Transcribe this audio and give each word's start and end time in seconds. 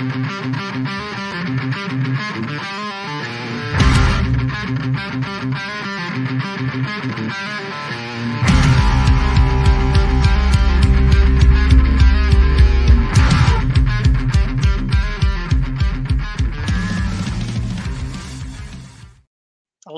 you. 8.67 8.78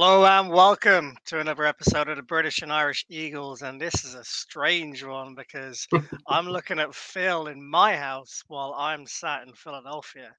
Hello 0.02 0.24
and 0.24 0.48
welcome 0.48 1.14
to 1.26 1.40
another 1.40 1.66
episode 1.66 2.08
of 2.08 2.16
the 2.16 2.22
British 2.22 2.62
and 2.62 2.72
Irish 2.72 3.04
Eagles. 3.10 3.60
And 3.60 3.78
this 3.78 4.02
is 4.02 4.14
a 4.14 4.24
strange 4.24 5.04
one 5.04 5.34
because 5.34 5.86
I'm 6.26 6.48
looking 6.48 6.78
at 6.78 6.94
Phil 6.94 7.48
in 7.48 7.62
my 7.62 7.94
house 7.94 8.42
while 8.48 8.74
I'm 8.78 9.04
sat 9.04 9.46
in 9.46 9.52
Philadelphia. 9.52 10.30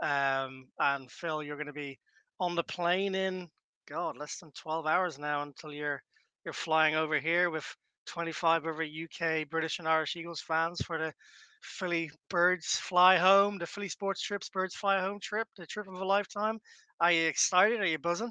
Um, 0.00 0.68
and 0.78 1.10
Phil, 1.10 1.42
you're 1.42 1.56
going 1.56 1.66
to 1.66 1.72
be 1.72 1.98
on 2.38 2.54
the 2.54 2.62
plane 2.62 3.16
in 3.16 3.48
God 3.88 4.16
less 4.16 4.38
than 4.38 4.52
12 4.52 4.86
hours 4.86 5.18
now 5.18 5.42
until 5.42 5.72
you're 5.72 6.00
you're 6.44 6.54
flying 6.54 6.94
over 6.94 7.18
here 7.18 7.50
with 7.50 7.66
25 8.06 8.66
other 8.66 8.84
UK 8.84 9.48
British 9.48 9.80
and 9.80 9.88
Irish 9.88 10.14
Eagles 10.14 10.42
fans 10.42 10.80
for 10.80 10.96
the 10.96 11.12
Philly 11.60 12.08
Birds 12.30 12.76
Fly 12.76 13.16
Home, 13.16 13.58
the 13.58 13.66
Philly 13.66 13.88
Sports 13.88 14.22
Trips 14.22 14.48
Birds 14.48 14.76
Fly 14.76 15.00
Home 15.00 15.18
trip, 15.18 15.48
the 15.56 15.66
trip 15.66 15.88
of 15.88 15.94
a 15.94 16.04
lifetime. 16.04 16.60
Are 17.00 17.10
you 17.10 17.26
excited? 17.26 17.80
Are 17.80 17.84
you 17.84 17.98
buzzing? 17.98 18.30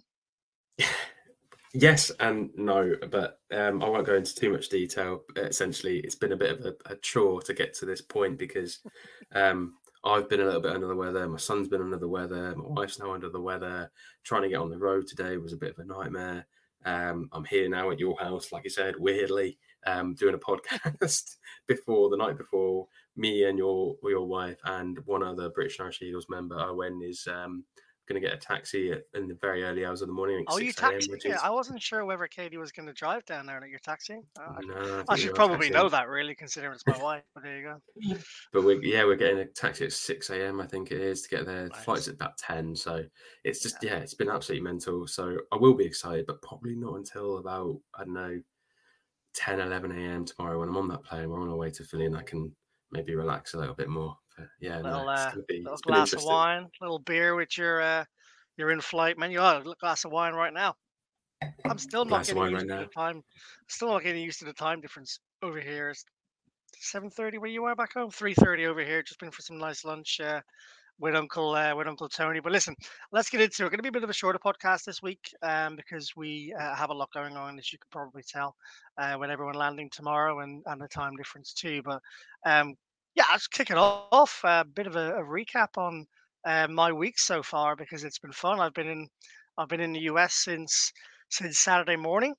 Yes 1.73 2.11
and 2.19 2.49
no, 2.55 2.95
but 3.11 3.39
um, 3.51 3.83
I 3.83 3.89
won't 3.89 4.07
go 4.07 4.15
into 4.15 4.33
too 4.33 4.51
much 4.51 4.69
detail. 4.69 5.23
Essentially, 5.35 5.99
it's 5.99 6.15
been 6.15 6.31
a 6.31 6.37
bit 6.37 6.59
of 6.59 6.65
a, 6.65 6.93
a 6.93 6.95
chore 6.95 7.39
to 7.41 7.53
get 7.53 7.75
to 7.75 7.85
this 7.85 8.01
point 8.01 8.39
because 8.39 8.79
um, 9.35 9.75
I've 10.03 10.27
been 10.27 10.39
a 10.39 10.45
little 10.45 10.61
bit 10.61 10.71
under 10.71 10.87
the 10.87 10.95
weather. 10.95 11.27
My 11.27 11.37
son's 11.37 11.67
been 11.67 11.81
under 11.81 11.97
the 11.97 12.07
weather. 12.07 12.55
My 12.55 12.81
wife's 12.81 12.99
now 12.99 13.13
under 13.13 13.29
the 13.29 13.41
weather. 13.41 13.91
Trying 14.23 14.43
to 14.43 14.49
get 14.49 14.59
on 14.59 14.71
the 14.71 14.77
road 14.77 15.05
today 15.05 15.37
was 15.37 15.53
a 15.53 15.57
bit 15.57 15.77
of 15.77 15.79
a 15.79 15.85
nightmare. 15.85 16.47
Um, 16.85 17.29
I'm 17.33 17.45
here 17.45 17.69
now 17.69 17.91
at 17.91 17.99
your 17.99 18.17
house, 18.17 18.51
like 18.51 18.63
I 18.65 18.69
said, 18.69 18.95
weirdly 18.97 19.59
um, 19.85 20.13
doing 20.15 20.35
a 20.35 20.37
podcast 20.37 21.35
before 21.67 22.09
the 22.09 22.17
night 22.17 22.37
before. 22.37 22.87
Me 23.15 23.45
and 23.45 23.57
your 23.57 23.95
your 24.03 24.25
wife 24.25 24.57
and 24.65 24.99
one 25.05 25.23
other 25.23 25.49
British 25.49 25.79
National 25.79 26.09
Eagles 26.09 26.27
member, 26.29 26.59
Owen, 26.59 27.01
is 27.03 27.27
um, 27.27 27.63
going 28.07 28.21
to 28.21 28.25
get 28.25 28.35
a 28.35 28.39
taxi 28.39 28.91
at, 28.91 29.03
in 29.13 29.27
the 29.27 29.37
very 29.41 29.63
early 29.63 29.85
hours 29.85 30.01
of 30.01 30.07
the 30.07 30.13
morning. 30.13 30.45
Oh, 30.47 30.59
you 30.59 30.71
taxi? 30.71 31.11
Yeah. 31.23 31.39
I 31.43 31.49
wasn't 31.49 31.81
sure 31.81 32.05
whether 32.05 32.27
Katie 32.27 32.57
was 32.57 32.71
going 32.71 32.87
to 32.87 32.93
drive 32.93 33.25
down 33.25 33.45
there 33.45 33.59
that 33.59 33.69
you're 33.69 33.79
taxiing. 33.79 34.23
Uh, 34.39 34.59
no, 34.61 35.03
I, 35.07 35.13
I 35.13 35.17
should 35.17 35.35
probably 35.35 35.69
know 35.69 35.89
that, 35.89 36.07
really, 36.07 36.35
considering 36.35 36.73
it's 36.73 36.87
my 36.87 36.97
wife. 37.01 37.23
But 37.33 37.43
there 37.43 37.57
you 37.57 37.63
go. 37.63 38.17
But 38.53 38.63
we, 38.63 38.79
yeah, 38.81 39.03
we're 39.03 39.15
getting 39.15 39.39
a 39.39 39.45
taxi 39.45 39.85
at 39.85 39.93
six 39.93 40.29
a.m. 40.29 40.61
I 40.61 40.67
think 40.67 40.91
it 40.91 41.01
is 41.01 41.21
to 41.23 41.29
get 41.29 41.45
there. 41.45 41.67
Nice. 41.67 41.83
Flight's 41.83 42.07
at 42.07 42.15
about 42.15 42.37
ten, 42.37 42.75
so 42.75 43.03
it's 43.43 43.61
just 43.61 43.77
yeah. 43.83 43.91
yeah, 43.91 43.97
it's 43.97 44.13
been 44.13 44.29
absolutely 44.29 44.63
mental. 44.63 45.05
So 45.07 45.37
I 45.51 45.57
will 45.57 45.73
be 45.73 45.85
excited, 45.85 46.25
but 46.25 46.41
probably 46.41 46.75
not 46.75 46.95
until 46.95 47.37
about 47.37 47.77
I 47.95 48.03
don't 48.05 48.13
know 48.13 48.39
10, 49.35 49.59
11 49.59 49.91
a.m. 49.91 50.25
tomorrow 50.25 50.59
when 50.59 50.69
I'm 50.69 50.77
on 50.77 50.87
that 50.87 51.03
plane. 51.03 51.29
We're 51.29 51.41
on 51.41 51.49
our 51.49 51.55
way 51.55 51.69
to 51.69 51.83
Philly, 51.83 52.05
and 52.05 52.17
I 52.17 52.23
can 52.23 52.51
maybe 52.91 53.15
relax 53.15 53.53
a 53.53 53.57
little 53.57 53.75
bit 53.75 53.89
more. 53.89 54.17
But 54.37 54.47
yeah, 54.59 54.77
little, 54.77 55.05
no, 55.05 55.09
uh, 55.09 55.31
be, 55.47 55.61
little 55.63 55.77
glass 55.77 56.13
of 56.13 56.23
wine, 56.23 56.67
little 56.79 56.99
beer 56.99 57.35
with 57.35 57.57
your 57.57 57.81
uh, 57.81 58.05
your 58.55 58.71
in-flight 58.71 59.17
menu. 59.17 59.39
Oh, 59.39 59.63
a 59.65 59.75
glass 59.79 60.05
of 60.05 60.11
wine 60.11 60.33
right 60.33 60.53
now. 60.53 60.75
I'm 61.65 61.77
still 61.77 62.05
not 62.05 62.25
getting 62.25 62.41
used 62.43 62.53
right 62.53 62.59
to 62.61 62.65
now. 62.65 62.79
the 62.81 62.87
time. 62.87 63.23
Still 63.67 63.89
not 63.89 64.03
getting 64.03 64.23
used 64.23 64.39
to 64.39 64.45
the 64.45 64.53
time 64.53 64.81
difference 64.81 65.19
over 65.41 65.59
here. 65.59 65.89
It's 65.89 66.05
7:30 66.93 67.39
where 67.39 67.49
you 67.49 67.65
are 67.65 67.75
back 67.75 67.93
home. 67.93 68.11
3:30 68.11 68.67
over 68.67 68.83
here. 68.83 69.03
Just 69.03 69.19
been 69.19 69.31
for 69.31 69.41
some 69.41 69.57
nice 69.57 69.83
lunch 69.83 70.19
uh, 70.19 70.41
with 70.99 71.15
Uncle 71.15 71.55
uh, 71.55 71.75
with 71.75 71.87
Uncle 71.87 72.09
Tony. 72.09 72.39
But 72.39 72.51
listen, 72.51 72.75
let's 73.11 73.29
get 73.29 73.41
into 73.41 73.65
it. 73.65 73.69
Going 73.69 73.77
to 73.77 73.83
be 73.83 73.89
a 73.89 73.91
bit 73.91 74.03
of 74.03 74.09
a 74.09 74.13
shorter 74.13 74.39
podcast 74.39 74.83
this 74.83 75.01
week 75.01 75.31
um, 75.41 75.75
because 75.75 76.15
we 76.15 76.53
uh, 76.59 76.75
have 76.75 76.89
a 76.89 76.93
lot 76.93 77.11
going 77.13 77.37
on, 77.37 77.57
as 77.57 77.71
you 77.71 77.79
can 77.79 77.87
probably 77.91 78.23
tell, 78.27 78.55
uh, 78.97 79.17
with 79.19 79.29
everyone 79.29 79.55
landing 79.55 79.89
tomorrow 79.89 80.39
and, 80.39 80.63
and 80.65 80.81
the 80.81 80.87
time 80.87 81.15
difference 81.15 81.53
too. 81.53 81.81
But 81.83 82.01
um, 82.45 82.75
yeah, 83.17 83.25
let's 83.31 83.47
kick 83.47 83.71
it 83.71 83.77
off. 83.77 84.41
A 84.43 84.63
bit 84.63 84.85
of 84.85 84.95
a, 84.95 85.15
a 85.15 85.23
recap 85.23 85.75
on 85.75 86.05
uh, 86.45 86.67
my 86.69 86.91
week 86.91 87.17
so 87.17 87.41
far 87.41 87.75
because 87.75 88.03
it's 88.03 88.19
been 88.19 88.31
fun. 88.31 88.59
I've 88.59 88.75
been 88.75 88.87
in 88.87 89.07
I've 89.57 89.69
been 89.69 89.81
in 89.81 89.93
the 89.93 90.01
US 90.01 90.35
since 90.35 90.93
since 91.29 91.57
Saturday 91.57 91.95
morning. 91.95 92.35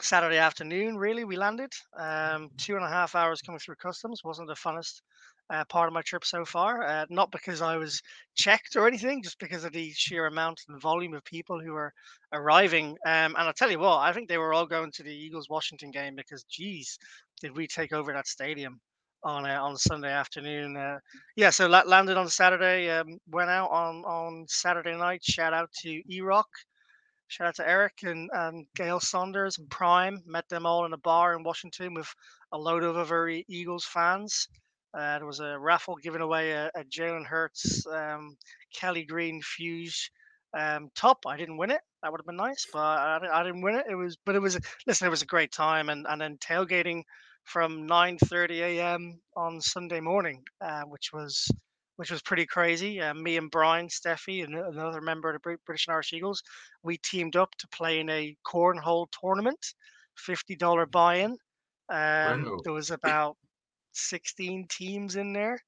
Saturday 0.00 0.38
afternoon, 0.38 0.96
really, 0.96 1.24
we 1.24 1.36
landed. 1.36 1.72
Um, 1.98 2.48
two 2.56 2.76
and 2.76 2.84
a 2.84 2.88
half 2.88 3.16
hours 3.16 3.42
coming 3.42 3.58
through 3.58 3.74
customs 3.74 4.22
wasn't 4.24 4.48
the 4.48 4.54
funnest 4.54 5.02
uh, 5.50 5.64
part 5.64 5.88
of 5.88 5.92
my 5.92 6.00
trip 6.00 6.24
so 6.24 6.44
far. 6.44 6.84
Uh, 6.84 7.04
not 7.10 7.32
because 7.32 7.60
I 7.60 7.76
was 7.76 8.00
checked 8.36 8.76
or 8.76 8.86
anything, 8.86 9.20
just 9.22 9.40
because 9.40 9.64
of 9.64 9.72
the 9.72 9.90
sheer 9.90 10.26
amount 10.26 10.60
and 10.68 10.80
volume 10.80 11.12
of 11.12 11.24
people 11.24 11.60
who 11.60 11.72
were 11.72 11.92
arriving. 12.32 12.90
Um, 13.04 13.34
and 13.34 13.38
I'll 13.38 13.52
tell 13.52 13.70
you 13.70 13.80
what, 13.80 13.98
I 13.98 14.12
think 14.12 14.28
they 14.28 14.38
were 14.38 14.54
all 14.54 14.64
going 14.64 14.92
to 14.92 15.02
the 15.02 15.14
Eagles 15.14 15.50
Washington 15.50 15.90
game 15.90 16.14
because, 16.14 16.44
geez, 16.44 16.98
did 17.40 17.54
we 17.54 17.66
take 17.66 17.92
over 17.92 18.12
that 18.12 18.28
stadium? 18.28 18.80
On 19.24 19.46
uh, 19.46 19.62
on 19.62 19.76
Sunday 19.76 20.12
afternoon. 20.12 20.76
Uh, 20.76 20.98
yeah, 21.36 21.50
so 21.50 21.66
la- 21.66 21.82
landed 21.86 22.16
on 22.16 22.28
Saturday. 22.28 22.90
Um, 22.90 23.18
went 23.30 23.50
out 23.50 23.70
on 23.70 24.04
on 24.04 24.44
Saturday 24.48 24.96
night. 24.96 25.22
Shout 25.22 25.52
out 25.52 25.70
to 25.82 26.02
E 26.08 26.20
Rock. 26.20 26.48
Shout 27.28 27.48
out 27.48 27.54
to 27.56 27.68
Eric 27.68 27.94
and, 28.02 28.28
and 28.34 28.66
Gail 28.76 29.00
Saunders 29.00 29.58
and 29.58 29.70
Prime. 29.70 30.22
Met 30.26 30.48
them 30.50 30.66
all 30.66 30.84
in 30.84 30.92
a 30.92 30.98
bar 30.98 31.34
in 31.34 31.42
Washington 31.42 31.94
with 31.94 32.12
a 32.52 32.58
load 32.58 32.82
of 32.84 32.96
other 32.96 33.28
Eagles 33.48 33.86
fans. 33.86 34.48
Uh, 34.92 35.18
there 35.18 35.26
was 35.26 35.40
a 35.40 35.58
raffle 35.58 35.96
giving 35.96 36.20
away 36.20 36.50
a, 36.52 36.70
a 36.74 36.84
Jalen 36.84 37.24
Hurts 37.24 37.86
um, 37.86 38.36
Kelly 38.74 39.04
Green 39.04 39.40
Fuse 39.40 40.10
um, 40.52 40.90
top. 40.94 41.20
I 41.26 41.38
didn't 41.38 41.56
win 41.56 41.70
it. 41.70 41.80
That 42.02 42.12
would 42.12 42.20
have 42.20 42.26
been 42.26 42.36
nice, 42.36 42.66
but 42.70 42.80
I, 42.80 43.20
I 43.32 43.42
didn't 43.42 43.62
win 43.62 43.76
it. 43.76 43.86
It 43.88 43.94
was, 43.94 44.18
but 44.26 44.34
it 44.34 44.40
was. 44.40 44.58
Listen, 44.86 45.06
it 45.06 45.10
was 45.10 45.22
a 45.22 45.26
great 45.26 45.52
time, 45.52 45.88
and 45.88 46.04
and 46.06 46.20
then 46.20 46.36
tailgating 46.36 47.02
from 47.44 47.86
9:30 47.86 48.60
a.m. 48.60 49.20
on 49.36 49.60
Sunday 49.60 50.00
morning, 50.00 50.42
uh, 50.60 50.82
which 50.82 51.10
was 51.12 51.50
which 51.96 52.10
was 52.10 52.22
pretty 52.22 52.46
crazy. 52.46 53.00
Uh, 53.00 53.14
me 53.14 53.36
and 53.36 53.50
Brian 53.50 53.88
Steffi, 53.88 54.44
and 54.44 54.54
another 54.54 55.00
member 55.00 55.28
of 55.30 55.40
the 55.42 55.58
British 55.64 55.86
and 55.86 55.94
Irish 55.94 56.12
Eagles, 56.12 56.42
we 56.82 56.98
teamed 56.98 57.36
up 57.36 57.50
to 57.58 57.68
play 57.68 58.00
in 58.00 58.08
a 58.08 58.36
cornhole 58.46 59.06
tournament, 59.20 59.74
fifty 60.16 60.56
dollar 60.56 60.86
buy-in. 60.86 61.36
Um, 61.88 62.44
wow. 62.44 62.56
There 62.64 62.72
was 62.72 62.90
about 62.90 63.36
16 63.92 64.66
teams 64.68 65.16
in 65.16 65.32
there. 65.32 65.58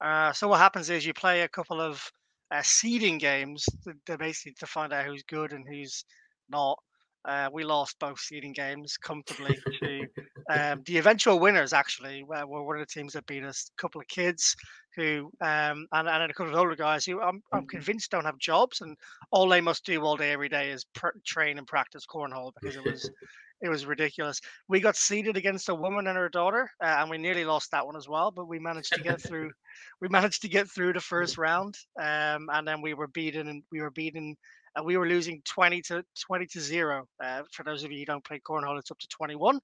Uh, 0.00 0.32
so 0.32 0.48
what 0.48 0.58
happens 0.58 0.90
is 0.90 1.06
you 1.06 1.14
play 1.14 1.42
a 1.42 1.48
couple 1.48 1.80
of 1.80 2.02
uh, 2.50 2.62
seeding 2.62 3.18
games. 3.18 3.64
They're 4.06 4.18
basically 4.18 4.54
to 4.60 4.66
find 4.66 4.92
out 4.92 5.06
who's 5.06 5.22
good 5.24 5.52
and 5.52 5.66
who's 5.68 6.04
not. 6.48 6.78
Uh, 7.24 7.50
we 7.52 7.64
lost 7.64 7.98
both 7.98 8.18
seeding 8.18 8.52
games 8.52 8.96
comfortably 8.96 9.58
to 9.82 10.06
um, 10.50 10.82
the 10.86 10.98
eventual 10.98 11.38
winners. 11.38 11.72
Actually, 11.72 12.24
were, 12.24 12.46
were 12.46 12.62
one 12.62 12.80
of 12.80 12.86
the 12.86 12.92
teams 12.92 13.12
that 13.12 13.26
beat 13.26 13.44
us. 13.44 13.70
A 13.78 13.80
couple 13.80 14.00
of 14.00 14.08
kids 14.08 14.56
who, 14.96 15.30
um, 15.40 15.86
and, 15.92 16.08
and 16.08 16.30
a 16.30 16.34
couple 16.34 16.52
of 16.52 16.58
older 16.58 16.76
guys 16.76 17.04
who 17.04 17.20
I'm, 17.20 17.42
I'm 17.52 17.60
mm-hmm. 17.60 17.66
convinced 17.68 18.10
don't 18.10 18.24
have 18.24 18.38
jobs, 18.38 18.80
and 18.80 18.96
all 19.30 19.48
they 19.48 19.60
must 19.60 19.84
do 19.84 20.02
all 20.02 20.16
day 20.16 20.32
every 20.32 20.48
day 20.48 20.70
is 20.70 20.84
pr- 20.94 21.08
train 21.24 21.58
and 21.58 21.66
practice 21.66 22.04
cornhole 22.06 22.52
because 22.60 22.76
it 22.76 22.84
was 22.84 23.10
it 23.62 23.68
was 23.68 23.86
ridiculous. 23.86 24.40
We 24.68 24.80
got 24.80 24.96
seeded 24.96 25.36
against 25.36 25.68
a 25.68 25.74
woman 25.74 26.06
and 26.06 26.16
her 26.16 26.28
daughter, 26.28 26.70
uh, 26.82 26.96
and 26.98 27.10
we 27.10 27.18
nearly 27.18 27.44
lost 27.44 27.70
that 27.70 27.86
one 27.86 27.96
as 27.96 28.08
well. 28.08 28.30
But 28.30 28.48
we 28.48 28.58
managed 28.58 28.92
to 28.94 29.02
get 29.02 29.20
through. 29.20 29.50
we 30.00 30.08
managed 30.08 30.42
to 30.42 30.48
get 30.48 30.68
through 30.68 30.94
the 30.94 31.00
first 31.00 31.38
round, 31.38 31.76
um, 32.00 32.48
and 32.52 32.66
then 32.66 32.82
we 32.82 32.94
were 32.94 33.08
beaten. 33.08 33.48
And 33.48 33.62
we 33.70 33.80
were 33.80 33.90
beaten 33.90 34.36
and 34.76 34.86
we 34.86 34.96
were 34.96 35.06
losing 35.06 35.42
20 35.44 35.82
to 35.82 36.04
20 36.26 36.46
to 36.46 36.60
0 36.60 37.04
uh, 37.22 37.42
for 37.50 37.64
those 37.64 37.82
of 37.82 37.90
you 37.90 37.98
who 37.98 38.04
don't 38.04 38.24
play 38.24 38.38
cornhole 38.38 38.78
it's 38.78 38.90
up 38.90 38.98
to 38.98 39.08
21 39.08 39.58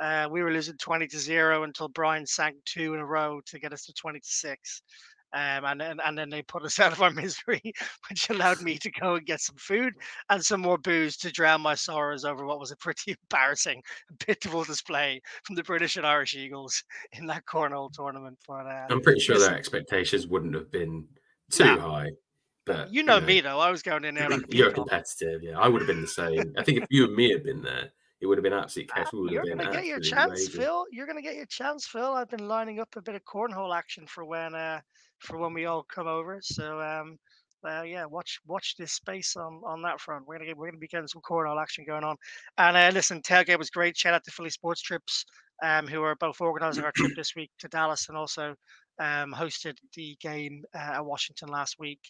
uh, 0.00 0.28
we 0.30 0.42
were 0.42 0.52
losing 0.52 0.76
20 0.76 1.06
to 1.08 1.18
0 1.18 1.64
until 1.64 1.88
brian 1.88 2.26
sank 2.26 2.56
two 2.64 2.94
in 2.94 3.00
a 3.00 3.06
row 3.06 3.40
to 3.46 3.58
get 3.58 3.72
us 3.72 3.84
to 3.84 3.92
20 3.92 4.20
to 4.20 4.26
6 4.26 4.82
um, 5.34 5.64
and, 5.66 5.82
and 5.82 6.00
and 6.04 6.16
then 6.16 6.30
they 6.30 6.42
put 6.42 6.64
us 6.64 6.78
out 6.80 6.92
of 6.92 7.02
our 7.02 7.10
misery, 7.10 7.60
which 8.08 8.30
allowed 8.30 8.62
me 8.62 8.78
to 8.78 8.90
go 8.90 9.16
and 9.16 9.26
get 9.26 9.40
some 9.40 9.56
food 9.58 9.92
and 10.30 10.42
some 10.42 10.62
more 10.62 10.78
booze 10.78 11.16
to 11.18 11.30
drown 11.30 11.60
my 11.60 11.74
sorrows 11.74 12.24
over 12.24 12.46
what 12.46 12.60
was 12.60 12.70
a 12.70 12.76
pretty 12.76 13.14
embarrassing, 13.30 13.82
pitiful 14.20 14.64
display 14.64 15.20
from 15.44 15.56
the 15.56 15.62
British 15.62 15.96
and 15.96 16.06
Irish 16.06 16.34
Eagles 16.34 16.82
in 17.12 17.26
that 17.26 17.44
cornhole 17.44 17.92
tournament. 17.92 18.38
But 18.46 18.66
uh, 18.66 18.86
I'm 18.90 19.02
pretty 19.02 19.20
sure 19.20 19.38
their 19.38 19.54
expectations 19.54 20.26
wouldn't 20.26 20.54
have 20.54 20.70
been 20.70 21.06
too 21.50 21.78
high. 21.78 22.10
But 22.64 22.92
you 22.92 23.02
know, 23.02 23.16
you 23.16 23.20
know, 23.20 23.26
me 23.26 23.40
though, 23.40 23.60
I 23.60 23.70
was 23.70 23.82
going 23.82 24.04
in 24.04 24.14
there. 24.14 24.28
Like 24.28 24.52
you're 24.52 24.70
competitive, 24.70 25.42
yeah. 25.42 25.58
I 25.58 25.68
would 25.68 25.82
have 25.82 25.88
been 25.88 26.02
the 26.02 26.06
same. 26.06 26.54
I 26.58 26.62
think 26.62 26.82
if 26.82 26.86
you 26.90 27.04
and 27.04 27.14
me 27.14 27.30
had 27.30 27.42
been 27.42 27.62
there, 27.62 27.90
it 28.20 28.26
would 28.26 28.38
have 28.38 28.42
been 28.42 28.52
absolute 28.52 28.92
chaos. 28.92 29.08
Uh, 29.12 29.24
you're 29.30 29.44
going 29.44 29.58
to 29.58 29.70
get 29.70 29.84
your 29.84 30.00
chance, 30.00 30.40
raging. 30.40 30.60
Phil. 30.60 30.84
You're 30.90 31.06
going 31.06 31.16
to 31.16 31.22
get 31.22 31.36
your 31.36 31.46
chance, 31.46 31.86
Phil. 31.86 32.14
I've 32.14 32.30
been 32.30 32.48
lining 32.48 32.80
up 32.80 32.88
a 32.96 33.02
bit 33.02 33.14
of 33.14 33.22
cornhole 33.24 33.76
action 33.76 34.06
for 34.06 34.24
when 34.24 34.54
uh 34.54 34.80
for 35.18 35.38
when 35.38 35.52
we 35.52 35.66
all 35.66 35.84
come 35.84 36.06
over. 36.06 36.38
So 36.42 36.80
um, 36.80 37.18
uh, 37.66 37.82
yeah, 37.82 38.04
watch 38.04 38.40
watch 38.46 38.76
this 38.76 38.92
space 38.92 39.36
on 39.36 39.60
on 39.66 39.82
that 39.82 40.00
front. 40.00 40.26
We're 40.26 40.36
gonna 40.36 40.46
get 40.46 40.56
we're 40.56 40.68
gonna 40.68 40.78
be 40.78 40.88
getting 40.88 41.08
some 41.08 41.22
cornhole 41.22 41.60
action 41.60 41.84
going 41.86 42.04
on. 42.04 42.16
And 42.56 42.76
uh, 42.76 42.90
listen, 42.92 43.20
tailgate 43.22 43.58
was 43.58 43.70
great. 43.70 43.96
Shout 43.96 44.14
out 44.14 44.24
to 44.24 44.30
Philly 44.30 44.50
Sports 44.50 44.82
Trips, 44.82 45.24
um, 45.62 45.86
who 45.86 46.02
are 46.02 46.16
both 46.16 46.40
organising 46.40 46.84
our 46.84 46.92
trip 46.92 47.12
this 47.16 47.34
week 47.34 47.50
to 47.58 47.68
Dallas 47.68 48.08
and 48.08 48.16
also 48.16 48.54
Um, 49.00 49.32
hosted 49.32 49.76
the 49.94 50.16
game 50.20 50.64
uh, 50.74 50.98
at 50.98 51.06
Washington 51.06 51.48
last 51.50 51.78
week. 51.78 52.00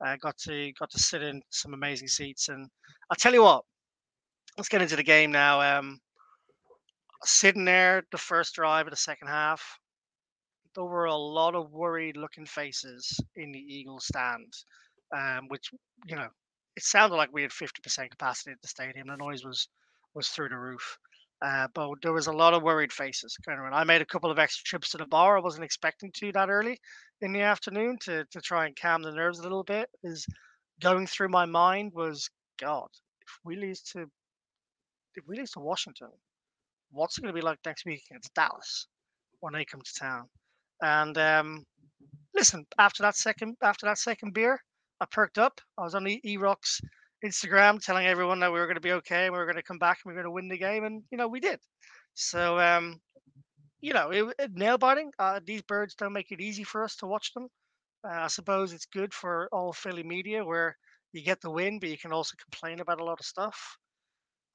Uh, 0.00 0.14
got 0.22 0.36
to 0.46 0.72
got 0.78 0.88
to 0.90 0.98
sit 0.98 1.20
in 1.20 1.42
some 1.50 1.74
amazing 1.74 2.06
seats, 2.06 2.48
and 2.48 2.70
I'll 3.10 3.16
tell 3.16 3.34
you 3.34 3.42
what. 3.42 3.64
Let's 4.58 4.68
get 4.68 4.82
into 4.82 4.96
the 4.96 5.04
game 5.04 5.30
now. 5.30 5.60
Um, 5.60 6.00
sitting 7.22 7.64
there, 7.64 8.02
the 8.10 8.18
first 8.18 8.56
drive 8.56 8.88
of 8.88 8.90
the 8.90 8.96
second 8.96 9.28
half, 9.28 9.78
there 10.74 10.82
were 10.82 11.04
a 11.04 11.14
lot 11.14 11.54
of 11.54 11.70
worried 11.70 12.16
looking 12.16 12.44
faces 12.44 13.20
in 13.36 13.52
the 13.52 13.60
Eagles 13.60 14.06
stand, 14.06 14.52
um, 15.16 15.46
which 15.46 15.70
you 16.06 16.16
know 16.16 16.26
it 16.74 16.82
sounded 16.82 17.14
like 17.14 17.32
we 17.32 17.42
had 17.42 17.52
50% 17.52 18.10
capacity 18.10 18.50
at 18.50 18.60
the 18.60 18.66
stadium. 18.66 19.06
The 19.06 19.16
noise 19.16 19.44
was 19.44 19.68
was 20.14 20.26
through 20.26 20.48
the 20.48 20.56
roof. 20.56 20.98
Uh, 21.40 21.68
but 21.72 21.90
there 22.02 22.12
was 22.12 22.26
a 22.26 22.32
lot 22.32 22.52
of 22.52 22.64
worried 22.64 22.92
faces 22.92 23.36
going 23.46 23.58
around. 23.58 23.74
I 23.74 23.84
made 23.84 24.02
a 24.02 24.06
couple 24.06 24.28
of 24.28 24.40
extra 24.40 24.64
trips 24.64 24.90
to 24.90 24.98
the 24.98 25.06
bar. 25.06 25.38
I 25.38 25.40
wasn't 25.40 25.66
expecting 25.66 26.10
to 26.16 26.32
that 26.32 26.50
early 26.50 26.80
in 27.20 27.32
the 27.32 27.42
afternoon 27.42 27.96
to 28.06 28.24
to 28.24 28.40
try 28.40 28.66
and 28.66 28.74
calm 28.74 29.02
the 29.02 29.12
nerves 29.12 29.38
a 29.38 29.44
little 29.44 29.62
bit. 29.62 29.88
Is 30.02 30.26
going 30.80 31.06
through 31.06 31.28
my 31.28 31.44
mind 31.44 31.92
was 31.94 32.28
God, 32.58 32.88
if 33.22 33.38
we 33.44 33.54
lose 33.54 33.82
to 33.92 34.10
we 35.26 35.36
lose 35.36 35.50
to 35.52 35.60
Washington, 35.60 36.08
what's 36.90 37.18
it 37.18 37.22
going 37.22 37.34
to 37.34 37.38
be 37.38 37.44
like 37.44 37.58
next 37.64 37.84
week 37.84 38.02
against 38.10 38.34
Dallas 38.34 38.86
when 39.40 39.52
they 39.52 39.64
come 39.64 39.80
to 39.80 39.94
town? 39.94 40.28
And 40.82 41.18
um, 41.18 41.64
listen, 42.34 42.66
after 42.78 43.02
that 43.02 43.16
second 43.16 43.56
after 43.62 43.86
that 43.86 43.98
second 43.98 44.34
beer, 44.34 44.60
I 45.00 45.06
perked 45.10 45.38
up. 45.38 45.60
I 45.76 45.82
was 45.82 45.94
on 45.94 46.04
the 46.04 46.20
E-Rocks 46.24 46.80
Instagram 47.24 47.84
telling 47.84 48.06
everyone 48.06 48.40
that 48.40 48.52
we 48.52 48.60
were 48.60 48.66
going 48.66 48.76
to 48.76 48.80
be 48.80 48.92
okay 48.92 49.24
and 49.24 49.32
we 49.32 49.38
were 49.38 49.46
going 49.46 49.56
to 49.56 49.62
come 49.62 49.78
back 49.78 49.98
and 50.04 50.10
we 50.10 50.14
were 50.14 50.22
going 50.22 50.30
to 50.30 50.34
win 50.34 50.48
the 50.48 50.58
game, 50.58 50.84
and 50.84 51.02
you 51.10 51.18
know 51.18 51.28
we 51.28 51.40
did. 51.40 51.58
So 52.14 52.58
um, 52.58 53.00
you 53.80 53.92
know, 53.92 54.10
it, 54.10 54.24
it, 54.38 54.54
nail 54.54 54.78
biting. 54.78 55.12
Uh, 55.18 55.40
these 55.44 55.62
birds 55.62 55.94
don't 55.94 56.12
make 56.12 56.30
it 56.32 56.40
easy 56.40 56.64
for 56.64 56.82
us 56.82 56.96
to 56.96 57.06
watch 57.06 57.32
them. 57.34 57.48
Uh, 58.04 58.22
I 58.22 58.26
suppose 58.28 58.72
it's 58.72 58.86
good 58.86 59.12
for 59.12 59.48
all 59.52 59.72
Philly 59.72 60.02
media 60.02 60.44
where 60.44 60.76
you 61.12 61.22
get 61.22 61.40
the 61.40 61.50
win, 61.50 61.78
but 61.78 61.88
you 61.88 61.98
can 61.98 62.12
also 62.12 62.34
complain 62.42 62.80
about 62.80 63.00
a 63.00 63.04
lot 63.04 63.20
of 63.20 63.26
stuff. 63.26 63.76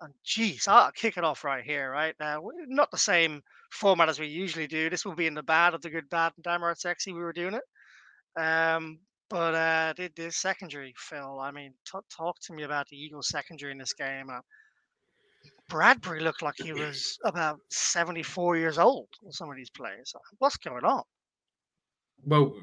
And 0.01 0.13
geez, 0.23 0.67
I'll 0.67 0.91
kick 0.91 1.17
it 1.17 1.23
off 1.23 1.43
right 1.43 1.63
here, 1.63 1.91
right? 1.91 2.15
now. 2.19 2.41
not 2.67 2.91
the 2.91 2.97
same 2.97 3.41
format 3.71 4.09
as 4.09 4.19
we 4.19 4.27
usually 4.27 4.67
do. 4.67 4.89
This 4.89 5.05
will 5.05 5.15
be 5.15 5.27
in 5.27 5.33
the 5.33 5.43
bad 5.43 5.73
of 5.73 5.81
the 5.81 5.89
good, 5.89 6.09
bad, 6.09 6.33
and 6.35 6.43
damn 6.43 6.63
right 6.63 6.77
sexy. 6.77 7.13
We 7.13 7.19
were 7.19 7.33
doing 7.33 7.53
it. 7.53 8.41
Um, 8.41 8.99
but 9.29 9.55
uh, 9.55 9.93
the, 9.95 10.11
the 10.15 10.31
secondary, 10.31 10.93
Phil, 10.97 11.39
I 11.39 11.51
mean, 11.51 11.73
t- 11.91 11.99
talk 12.15 12.35
to 12.41 12.53
me 12.53 12.63
about 12.63 12.87
the 12.89 12.97
Eagles 12.97 13.29
secondary 13.29 13.71
in 13.71 13.77
this 13.77 13.93
game. 13.93 14.29
Uh, 14.29 14.41
Bradberry 15.71 16.21
looked 16.21 16.41
like 16.41 16.55
he 16.57 16.73
was 16.73 17.17
about 17.25 17.59
74 17.71 18.57
years 18.57 18.77
old 18.77 19.07
in 19.25 19.31
some 19.31 19.49
of 19.49 19.55
these 19.55 19.69
plays. 19.69 20.13
What's 20.39 20.57
going 20.57 20.83
on? 20.83 21.03
Well, 22.25 22.53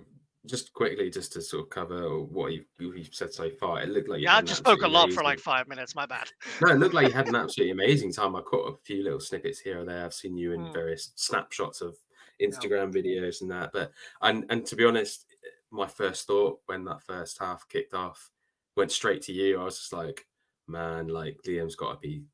just 0.47 0.73
quickly, 0.73 1.11
just 1.11 1.33
to 1.33 1.43
sort 1.43 1.65
of 1.65 1.71
cover 1.71 2.21
what 2.21 2.53
you, 2.53 2.65
you've 2.79 3.15
said 3.15 3.33
so 3.33 3.51
far, 3.51 3.83
it 3.83 3.91
looked 3.91 4.09
like 4.09 4.23
yeah, 4.23 4.37
I 4.37 4.43
just 4.43 4.61
spoke 4.61 4.83
a 4.83 4.89
lot 4.89 5.05
amazing... 5.05 5.19
for 5.19 5.25
like 5.25 5.39
five 5.39 5.69
minutes. 5.69 5.95
My 5.95 6.07
bad. 6.07 6.29
no, 6.63 6.73
it 6.73 6.79
looked 6.79 6.95
like 6.95 7.09
you 7.09 7.13
had 7.13 7.29
an 7.29 7.35
absolutely 7.37 7.73
amazing 7.73 8.13
time. 8.13 8.35
I 8.35 8.41
caught 8.41 8.73
a 8.73 8.77
few 8.85 9.05
little 9.05 9.21
snippets 9.21 9.61
here 9.61 9.81
or 9.81 9.85
there. 9.85 10.05
I've 10.05 10.15
seen 10.15 10.37
you 10.37 10.53
in 10.53 10.61
mm. 10.61 10.73
various 10.73 11.13
snapshots 11.17 11.81
of 11.83 11.97
Instagram 12.43 12.95
yeah. 12.95 13.03
videos 13.03 13.43
and 13.43 13.51
that. 13.51 13.71
But 13.73 13.93
and 14.23 14.47
and 14.51 14.65
to 14.67 14.77
be 14.77 14.85
honest, 14.85 15.27
my 15.71 15.87
first 15.87 16.27
thought 16.27 16.61
when 16.67 16.85
that 16.85 17.03
first 17.03 17.39
half 17.39 17.69
kicked 17.69 17.95
off 17.95 18.31
went 18.77 18.93
straight 18.93 19.23
to 19.23 19.33
you. 19.33 19.61
I 19.61 19.65
was 19.65 19.79
just 19.79 19.93
like, 19.93 20.27
man, 20.67 21.09
like 21.09 21.37
Liam's 21.47 21.77
got 21.77 21.93
to 21.93 21.99
be 21.99 22.25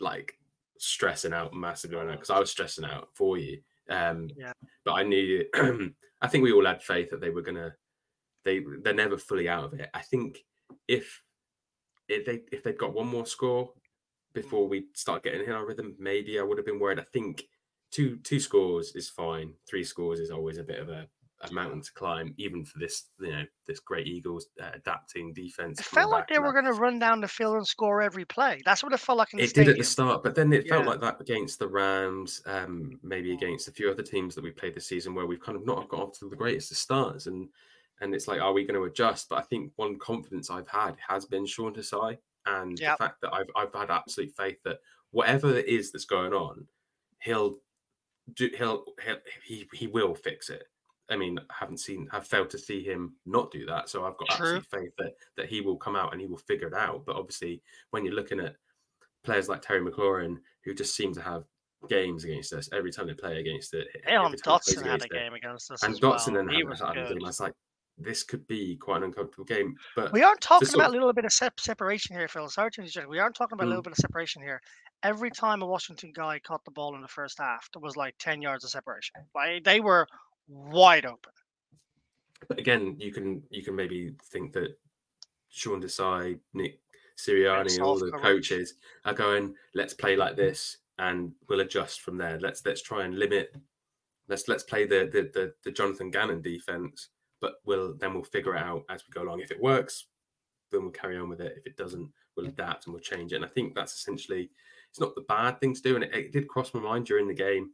like 0.00 0.34
stressing 0.78 1.32
out 1.32 1.54
massively 1.54 1.96
right 1.96 2.06
now 2.06 2.12
because 2.12 2.30
I 2.30 2.38
was 2.38 2.50
stressing 2.50 2.84
out 2.84 3.08
for 3.14 3.36
you. 3.36 3.60
Um, 3.92 4.28
yeah. 4.36 4.52
But 4.84 4.92
I 4.92 5.02
knew, 5.02 5.44
I 6.20 6.28
think 6.28 6.42
we 6.42 6.52
all 6.52 6.66
had 6.66 6.82
faith 6.82 7.10
that 7.10 7.20
they 7.20 7.30
were 7.30 7.42
gonna, 7.42 7.74
they 8.44 8.62
they're 8.82 8.94
never 8.94 9.18
fully 9.18 9.48
out 9.48 9.64
of 9.64 9.74
it. 9.74 9.90
I 9.94 10.00
think 10.00 10.44
if 10.88 11.22
if 12.08 12.24
they 12.24 12.40
if 12.50 12.62
they'd 12.62 12.78
got 12.78 12.94
one 12.94 13.08
more 13.08 13.26
score 13.26 13.72
before 14.32 14.66
we 14.66 14.86
start 14.94 15.22
getting 15.22 15.44
in 15.44 15.52
our 15.52 15.66
rhythm, 15.66 15.94
maybe 15.98 16.38
I 16.38 16.42
would 16.42 16.58
have 16.58 16.66
been 16.66 16.80
worried. 16.80 16.98
I 17.00 17.06
think 17.12 17.44
two 17.90 18.16
two 18.18 18.40
scores 18.40 18.94
is 18.94 19.08
fine. 19.08 19.54
Three 19.68 19.84
scores 19.84 20.20
is 20.20 20.30
always 20.30 20.58
a 20.58 20.64
bit 20.64 20.80
of 20.80 20.88
a 20.88 21.06
a 21.42 21.52
mountain 21.52 21.82
to 21.82 21.92
climb, 21.92 22.34
even 22.36 22.64
for 22.64 22.78
this, 22.78 23.04
you 23.20 23.30
know, 23.30 23.44
this 23.66 23.80
great 23.80 24.06
Eagles 24.06 24.46
uh, 24.62 24.70
adapting 24.74 25.32
defense. 25.32 25.80
It 25.80 25.86
felt 25.86 26.10
like 26.10 26.28
they 26.28 26.38
were 26.38 26.52
going 26.52 26.66
to 26.66 26.72
run 26.72 26.98
down 26.98 27.20
the 27.20 27.28
field 27.28 27.56
and 27.56 27.66
score 27.66 28.00
every 28.00 28.24
play. 28.24 28.60
That's 28.64 28.82
what 28.82 28.92
it 28.92 29.00
felt 29.00 29.18
like 29.18 29.32
in 29.32 29.38
the 29.38 29.44
It 29.44 29.50
stadium. 29.50 29.74
did 29.74 29.80
at 29.80 29.84
the 29.84 29.90
start, 29.90 30.22
but 30.22 30.34
then 30.34 30.52
it 30.52 30.66
yeah. 30.66 30.74
felt 30.74 30.86
like 30.86 31.00
that 31.00 31.20
against 31.20 31.58
the 31.58 31.66
Rams, 31.66 32.42
um, 32.46 32.98
maybe 33.02 33.32
against 33.32 33.68
a 33.68 33.72
few 33.72 33.90
other 33.90 34.02
teams 34.02 34.34
that 34.34 34.44
we 34.44 34.50
played 34.50 34.74
this 34.74 34.86
season, 34.86 35.14
where 35.14 35.26
we've 35.26 35.42
kind 35.42 35.56
of 35.56 35.66
not 35.66 35.88
got 35.88 36.00
off 36.00 36.18
to 36.18 36.28
the 36.28 36.36
greatest 36.36 36.70
of 36.70 36.76
starts, 36.76 37.26
and 37.26 37.48
and 38.00 38.14
it's 38.14 38.28
like, 38.28 38.40
are 38.40 38.52
we 38.52 38.64
going 38.64 38.78
to 38.78 38.84
adjust? 38.84 39.28
But 39.28 39.38
I 39.38 39.42
think 39.42 39.72
one 39.76 39.98
confidence 39.98 40.50
I've 40.50 40.68
had 40.68 40.96
has 41.06 41.24
been 41.24 41.46
Sean 41.46 41.74
Desai, 41.74 42.18
and 42.46 42.78
yep. 42.78 42.98
the 42.98 43.04
fact 43.04 43.20
that 43.22 43.32
I've 43.32 43.50
I've 43.56 43.74
had 43.74 43.90
absolute 43.90 44.32
faith 44.36 44.58
that 44.64 44.78
whatever 45.10 45.56
it 45.56 45.66
is 45.66 45.90
that's 45.90 46.04
going 46.04 46.32
on, 46.32 46.66
he'll 47.20 47.58
do 48.34 48.48
he'll, 48.56 48.84
he'll 49.04 49.18
he 49.44 49.68
he 49.72 49.86
will 49.88 50.14
fix 50.14 50.48
it 50.48 50.64
I 51.12 51.16
mean, 51.16 51.38
I 51.38 51.54
haven't 51.60 51.78
seen, 51.78 52.08
I've 52.12 52.26
failed 52.26 52.50
to 52.50 52.58
see 52.58 52.82
him 52.82 53.14
not 53.26 53.50
do 53.50 53.66
that. 53.66 53.88
So 53.88 54.04
I've 54.04 54.16
got 54.16 54.28
True. 54.30 54.56
absolute 54.56 54.66
faith 54.66 54.92
that 54.98 55.12
that 55.36 55.46
he 55.46 55.60
will 55.60 55.76
come 55.76 55.94
out 55.96 56.12
and 56.12 56.20
he 56.20 56.26
will 56.26 56.38
figure 56.38 56.68
it 56.68 56.74
out. 56.74 57.04
But 57.04 57.16
obviously, 57.16 57.62
when 57.90 58.04
you're 58.04 58.14
looking 58.14 58.40
at 58.40 58.56
players 59.24 59.48
like 59.48 59.62
Terry 59.62 59.80
McLaurin, 59.80 60.38
who 60.64 60.74
just 60.74 60.96
seem 60.96 61.12
to 61.14 61.22
have 61.22 61.44
games 61.88 62.24
against 62.24 62.52
us 62.52 62.68
every 62.72 62.92
time 62.92 63.06
they 63.06 63.14
play 63.14 63.38
against 63.38 63.74
it. 63.74 63.88
Elon 64.06 64.34
Dotson 64.44 64.86
had 64.86 65.02
a 65.02 65.08
game 65.08 65.34
against 65.34 65.70
us, 65.70 65.82
and 65.82 65.94
Dotson 66.00 66.32
well. 66.32 66.44
then 66.44 66.48
had, 66.48 66.78
had 66.78 66.96
a 66.96 67.08
game. 67.08 67.24
I 67.24 67.26
was 67.26 67.40
like, 67.40 67.54
this 67.98 68.22
could 68.22 68.46
be 68.46 68.76
quite 68.76 68.98
an 68.98 69.04
uncomfortable 69.04 69.44
game. 69.44 69.74
But 69.96 70.12
we 70.12 70.22
aren't 70.22 70.40
talking 70.40 70.68
about 70.74 70.90
a 70.90 70.92
little 70.92 71.12
bit 71.12 71.24
of 71.24 71.32
separation 71.32 72.16
here, 72.16 72.28
Phil. 72.28 72.48
Sorry 72.48 72.70
to. 72.70 73.06
We 73.08 73.18
aren't 73.18 73.34
talking 73.34 73.54
about 73.54 73.64
mm. 73.64 73.66
a 73.66 73.70
little 73.70 73.82
bit 73.82 73.92
of 73.92 73.98
separation 73.98 74.42
here. 74.42 74.60
Every 75.02 75.30
time 75.30 75.62
a 75.62 75.66
Washington 75.66 76.12
guy 76.14 76.38
caught 76.38 76.64
the 76.64 76.70
ball 76.70 76.94
in 76.94 77.02
the 77.02 77.08
first 77.08 77.38
half, 77.38 77.68
there 77.72 77.82
was 77.82 77.96
like 77.96 78.14
ten 78.18 78.40
yards 78.40 78.64
of 78.64 78.70
separation. 78.70 79.14
Like 79.34 79.64
they 79.64 79.80
were 79.80 80.06
wide 80.48 81.06
open. 81.06 81.32
But 82.48 82.58
again, 82.58 82.96
you 82.98 83.12
can 83.12 83.42
you 83.50 83.62
can 83.62 83.76
maybe 83.76 84.14
think 84.24 84.52
that 84.54 84.76
Sean 85.50 85.80
Desai, 85.80 86.38
Nick 86.54 86.80
Sirianni, 87.16 87.80
all 87.80 87.98
the 87.98 88.10
coaches 88.10 88.74
are 89.04 89.14
going, 89.14 89.54
let's 89.74 89.94
play 89.94 90.16
like 90.16 90.36
this 90.36 90.78
and 90.98 91.32
we'll 91.48 91.60
adjust 91.60 92.00
from 92.00 92.16
there. 92.18 92.38
Let's 92.40 92.64
let's 92.66 92.82
try 92.82 93.04
and 93.04 93.18
limit 93.18 93.54
let's 94.28 94.48
let's 94.48 94.62
play 94.64 94.86
the 94.86 95.08
the 95.12 95.30
the, 95.34 95.54
the 95.64 95.70
Jonathan 95.70 96.10
Gannon 96.10 96.42
defense, 96.42 97.08
but 97.40 97.54
we'll 97.64 97.94
then 97.98 98.14
we'll 98.14 98.24
figure 98.24 98.56
it 98.56 98.62
out 98.62 98.84
as 98.90 99.02
we 99.06 99.12
go 99.12 99.22
along. 99.26 99.40
If 99.40 99.50
it 99.50 99.62
works, 99.62 100.06
then 100.70 100.82
we'll 100.82 100.90
carry 100.90 101.18
on 101.18 101.28
with 101.28 101.40
it. 101.40 101.54
If 101.58 101.66
it 101.66 101.76
doesn't, 101.76 102.10
we'll 102.36 102.46
adapt 102.46 102.86
and 102.86 102.94
we'll 102.94 103.02
change 103.02 103.32
it. 103.32 103.36
And 103.36 103.44
I 103.44 103.48
think 103.48 103.74
that's 103.74 103.94
essentially 103.94 104.50
it's 104.90 105.00
not 105.00 105.14
the 105.14 105.22
bad 105.22 105.60
thing 105.60 105.74
to 105.74 105.82
do. 105.82 105.94
And 105.94 106.04
it, 106.04 106.14
it 106.14 106.32
did 106.32 106.48
cross 106.48 106.74
my 106.74 106.80
mind 106.80 107.06
during 107.06 107.28
the 107.28 107.34
game 107.34 107.70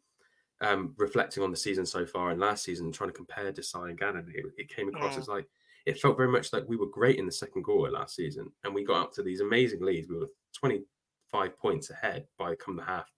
um, 0.61 0.95
reflecting 0.97 1.43
on 1.43 1.50
the 1.50 1.57
season 1.57 1.87
so 1.87 2.05
far 2.05 2.31
and 2.31 2.41
last 2.41 2.65
season, 2.65 2.91
trying 2.91 3.11
to 3.11 3.17
compare 3.17 3.53
Desai 3.53 3.91
and 3.91 3.99
Gannon, 3.99 4.31
it, 4.35 4.45
it 4.57 4.69
came 4.69 4.88
across 4.88 5.15
mm. 5.15 5.19
as 5.19 5.29
like 5.29 5.47
it 5.87 5.99
felt 5.99 6.17
very 6.17 6.29
much 6.29 6.53
like 6.53 6.65
we 6.69 6.77
were 6.77 6.87
great 6.87 7.19
in 7.19 7.27
the 7.27 7.33
second 7.33 7.62
quarter 7.62 7.93
last 7.93 8.17
season, 8.17 8.50
and 8.65 8.75
we 8.75 8.85
got 8.85 9.03
up 9.03 9.12
to 9.15 9.23
these 9.23 9.41
amazing 9.41 9.81
leads. 9.81 10.09
We 10.09 10.19
were 10.19 10.31
25 10.53 11.57
points 11.57 11.91
ahead 11.91 12.27
by 12.38 12.55
come 12.57 12.77
the 12.77 12.85
half, 12.85 13.11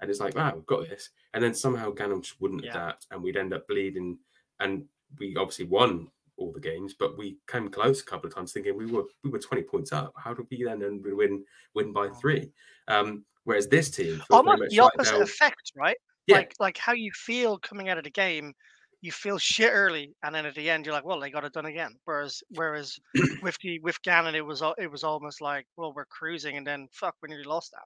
and 0.00 0.10
it's 0.10 0.20
like, 0.20 0.34
wow, 0.34 0.52
we've 0.54 0.66
got 0.66 0.88
this. 0.88 1.10
And 1.32 1.42
then 1.42 1.54
somehow 1.54 1.90
Gannon 1.90 2.22
just 2.22 2.40
wouldn't 2.40 2.64
yeah. 2.64 2.70
adapt, 2.70 3.06
and 3.10 3.22
we'd 3.22 3.36
end 3.36 3.54
up 3.54 3.66
bleeding. 3.68 4.18
And 4.58 4.84
we 5.18 5.36
obviously 5.36 5.66
won 5.66 6.08
all 6.36 6.52
the 6.52 6.60
games, 6.60 6.94
but 6.98 7.16
we 7.16 7.38
came 7.46 7.68
close 7.68 8.00
a 8.00 8.04
couple 8.04 8.28
of 8.28 8.34
times, 8.34 8.52
thinking 8.52 8.76
we 8.76 8.86
were 8.86 9.04
we 9.22 9.30
were 9.30 9.38
20 9.38 9.62
points 9.62 9.92
up. 9.92 10.12
How 10.16 10.34
did 10.34 10.46
we 10.50 10.64
then 10.64 11.00
win 11.02 11.44
win 11.74 11.92
by 11.92 12.08
mm. 12.08 12.20
three? 12.20 12.50
Um, 12.88 13.24
whereas 13.44 13.68
this 13.68 13.90
team 13.90 14.22
almost 14.30 14.70
the 14.70 14.80
opposite 14.80 15.14
like 15.14 15.22
effect, 15.22 15.72
right? 15.76 15.96
Yeah. 16.30 16.36
like 16.36 16.54
like 16.58 16.78
how 16.78 16.92
you 16.92 17.10
feel 17.12 17.58
coming 17.58 17.88
out 17.88 17.98
of 17.98 18.04
the 18.04 18.10
game 18.10 18.54
you 19.02 19.10
feel 19.10 19.38
shit 19.38 19.70
early 19.72 20.14
and 20.22 20.34
then 20.34 20.44
at 20.44 20.54
the 20.54 20.68
end 20.68 20.84
you're 20.84 20.94
like 20.94 21.04
well 21.04 21.20
they 21.20 21.30
got 21.30 21.44
it 21.44 21.52
done 21.52 21.66
again 21.66 21.94
whereas 22.04 22.42
whereas 22.50 22.98
with 23.42 23.56
the 23.62 23.78
with 23.80 24.00
gannon 24.02 24.34
it 24.34 24.44
was 24.44 24.62
it 24.78 24.90
was 24.90 25.04
almost 25.04 25.40
like 25.40 25.66
well 25.76 25.92
we're 25.94 26.04
cruising 26.06 26.56
and 26.56 26.66
then 26.66 26.88
fuck 26.92 27.14
we 27.22 27.28
nearly 27.28 27.44
lost 27.44 27.70
that 27.72 27.84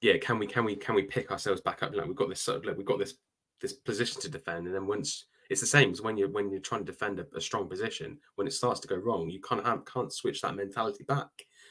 yeah 0.00 0.16
can 0.18 0.38
we 0.38 0.46
can 0.46 0.64
we 0.64 0.74
can 0.74 0.94
we 0.94 1.02
pick 1.02 1.30
ourselves 1.30 1.60
back 1.60 1.82
up 1.82 1.94
like 1.94 2.06
we've 2.06 2.16
got 2.16 2.28
this 2.28 2.40
sort 2.40 2.58
of 2.58 2.64
like 2.64 2.76
we've 2.76 2.86
got 2.86 2.98
this 2.98 3.14
this 3.60 3.72
position 3.72 4.20
to 4.20 4.28
defend 4.28 4.66
and 4.66 4.74
then 4.74 4.86
once 4.86 5.26
it's 5.50 5.60
the 5.60 5.66
same 5.66 5.90
as 5.90 6.00
when 6.00 6.16
you're 6.16 6.30
when 6.30 6.50
you're 6.50 6.60
trying 6.60 6.84
to 6.84 6.90
defend 6.90 7.18
a, 7.20 7.26
a 7.36 7.40
strong 7.40 7.68
position 7.68 8.18
when 8.36 8.46
it 8.46 8.52
starts 8.52 8.80
to 8.80 8.88
go 8.88 8.96
wrong 8.96 9.28
you 9.28 9.40
can't 9.40 9.64
have, 9.64 9.84
can't 9.84 10.12
switch 10.12 10.40
that 10.40 10.56
mentality 10.56 11.04
back 11.04 11.28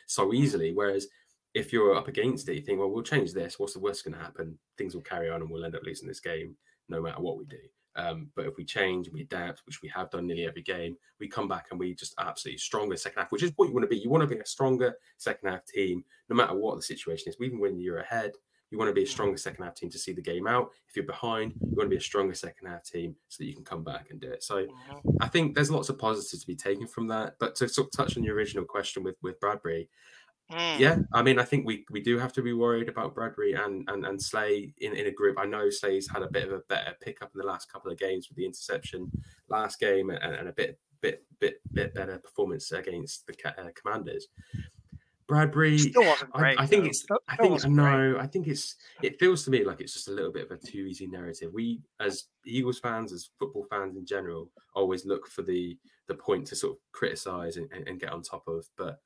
so 0.07 0.27
mm. 0.27 0.35
easily 0.35 0.71
whereas 0.73 1.07
if 1.53 1.71
you're 1.71 1.95
up 1.95 2.07
against 2.07 2.49
it, 2.49 2.55
you 2.55 2.61
think, 2.61 2.79
well, 2.79 2.89
we'll 2.89 3.03
change 3.03 3.33
this. 3.33 3.59
What's 3.59 3.73
the 3.73 3.79
worst 3.79 4.03
going 4.03 4.15
to 4.15 4.23
happen? 4.23 4.57
Things 4.77 4.95
will 4.95 5.01
carry 5.01 5.29
on 5.29 5.41
and 5.41 5.49
we'll 5.49 5.65
end 5.65 5.75
up 5.75 5.83
losing 5.83 6.07
this 6.07 6.19
game 6.19 6.55
no 6.89 7.01
matter 7.01 7.21
what 7.21 7.37
we 7.37 7.45
do. 7.45 7.57
Um, 7.95 8.29
but 8.35 8.47
if 8.47 8.57
we 8.57 8.65
change, 8.65 9.09
we 9.11 9.21
adapt, 9.21 9.61
which 9.65 9.81
we 9.83 9.89
have 9.89 10.09
done 10.09 10.25
nearly 10.25 10.47
every 10.47 10.63
game, 10.63 10.97
we 11.19 11.27
come 11.27 11.47
back 11.47 11.67
and 11.69 11.79
we 11.79 11.93
just 11.93 12.15
absolutely 12.19 12.57
stronger 12.57 12.97
second 12.97 13.21
half, 13.21 13.31
which 13.31 13.43
is 13.43 13.51
what 13.55 13.67
you 13.67 13.73
want 13.73 13.83
to 13.83 13.87
be. 13.87 13.97
You 13.97 14.09
want 14.09 14.27
to 14.27 14.35
be 14.35 14.41
a 14.41 14.45
stronger 14.45 14.95
second 15.17 15.49
half 15.49 15.65
team, 15.65 16.03
no 16.27 16.35
matter 16.35 16.55
what 16.55 16.75
the 16.75 16.81
situation 16.81 17.29
is. 17.29 17.37
Even 17.39 17.59
when 17.59 17.79
you're 17.79 17.99
ahead, 17.99 18.31
you 18.71 18.79
want 18.79 18.89
to 18.89 18.93
be 18.93 19.03
a 19.03 19.07
stronger 19.07 19.37
second 19.37 19.63
half 19.63 19.75
team 19.75 19.91
to 19.91 19.99
see 19.99 20.13
the 20.13 20.21
game 20.21 20.47
out. 20.47 20.71
If 20.89 20.95
you're 20.95 21.05
behind, 21.05 21.53
you 21.61 21.75
want 21.75 21.85
to 21.85 21.89
be 21.89 21.97
a 21.97 22.01
stronger 22.01 22.33
second 22.33 22.67
half 22.67 22.83
team 22.83 23.15
so 23.29 23.37
that 23.43 23.45
you 23.45 23.53
can 23.53 23.63
come 23.63 23.83
back 23.83 24.07
and 24.09 24.19
do 24.19 24.31
it. 24.31 24.43
So 24.43 24.65
mm-hmm. 24.65 25.09
I 25.21 25.27
think 25.27 25.53
there's 25.53 25.69
lots 25.69 25.89
of 25.89 25.99
positives 25.99 26.41
to 26.41 26.47
be 26.47 26.55
taken 26.55 26.87
from 26.87 27.07
that. 27.09 27.35
But 27.39 27.53
to 27.57 27.69
sort 27.69 27.87
of 27.87 27.91
touch 27.91 28.17
on 28.17 28.23
your 28.23 28.35
original 28.35 28.65
question 28.65 29.03
with 29.03 29.15
with 29.21 29.39
Bradberry, 29.39 29.89
Mm. 30.53 30.79
Yeah, 30.79 30.97
I 31.13 31.23
mean, 31.23 31.39
I 31.39 31.43
think 31.43 31.65
we 31.65 31.85
we 31.89 32.01
do 32.01 32.17
have 32.19 32.31
to 32.33 32.41
be 32.41 32.53
worried 32.53 32.87
about 32.87 33.15
Bradberry 33.15 33.59
and 33.59 33.87
and 33.89 34.05
and 34.05 34.21
Slay 34.21 34.73
in, 34.77 34.93
in 34.93 35.07
a 35.07 35.11
group. 35.11 35.39
I 35.39 35.45
know 35.45 35.69
Slay's 35.69 36.09
had 36.09 36.21
a 36.21 36.29
bit 36.29 36.47
of 36.47 36.53
a 36.53 36.59
better 36.69 36.95
pickup 37.01 37.31
in 37.33 37.39
the 37.39 37.47
last 37.47 37.71
couple 37.71 37.91
of 37.91 37.97
games 37.97 38.29
with 38.29 38.37
the 38.37 38.45
interception 38.45 39.11
last 39.49 39.79
game 39.79 40.09
and, 40.09 40.35
and 40.35 40.47
a 40.47 40.53
bit 40.53 40.79
bit 41.01 41.23
bit 41.39 41.59
bit 41.73 41.93
better 41.93 42.19
performance 42.19 42.71
against 42.71 43.25
the 43.25 43.35
uh, 43.45 43.69
Commanders. 43.75 44.27
Bradberry 45.27 45.91
great. 46.33 46.59
I, 46.59 46.63
I 46.63 46.65
think 46.67 46.85
it's. 46.85 47.05
I 47.27 47.35
think 47.37 47.65
no. 47.67 48.17
I 48.19 48.27
think 48.27 48.47
it's. 48.47 48.75
It 49.01 49.19
feels 49.19 49.43
to 49.45 49.51
me 49.51 49.63
like 49.63 49.81
it's 49.81 49.93
just 49.93 50.09
a 50.09 50.11
little 50.11 50.31
bit 50.31 50.45
of 50.45 50.51
a 50.51 50.57
too 50.57 50.79
easy 50.79 51.07
narrative. 51.07 51.51
We, 51.53 51.81
as 51.99 52.25
Eagles 52.45 52.79
fans, 52.79 53.13
as 53.13 53.29
football 53.39 53.65
fans 53.69 53.95
in 53.95 54.05
general, 54.05 54.49
always 54.75 55.05
look 55.05 55.27
for 55.27 55.41
the 55.41 55.77
the 56.07 56.15
point 56.15 56.45
to 56.47 56.55
sort 56.55 56.73
of 56.73 56.79
criticize 56.91 57.55
and, 57.57 57.71
and, 57.71 57.87
and 57.87 57.99
get 57.99 58.11
on 58.11 58.21
top 58.21 58.47
of. 58.47 58.67
But 58.77 58.99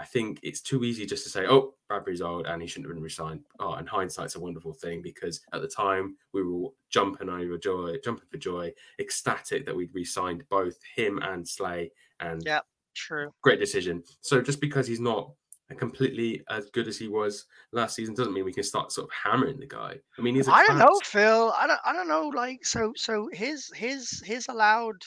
I 0.00 0.06
think 0.06 0.40
it's 0.42 0.62
too 0.62 0.82
easy 0.82 1.04
just 1.04 1.24
to 1.24 1.30
say, 1.30 1.46
"Oh, 1.46 1.74
Bradberry's 1.90 2.22
old 2.22 2.46
and 2.46 2.62
he 2.62 2.66
shouldn't 2.66 2.86
have 2.86 2.94
been 2.94 3.02
resigned." 3.02 3.44
Oh, 3.58 3.74
and 3.74 3.86
hindsight's 3.86 4.34
a 4.34 4.40
wonderful 4.40 4.72
thing 4.72 5.02
because 5.02 5.42
at 5.52 5.60
the 5.60 5.68
time 5.68 6.16
we 6.32 6.42
were 6.42 6.70
jumping 6.88 7.28
over 7.28 7.58
joy, 7.58 7.96
jumping 8.02 8.26
for 8.30 8.38
joy, 8.38 8.72
ecstatic 8.98 9.66
that 9.66 9.76
we'd 9.76 9.94
re-signed 9.94 10.42
both 10.48 10.78
him 10.96 11.18
and 11.18 11.46
Slay. 11.46 11.92
And 12.18 12.42
yeah, 12.46 12.60
true, 12.94 13.30
great 13.42 13.60
decision. 13.60 14.02
So 14.22 14.40
just 14.40 14.58
because 14.58 14.86
he's 14.86 15.00
not 15.00 15.32
completely 15.76 16.42
as 16.48 16.70
good 16.70 16.88
as 16.88 16.98
he 16.98 17.06
was 17.06 17.44
last 17.72 17.94
season 17.94 18.14
doesn't 18.14 18.32
mean 18.32 18.46
we 18.46 18.54
can 18.54 18.64
start 18.64 18.90
sort 18.90 19.06
of 19.06 19.12
hammering 19.12 19.60
the 19.60 19.66
guy. 19.66 19.96
I 20.18 20.22
mean, 20.22 20.34
he's. 20.34 20.48
I 20.48 20.64
don't 20.66 20.78
know, 20.78 20.98
Phil. 21.04 21.52
I 21.54 21.66
don't. 21.66 21.80
I 21.84 21.92
don't 21.92 22.08
know. 22.08 22.28
Like, 22.28 22.64
so, 22.64 22.94
so 22.96 23.28
his 23.34 23.70
his 23.74 24.22
his 24.24 24.46
allowed 24.48 25.02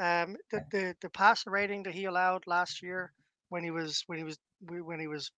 um 0.00 0.36
the 0.50 0.64
the 0.72 0.96
the 1.00 1.10
passer 1.10 1.50
rating 1.50 1.84
that 1.84 1.94
he 1.94 2.06
allowed 2.06 2.44
last 2.48 2.82
year 2.82 3.12
when 3.52 3.62
he 3.62 3.70
was 3.70 4.02
when 4.06 4.16
he 4.16 4.24
was 4.24 4.38
when 4.66 4.98
he 4.98 5.06
was 5.06 5.30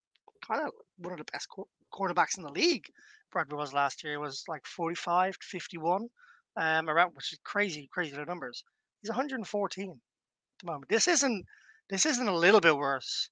kind 0.47 0.62
of 0.62 0.71
one 0.99 1.12
of 1.12 1.18
the 1.18 1.30
best 1.33 1.49
quarterbacks 1.92 2.38
in 2.38 2.44
the 2.44 2.50
league. 2.50 2.87
Bradberry 3.35 3.59
was 3.59 3.73
last 3.73 4.04
year 4.04 4.21
was 4.21 4.44
like 4.47 4.64
45 4.64 5.37
to 5.37 5.47
51, 5.47 6.09
um, 6.56 6.88
around 6.88 7.11
which 7.14 7.33
is 7.33 7.40
crazy, 7.42 7.88
crazy 7.92 8.12
little 8.12 8.26
numbers. 8.26 8.62
He's 9.02 9.11
114 9.11 9.90
at 9.90 9.97
the 10.61 10.66
moment. 10.66 10.88
This 10.88 11.09
isn't 11.09 11.44
this 11.90 12.06
isn't 12.06 12.28
a 12.28 12.37
little 12.37 12.61
bit 12.61 12.76
worse. 12.76 13.28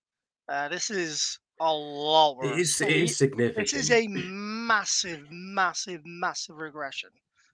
Uh, 0.49 0.69
this 0.69 0.91
is 0.91 1.39
a 1.61 1.73
lot 1.73 2.37
worse. 2.37 2.57
It 2.57 2.61
is, 2.61 2.81
it 2.81 2.91
is 2.91 3.17
significant. 3.17 3.71
This 3.71 3.75
is 3.75 3.91
a 3.93 4.09
massive, 4.09 5.29
massive, 5.31 6.01
massive 6.05 6.57
regression 6.57 7.11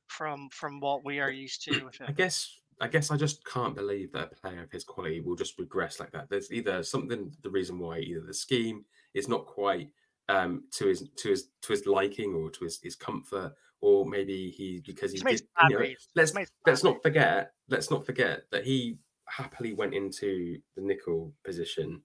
from 0.06 0.48
from 0.50 0.80
what 0.80 1.04
we 1.04 1.20
are 1.20 1.30
used 1.30 1.62
to 1.64 1.72
with 1.84 2.00
him. 2.00 2.06
I 2.08 2.12
guess 2.12 2.58
I 2.80 2.88
guess 2.88 3.10
I 3.10 3.16
just 3.16 3.44
can't 3.44 3.74
believe 3.74 4.12
that 4.12 4.32
a 4.32 4.40
player 4.40 4.62
of 4.62 4.70
his 4.70 4.84
quality 4.84 5.20
will 5.20 5.36
just 5.36 5.58
regress 5.58 5.98
like 5.98 6.12
that. 6.12 6.30
There's 6.30 6.52
either 6.52 6.82
something 6.82 7.32
the 7.42 7.50
reason 7.50 7.78
why 7.78 7.98
either 7.98 8.20
the 8.20 8.34
scheme 8.34 8.84
is 9.14 9.28
not 9.28 9.46
quite 9.46 9.90
um, 10.28 10.64
to 10.72 10.86
his 10.86 11.08
to 11.16 11.30
his 11.30 11.48
to 11.62 11.72
his 11.72 11.86
liking 11.86 12.34
or 12.34 12.50
to 12.50 12.64
his, 12.64 12.80
his 12.82 12.96
comfort, 12.96 13.52
or 13.80 14.06
maybe 14.06 14.50
he 14.50 14.82
because 14.86 15.12
he 15.12 15.18
did. 15.18 15.42
You 15.68 15.78
know, 15.78 15.86
let's 16.14 16.34
let's 16.66 16.84
not 16.84 17.02
forget 17.02 17.52
let's 17.68 17.90
not 17.90 18.06
forget 18.06 18.42
that 18.50 18.64
he 18.64 18.98
happily 19.26 19.74
went 19.74 19.94
into 19.94 20.58
the 20.76 20.82
nickel 20.82 21.32
position 21.44 22.00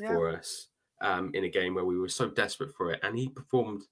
yeah. 0.00 0.08
for 0.08 0.30
us 0.30 0.68
um, 1.00 1.30
in 1.34 1.44
a 1.44 1.48
game 1.48 1.74
where 1.74 1.84
we 1.84 1.98
were 1.98 2.08
so 2.08 2.28
desperate 2.28 2.74
for 2.74 2.92
it, 2.92 3.00
and 3.02 3.16
he 3.16 3.28
performed 3.28 3.82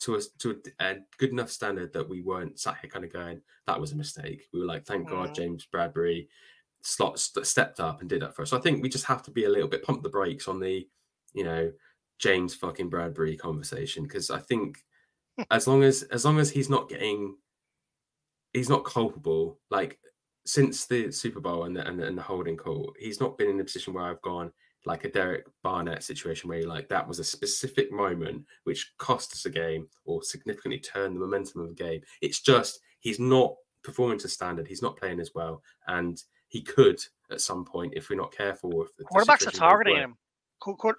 to 0.00 0.16
us 0.16 0.28
to 0.38 0.60
a, 0.80 0.84
a, 0.84 0.96
good 1.18 1.30
enough 1.30 1.50
standard 1.50 1.92
that 1.92 2.08
we 2.08 2.20
weren't 2.20 2.58
sat 2.58 2.76
here 2.80 2.90
kind 2.90 3.04
of 3.04 3.12
going, 3.12 3.40
that 3.66 3.80
was 3.80 3.92
a 3.92 3.96
mistake. 3.96 4.46
We 4.52 4.60
were 4.60 4.66
like, 4.66 4.84
thank 4.84 5.08
mm. 5.08 5.10
God 5.10 5.34
James 5.34 5.66
Bradberry 5.72 6.28
slots 6.82 7.30
that 7.30 7.46
stepped 7.46 7.80
up 7.80 8.00
and 8.00 8.08
did 8.08 8.22
that 8.22 8.34
for 8.34 8.42
us. 8.42 8.50
So 8.50 8.58
I 8.58 8.60
think 8.60 8.82
we 8.82 8.88
just 8.88 9.06
have 9.06 9.22
to 9.24 9.30
be 9.30 9.44
a 9.44 9.50
little 9.50 9.68
bit 9.68 9.82
pump 9.82 10.02
the 10.02 10.08
brakes 10.08 10.48
on 10.48 10.60
the, 10.60 10.86
you 11.32 11.44
know, 11.44 11.72
James 12.18 12.54
fucking 12.54 12.90
Bradberry 12.90 13.38
conversation 13.38 14.04
because 14.04 14.30
I 14.30 14.38
think 14.38 14.78
as 15.50 15.66
long 15.66 15.82
as 15.82 16.02
as 16.04 16.24
long 16.24 16.38
as 16.38 16.50
he's 16.50 16.70
not 16.70 16.88
getting, 16.88 17.36
he's 18.52 18.70
not 18.70 18.84
culpable. 18.84 19.58
Like 19.70 19.98
since 20.46 20.86
the 20.86 21.10
Super 21.10 21.40
Bowl 21.40 21.64
and 21.64 21.76
the, 21.76 21.86
and 21.86 21.98
the, 21.98 22.06
and 22.06 22.16
the 22.16 22.22
holding 22.22 22.56
call, 22.56 22.94
he's 22.98 23.20
not 23.20 23.36
been 23.36 23.50
in 23.50 23.60
a 23.60 23.64
position 23.64 23.92
where 23.92 24.04
I've 24.04 24.22
gone, 24.22 24.52
like 24.86 25.04
a 25.04 25.10
Derek 25.10 25.46
Barnett 25.62 26.02
situation 26.02 26.48
where 26.48 26.60
you're 26.60 26.68
like 26.68 26.88
that 26.88 27.06
was 27.06 27.18
a 27.18 27.24
specific 27.24 27.92
moment 27.92 28.44
which 28.64 28.92
cost 28.98 29.32
us 29.32 29.44
a 29.44 29.50
game 29.50 29.88
or 30.04 30.22
significantly 30.22 30.78
turned 30.78 31.16
the 31.16 31.20
momentum 31.20 31.60
of 31.60 31.68
the 31.68 31.74
game. 31.74 32.00
It's 32.22 32.40
just 32.40 32.80
he's 33.00 33.18
not 33.18 33.54
performing 33.82 34.18
to 34.20 34.28
standard. 34.28 34.66
He's 34.66 34.82
not 34.82 34.96
playing 34.96 35.20
as 35.20 35.32
well, 35.34 35.62
and 35.88 36.22
he 36.48 36.62
could 36.62 37.00
at 37.30 37.40
some 37.40 37.64
point 37.64 37.94
if 37.96 38.08
we're 38.08 38.16
not 38.16 38.34
careful. 38.34 38.82
If 38.82 38.96
the 38.96 39.04
quarterbacks 39.04 39.46
are 39.46 39.50
targeting 39.50 39.96
him. 39.96 40.16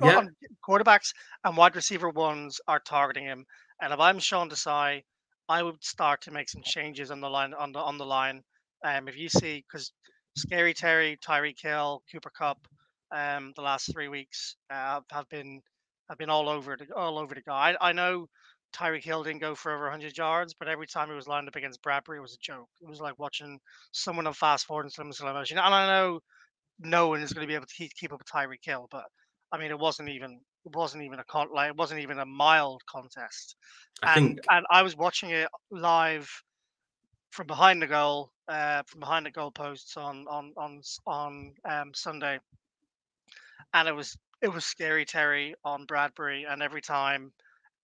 yeah. 0.02 0.22
Quarterbacks 0.68 1.14
and 1.44 1.58
wide 1.58 1.76
receiver 1.76 2.10
ones 2.10 2.60
are 2.68 2.80
targeting 2.80 3.24
him. 3.24 3.46
And 3.82 3.94
if 3.94 4.00
I'm 4.00 4.20
Sean 4.20 4.50
Desai, 4.50 5.02
I 5.50 5.64
would 5.64 5.84
start 5.84 6.22
to 6.24 6.32
make 6.32 6.50
some 6.50 6.62
changes 6.64 7.10
on 7.10 7.22
the 7.22 7.30
line 7.30 7.54
on 7.54 7.72
the 7.72 7.80
on 7.80 7.98
the 7.98 8.06
line. 8.06 8.44
Um, 8.84 9.08
if 9.08 9.18
you 9.18 9.30
see 9.30 9.64
because 9.68 9.92
Scary 10.36 10.74
Terry, 10.74 11.18
Tyreek 11.26 11.62
Hill, 11.62 12.04
Cooper 12.12 12.32
Kupp, 12.38 12.68
um, 13.12 13.54
the 13.56 13.62
last 13.62 13.92
three 13.92 14.08
weeks 14.08 14.56
uh, 14.70 15.02
have 15.12 15.30
been 15.30 15.62
have 16.10 16.18
been 16.18 16.30
all 16.30 16.50
over 16.50 16.78
the 16.78 16.94
all 16.96 17.18
over 17.18 17.36
the 17.36 17.42
guy. 17.42 17.76
I, 17.80 17.90
I 17.90 17.92
know 17.94 18.28
Tyreek 18.76 19.04
Hill 19.04 19.24
didn't 19.24 19.42
go 19.42 19.56
for 19.56 19.74
over 19.74 19.86
100 19.86 20.18
yards, 20.18 20.54
but 20.54 20.68
every 20.68 20.88
time 20.88 21.10
he 21.10 21.16
was 21.16 21.28
lined 21.28 21.48
up 21.48 21.56
against 21.56 21.82
Bradberry, 21.82 22.18
it 22.18 22.22
was 22.22 22.34
a 22.34 22.40
joke. 22.42 22.70
It 22.82 22.88
was 22.88 23.00
like 23.00 23.18
watching 23.18 23.60
someone 23.92 24.28
on 24.28 24.34
fast 24.34 24.66
forward 24.66 24.86
in 24.86 25.14
slow 25.14 25.34
motion. 25.34 25.58
And 25.58 25.74
I 25.74 25.88
know 25.88 26.20
no 26.80 27.08
one 27.08 27.22
is 27.22 27.34
going 27.34 27.46
to 27.46 27.48
be 27.48 27.56
able 27.56 27.66
to 27.66 27.74
keep, 27.74 27.94
keep 27.96 28.14
up 28.14 28.20
with 28.20 28.28
Tyreek 28.28 28.64
Hill, 28.64 28.88
but 28.92 29.06
I 29.52 29.58
mean, 29.58 29.72
it 29.72 29.80
wasn't 29.80 30.10
even 30.10 30.40
it 30.66 30.76
wasn't 30.76 31.04
even 31.04 31.20
a 31.20 31.24
con 31.24 31.48
like 31.54 31.70
it 31.70 31.78
wasn't 31.78 32.02
even 32.02 32.20
a 32.20 32.26
mild 32.26 32.82
contest. 32.86 33.56
I 34.04 34.18
and 34.18 34.28
think... 34.28 34.40
and 34.50 34.66
I 34.70 34.84
was 34.84 34.96
watching 34.96 35.30
it 35.30 35.48
live 35.72 36.30
from 37.32 37.48
behind 37.48 37.82
the 37.82 37.88
goal, 37.88 38.32
uh, 38.48 38.84
from 38.88 39.00
behind 39.00 39.26
the 39.26 39.32
goal 39.32 39.52
posts 39.52 39.96
on 39.98 40.26
on 40.30 40.54
on 40.58 40.82
on 41.06 41.54
um, 41.70 41.92
Sunday, 41.96 42.40
and 43.74 43.88
it 43.88 43.94
was 43.94 44.18
it 44.42 44.50
was 44.50 44.66
scary 44.66 45.06
Terry 45.06 45.56
on 45.64 45.88
Bradberry, 45.88 46.46
and 46.52 46.62
every 46.62 46.82
time, 46.82 47.34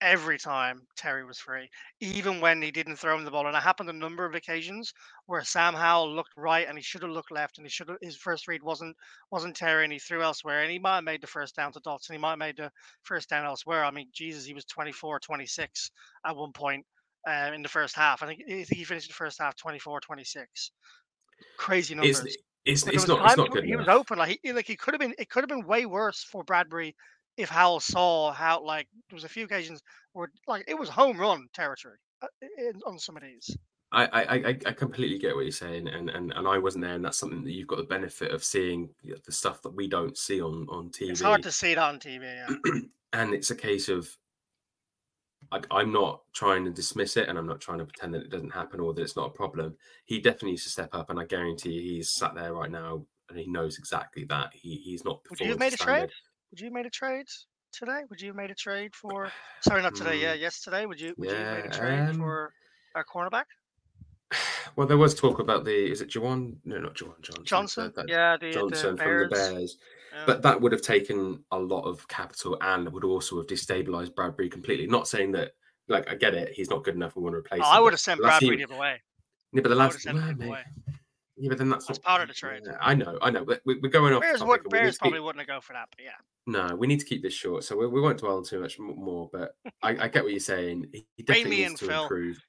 every 0.02 0.38
time 0.38 0.88
Terry 0.96 1.26
was 1.26 1.40
free, 1.40 1.70
even 2.00 2.42
when 2.42 2.62
he 2.62 2.72
didn't 2.72 2.98
throw 2.98 3.18
him 3.18 3.26
the 3.26 3.32
ball, 3.32 3.48
and 3.48 3.56
it 3.58 3.64
happened 3.64 3.90
a 3.90 3.94
number 3.94 4.26
of 4.26 4.36
occasions 4.36 4.94
where 5.26 5.44
Sam 5.44 5.74
Howell 5.74 6.14
looked 6.16 6.34
right 6.38 6.68
and 6.68 6.78
he 6.78 6.84
should 6.84 7.02
have 7.04 7.12
looked 7.12 7.32
left, 7.32 7.58
and 7.58 7.66
he 7.66 7.72
should 7.72 7.90
have 7.90 7.98
his 8.02 8.18
first 8.18 8.48
read 8.48 8.64
wasn't 8.64 8.96
wasn't 9.32 9.56
Terry, 9.56 9.84
and 9.84 9.94
he 9.94 10.00
threw 10.00 10.22
elsewhere, 10.22 10.62
and 10.62 10.72
he 10.72 10.80
might 10.80 10.96
have 10.96 11.04
made 11.04 11.22
the 11.22 11.28
first 11.28 11.56
down 11.56 11.72
to 11.74 11.80
Dotson, 11.82 12.12
he 12.12 12.18
might 12.18 12.32
have 12.32 12.40
made 12.40 12.58
the 12.58 12.72
first 13.04 13.30
down 13.30 13.46
elsewhere. 13.46 13.84
I 13.84 13.92
mean, 13.92 14.10
Jesus, 14.14 14.46
he 14.46 14.54
was 14.54 14.66
24, 14.66 15.20
26 15.20 15.92
at 16.26 16.36
one 16.36 16.54
point 16.54 16.86
uh, 17.28 17.52
in 17.54 17.62
the 17.62 17.70
first 17.70 17.96
half. 17.96 18.22
I 18.22 18.28
think, 18.28 18.42
I 18.48 18.64
think 18.64 18.78
he 18.78 18.84
finished 18.84 19.08
the 19.08 19.14
first 19.14 19.40
half 19.40 19.56
24, 19.56 20.02
26. 20.02 20.72
Crazy 21.58 21.96
numbers. 21.96 22.26
Is, 22.26 22.38
it's, 22.66 22.88
it's 22.88 23.08
not 23.08 23.26
it's 23.26 23.38
not 23.38 23.52
good. 23.52 23.66
He 23.66 23.72
enough. 23.72 23.88
was 23.88 23.96
open 23.96 24.18
like 24.18 24.40
he 24.42 24.54
like 24.54 24.68
he 24.68 24.76
could 24.76 24.94
have 24.94 25.02
been. 25.02 25.14
It 25.18 25.30
could 25.30 25.44
have 25.44 25.50
been 25.50 25.66
way 25.66 25.86
worse 25.86 26.24
for 26.24 26.44
Bradberry 26.44 26.94
if 27.38 27.50
Howell 27.50 27.80
saw 27.80 28.32
how 28.32 28.64
like 28.64 28.88
there 29.10 29.16
was 29.16 29.24
a 29.24 29.30
few 29.30 29.46
occasions 29.46 29.82
where 30.14 30.32
like 30.48 30.64
it 30.68 30.78
was 30.78 30.90
home 30.90 31.20
run 31.20 31.48
territory 31.54 31.98
uh, 32.22 32.28
in, 32.58 32.80
on 32.86 33.00
some 33.00 33.18
of 33.18 33.24
these. 33.24 33.56
I, 33.96 34.08
I, 34.12 34.58
I 34.66 34.72
completely 34.72 35.20
get 35.20 35.36
what 35.36 35.42
you're 35.42 35.52
saying, 35.52 35.88
and, 35.88 36.10
and 36.10 36.34
and 36.34 36.48
I 36.48 36.58
wasn't 36.58 36.84
there, 36.84 36.96
and 36.96 37.06
that's 37.06 37.18
something 37.18 37.44
that 37.44 37.52
you've 37.52 37.68
got 37.68 37.78
the 37.78 37.84
benefit 37.84 38.32
of 38.32 38.44
seeing 38.44 38.90
the 39.04 39.32
stuff 39.32 39.62
that 39.62 39.76
we 39.76 39.88
don't 39.88 40.18
see 40.18 40.42
on 40.42 40.66
on 40.70 40.90
TV. 40.90 41.12
It's 41.12 41.22
hard 41.22 41.44
to 41.44 41.52
see 41.52 41.74
it 41.74 41.78
on 41.78 42.00
TV, 42.00 42.22
yeah. 42.24 42.74
and 43.14 43.36
it's 43.36 43.52
a 43.52 43.56
case 43.56 43.90
of 43.90 44.10
I, 45.52 45.82
am 45.82 45.92
not 45.92 46.22
trying 46.34 46.66
to 46.66 46.72
dismiss 46.72 47.18
it 47.18 47.30
and 47.30 47.38
I'm 47.38 47.48
not 47.48 47.62
trying 47.62 47.80
to 47.80 47.86
pretend 47.86 48.14
that 48.14 48.24
it 48.24 48.30
doesn't 48.30 48.54
happen 48.54 48.80
or 48.80 48.94
that 48.94 49.02
it's 49.02 49.16
not 49.16 49.28
a 49.28 49.34
problem. 49.34 49.76
He 50.06 50.20
definitely 50.20 50.52
needs 50.52 50.64
to 50.64 50.70
step 50.70 50.90
up, 50.94 51.10
and 51.10 51.20
I 51.20 51.26
guarantee 51.26 51.82
he's 51.82 52.10
sat 52.10 52.36
there 52.36 52.54
right 52.54 52.72
now 52.72 53.06
and 53.30 53.40
he 53.40 53.48
knows 53.48 53.78
exactly 53.78 54.26
that. 54.26 54.52
He 54.54 54.76
he's 54.76 55.04
not. 55.04 55.22
Would 55.30 55.40
you 55.40 55.50
have 55.50 55.60
made 55.60 55.74
a 55.74 55.78
trade? 55.78 56.10
Would 56.52 56.60
you 56.60 56.68
have 56.68 56.74
made 56.74 56.86
a 56.86 56.90
trade 56.90 57.26
today? 57.72 58.02
Would 58.10 58.22
you 58.22 58.28
have 58.28 58.36
made 58.36 58.52
a 58.52 58.56
trade 58.56 58.96
for? 58.96 59.32
Sorry, 59.62 59.82
not 59.82 59.96
today. 59.96 60.18
Yeah, 60.22 60.36
hmm. 60.36 60.42
yesterday. 60.42 60.86
Would 60.86 61.00
you? 61.00 61.14
Would 61.18 61.30
yeah, 61.30 61.40
you 61.40 61.46
have 61.46 61.58
made 61.58 61.66
a 61.66 61.78
trade 61.78 62.00
um, 62.00 62.16
for 62.16 62.54
our 62.96 63.06
cornerback? 63.06 63.46
Well, 64.76 64.88
there 64.88 64.98
was 64.98 65.14
talk 65.14 65.38
about 65.38 65.66
the 65.66 65.92
is 65.92 66.02
it 66.02 66.10
Juwan? 66.10 66.56
No, 66.66 66.80
not 66.80 66.96
Juwan 66.96 67.22
Johnson. 67.22 67.46
Johnson. 67.46 67.94
yeah, 68.08 68.38
the, 68.42 68.50
Johnson 68.50 68.96
the 68.96 69.04
from 69.04 69.20
the 69.20 69.28
Bears. 69.30 69.78
Um, 70.14 70.24
but 70.28 70.42
that 70.44 70.62
would 70.62 70.72
have 70.72 70.82
taken 70.82 71.44
a 71.52 71.58
lot 71.58 71.84
of 71.84 72.08
capital 72.08 72.58
and 72.62 72.92
would 72.92 73.04
also 73.04 73.38
have 73.38 73.48
destabilized 73.48 74.14
Bradberry 74.14 74.52
completely. 74.52 74.88
Not 74.88 75.08
saying 75.08 75.32
that, 75.34 75.52
like, 75.88 76.10
I 76.10 76.16
get 76.16 76.34
it, 76.34 76.54
he's 76.54 76.70
not 76.70 76.84
good 76.84 76.96
enough. 76.96 77.16
We 77.16 77.24
want 77.24 77.34
to 77.34 77.40
replace. 77.40 77.62
Oh, 77.64 77.70
him, 77.70 77.78
I 77.78 77.80
would 77.80 77.94
have 77.94 78.00
sent 78.00 78.22
Bradberry 78.22 78.58
the 78.58 78.66
other 78.66 78.78
way. 78.78 79.02
Yeah, 79.54 79.62
but 79.62 79.70
the 79.70 79.76
last, 79.76 80.06
well, 80.06 80.58
Yeah, 81.36 81.50
but 81.50 81.58
then 81.58 81.70
that's, 81.70 81.88
that's 81.88 82.00
part 82.00 82.22
of 82.22 82.28
the 82.28 82.34
trade. 82.34 82.62
Yeah, 82.66 82.78
I 82.80 82.94
know, 82.94 83.18
I 83.22 83.32
know, 83.32 83.44
but 83.44 83.62
we, 83.66 83.80
are 83.84 83.90
going 83.90 84.14
off. 84.14 84.22
Bears, 84.22 84.44
would, 84.44 84.70
Bears 84.70 84.98
probably 84.98 85.18
keep... 85.18 85.26
wouldn't 85.26 85.48
go 85.48 85.60
for 85.62 85.74
that, 85.74 85.90
but 85.90 86.04
yeah. 86.04 86.12
No, 86.46 86.76
we 86.76 86.86
need 86.86 87.00
to 87.00 87.06
keep 87.06 87.24
this 87.24 87.34
short, 87.34 87.64
so 87.64 87.76
we, 87.76 87.88
we 87.88 88.02
won't 88.02 88.20
dwell 88.20 88.38
on 88.38 88.44
too 88.44 88.60
much 88.60 88.78
more. 88.78 89.30
But 89.34 89.56
I, 89.82 89.90
I 89.98 90.08
get 90.10 90.24
what 90.24 90.32
you're 90.32 90.40
saying. 90.40 90.86
He 90.92 91.24
definitely 91.24 91.58
needs 91.58 91.80
to 91.80 91.88
Phil. 91.88 92.04
improve. 92.04 92.46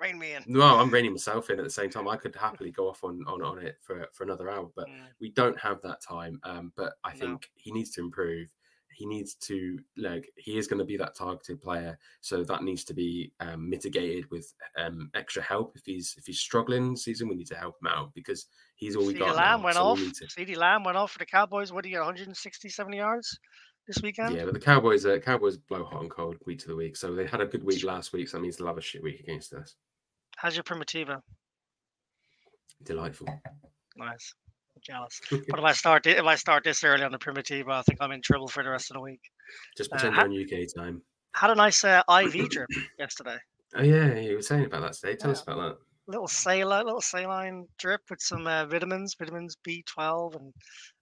Rein 0.00 0.18
me 0.18 0.34
in. 0.34 0.44
No, 0.46 0.78
I'm 0.78 0.90
reining 0.90 1.12
myself 1.12 1.50
in 1.50 1.58
at 1.58 1.64
the 1.64 1.70
same 1.70 1.90
time. 1.90 2.06
I 2.06 2.16
could 2.16 2.34
happily 2.36 2.70
go 2.70 2.88
off 2.88 3.02
on 3.02 3.24
on, 3.26 3.42
on 3.42 3.58
it 3.58 3.78
for, 3.82 4.06
for 4.12 4.24
another 4.24 4.48
hour, 4.48 4.68
but 4.76 4.88
mm. 4.88 5.06
we 5.20 5.30
don't 5.30 5.58
have 5.58 5.80
that 5.82 6.00
time. 6.00 6.38
Um, 6.44 6.72
but 6.76 6.94
I 7.02 7.10
think 7.10 7.30
no. 7.30 7.38
he 7.56 7.72
needs 7.72 7.90
to 7.92 8.00
improve. 8.00 8.48
He 8.94 9.06
needs 9.06 9.34
to 9.34 9.78
like 9.96 10.28
he 10.36 10.56
is 10.56 10.66
going 10.66 10.78
to 10.78 10.84
be 10.84 10.96
that 10.96 11.16
targeted 11.16 11.60
player, 11.60 11.98
so 12.20 12.44
that 12.44 12.62
needs 12.62 12.84
to 12.84 12.94
be 12.94 13.32
um, 13.40 13.68
mitigated 13.68 14.30
with 14.30 14.52
um, 14.76 15.10
extra 15.14 15.42
help. 15.42 15.72
If 15.76 15.82
he's 15.84 16.14
if 16.16 16.26
he's 16.26 16.40
struggling 16.40 16.96
season, 16.96 17.28
we 17.28 17.36
need 17.36 17.46
to 17.48 17.56
help 17.56 17.76
him 17.80 17.88
out 17.88 18.12
because 18.14 18.46
he's 18.76 18.94
all 18.96 19.06
we 19.06 19.14
got. 19.14 19.36
Lamb 19.36 19.60
now, 19.60 19.64
went 19.64 19.76
so 19.76 19.82
off. 19.82 19.98
To... 19.98 20.26
CeeDee 20.26 20.56
Lamb 20.56 20.84
went 20.84 20.96
off 20.96 21.12
for 21.12 21.18
the 21.18 21.26
Cowboys. 21.26 21.72
What 21.72 21.84
do 21.84 21.90
you 21.90 21.96
get? 21.96 22.00
160, 22.00 22.68
70 22.68 22.96
yards 22.96 23.38
this 23.88 24.00
weekend. 24.02 24.36
Yeah, 24.36 24.44
but 24.44 24.54
the 24.54 24.60
Cowboys, 24.60 25.04
uh, 25.04 25.18
Cowboys 25.18 25.56
blow 25.56 25.84
hot 25.84 26.02
and 26.02 26.10
cold 26.10 26.36
week 26.46 26.60
to 26.60 26.68
the 26.68 26.76
week. 26.76 26.96
So 26.96 27.14
they 27.14 27.26
had 27.26 27.40
a 27.40 27.46
good 27.46 27.64
week 27.64 27.82
last 27.82 28.12
week. 28.12 28.28
So 28.28 28.36
that 28.36 28.42
means 28.42 28.56
they'll 28.56 28.68
have 28.68 28.78
a 28.78 28.82
shit 28.82 29.02
week 29.02 29.20
against 29.20 29.52
us. 29.52 29.74
How's 30.38 30.54
your 30.54 30.62
Primitivo? 30.62 31.20
Delightful. 32.84 33.26
Nice. 33.96 34.34
I'm 34.76 34.80
jealous. 34.80 35.20
but 35.30 35.58
if 35.58 35.64
I 35.64 35.72
start 35.72 36.06
if 36.06 36.24
I 36.24 36.36
start 36.36 36.62
this 36.62 36.84
early 36.84 37.02
on 37.02 37.10
the 37.10 37.18
Primitivo, 37.18 37.72
I 37.72 37.82
think 37.82 37.98
I'm 38.00 38.12
in 38.12 38.22
trouble 38.22 38.46
for 38.46 38.62
the 38.62 38.70
rest 38.70 38.92
of 38.92 38.94
the 38.94 39.00
week. 39.00 39.20
Just 39.76 39.92
uh, 39.92 39.96
pretend 39.96 40.16
uh, 40.16 40.30
you're 40.30 40.44
on 40.46 40.62
UK 40.62 40.68
time. 40.72 41.02
Had 41.34 41.50
a 41.50 41.56
nice 41.56 41.82
uh, 41.82 42.02
IV 42.08 42.50
drip 42.50 42.68
yesterday. 43.00 43.36
Oh 43.74 43.82
yeah, 43.82 44.14
you 44.14 44.36
were 44.36 44.42
saying 44.42 44.66
about 44.66 44.82
that 44.82 44.92
today. 44.92 45.16
Tell 45.16 45.30
yeah. 45.30 45.32
us 45.32 45.42
about 45.42 45.56
that. 45.56 45.76
Little 46.06 46.28
saline, 46.28 46.86
little 46.86 47.00
saline 47.00 47.66
drip 47.80 48.02
with 48.08 48.20
some 48.20 48.46
uh, 48.46 48.64
vitamins, 48.66 49.16
vitamins 49.18 49.56
B12 49.66 50.36
and 50.36 50.54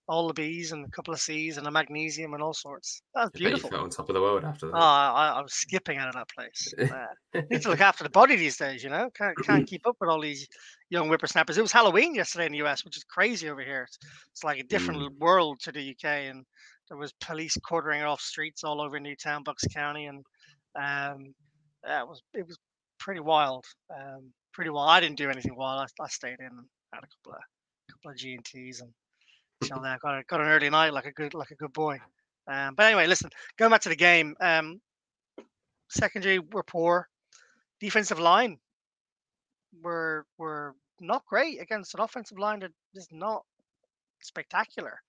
all 0.09 0.29
the 0.29 0.35
B's 0.35 0.73
and 0.73 0.85
a 0.85 0.91
couple 0.91 1.13
of 1.13 1.21
C's 1.21 1.57
and 1.57 1.67
a 1.67 1.71
magnesium 1.71 2.35
and 2.35 2.43
all 2.43 2.55
sorts. 2.55 3.03
That's 3.15 3.31
beautiful. 3.31 3.75
on 3.75 3.91
top 3.91 4.09
of 4.09 4.15
the 4.15 4.21
world 4.21 4.45
after 4.45 4.67
that. 4.67 4.77
Oh, 4.77 4.79
I, 4.79 5.35
I 5.37 5.43
was 5.43 5.55
skipping 5.55 5.99
out 5.99 6.09
of 6.09 6.15
that 6.15 6.29
place. 6.29 6.73
Uh, 6.79 7.41
need 7.51 7.63
to 7.63 7.69
look 7.69 7.81
after 7.81 8.05
the 8.05 8.11
body 8.11 8.37
these 8.37 8.57
days, 8.57 8.85
you 8.85 8.91
know. 8.91 9.11
Can't 9.15 9.37
can't 9.45 9.67
keep 9.69 9.87
up 9.87 9.97
with 10.01 10.09
all 10.09 10.21
these 10.21 10.47
young 10.91 11.09
whippersnappers. 11.09 11.59
It 11.59 11.63
was 11.63 11.73
Halloween 11.73 12.15
yesterday 12.15 12.47
in 12.47 12.53
the 12.53 12.65
US, 12.65 12.85
which 12.85 12.97
is 12.97 13.05
crazy 13.05 13.51
over 13.51 13.63
here. 13.63 13.83
It's, 13.89 13.99
it's 14.33 14.45
like 14.45 14.61
a 14.61 14.65
different 14.65 15.01
mm. 15.01 15.19
world 15.19 15.59
to 15.61 15.73
the 15.73 15.91
UK, 15.91 16.05
and 16.05 16.45
there 16.89 16.99
was 16.99 17.13
police 17.21 17.57
quartering 17.65 18.03
off 18.03 18.21
streets 18.21 18.63
all 18.63 18.81
over 18.81 19.01
Newtown, 19.01 19.43
Bucks 19.43 19.65
County, 19.75 20.07
and 20.07 20.25
um, 20.77 21.35
yeah, 21.85 22.03
it 22.03 22.09
was 22.09 22.23
it 22.35 22.47
was 22.47 22.59
pretty 22.99 23.21
wild. 23.21 23.65
Um, 23.95 24.33
pretty 24.53 24.71
wild. 24.71 24.91
I 24.91 25.01
didn't 25.01 25.19
do 25.19 25.31
anything 25.31 25.57
wild. 25.57 25.89
I, 26.01 26.05
I 26.05 26.09
stayed 26.09 26.39
in 26.39 26.47
and 26.47 26.67
had 26.93 27.03
a 27.03 27.09
couple 27.09 27.33
of 27.33 27.43
couple 27.91 28.11
of 28.13 28.17
G 28.17 28.35
and 28.35 28.45
T's 28.45 28.81
and 28.81 28.91
so 29.63 29.81
there, 29.83 29.99
got, 30.01 30.19
a, 30.19 30.23
got 30.25 30.41
an 30.41 30.49
early 30.49 30.71
night 30.71 30.93
like 30.93 31.07
a 31.07 31.13
good 31.13 31.35
like 31.35 31.51
a 31.51 31.57
good 31.57 31.73
boy. 31.73 31.99
Um, 32.49 32.75
but 32.75 32.87
anyway, 32.87 33.07
listen, 33.07 33.31
going 33.59 33.71
back 33.71 33.81
to 33.83 33.89
the 33.89 33.97
game, 33.97 34.37
um, 34.41 34.81
secondary 35.89 36.39
were 36.39 36.63
poor, 36.63 37.09
defensive 37.81 38.19
line 38.19 38.59
were 39.83 40.27
were 40.39 40.75
not 41.01 41.27
great 41.27 41.61
against 41.61 41.95
an 41.95 42.01
offensive 42.01 42.39
line 42.39 42.61
that 42.61 42.73
is 42.95 43.09
not 43.11 43.45
spectacular. 44.21 45.01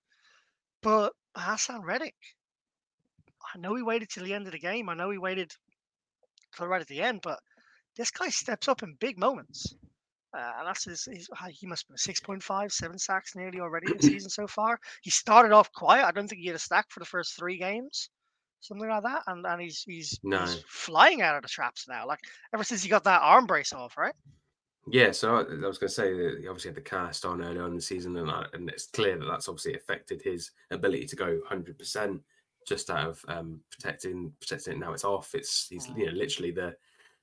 But 0.82 1.12
Haason 1.36 1.84
Reddick, 1.84 2.14
I 3.54 3.58
know 3.58 3.74
he 3.74 3.82
waited 3.82 4.08
till 4.10 4.24
the 4.24 4.34
end 4.34 4.46
of 4.46 4.52
the 4.52 4.58
game. 4.58 4.88
I 4.88 4.94
know 4.94 5.10
he 5.10 5.18
waited 5.18 5.52
till 6.56 6.66
right 6.66 6.80
at 6.80 6.88
the 6.88 7.02
end, 7.02 7.20
but 7.22 7.38
this 7.96 8.10
guy 8.10 8.28
steps 8.28 8.68
up 8.68 8.82
in 8.82 8.94
big 9.00 9.18
moments. 9.18 9.74
Uh, 10.38 10.52
and 10.58 10.68
that's 10.68 10.84
his, 10.84 11.04
his, 11.04 11.28
he 11.50 11.66
must 11.66 11.88
be 11.88 11.94
6.5, 11.94 12.70
seven 12.70 12.98
sacks 12.98 13.34
nearly 13.34 13.58
already 13.58 13.92
this 13.92 14.06
season 14.06 14.30
so 14.30 14.46
far. 14.46 14.78
He 15.02 15.10
started 15.10 15.52
off 15.52 15.72
quiet. 15.72 16.06
I 16.06 16.12
don't 16.12 16.28
think 16.28 16.40
he 16.40 16.46
had 16.46 16.56
a 16.56 16.60
stack 16.60 16.86
for 16.90 17.00
the 17.00 17.06
first 17.06 17.36
three 17.36 17.58
games, 17.58 18.10
something 18.60 18.88
like 18.88 19.02
that. 19.02 19.22
And 19.26 19.44
and 19.44 19.60
he's 19.60 19.82
he's, 19.82 20.20
no. 20.22 20.40
he's 20.40 20.62
flying 20.68 21.22
out 21.22 21.34
of 21.34 21.42
the 21.42 21.48
traps 21.48 21.86
now. 21.88 22.06
Like 22.06 22.20
ever 22.54 22.62
since 22.62 22.82
he 22.82 22.88
got 22.88 23.04
that 23.04 23.22
arm 23.22 23.46
brace 23.46 23.72
off, 23.72 23.96
right? 23.96 24.14
Yeah, 24.90 25.10
so 25.10 25.36
I, 25.36 25.40
I 25.40 25.66
was 25.66 25.78
going 25.78 25.88
to 25.88 25.94
say 25.94 26.12
that 26.14 26.38
he 26.40 26.48
obviously 26.48 26.70
had 26.70 26.76
the 26.76 26.82
cast 26.82 27.24
on 27.24 27.42
early 27.42 27.58
on 27.58 27.70
in 27.70 27.76
the 27.76 27.82
season, 27.82 28.16
and, 28.16 28.30
I, 28.30 28.46
and 28.54 28.70
it's 28.70 28.86
clear 28.86 29.18
that 29.18 29.26
that's 29.26 29.48
obviously 29.48 29.74
affected 29.74 30.22
his 30.22 30.52
ability 30.70 31.06
to 31.06 31.16
go 31.16 31.38
100% 31.50 32.20
just 32.66 32.90
out 32.90 33.08
of 33.08 33.24
um, 33.28 33.60
protecting 33.70 34.32
protecting 34.40 34.74
it. 34.74 34.78
Now 34.78 34.92
it's 34.92 35.04
off. 35.04 35.34
It's 35.34 35.68
he's 35.68 35.88
you 35.96 36.06
know 36.06 36.12
mm. 36.12 36.18
literally 36.18 36.52
the 36.52 36.76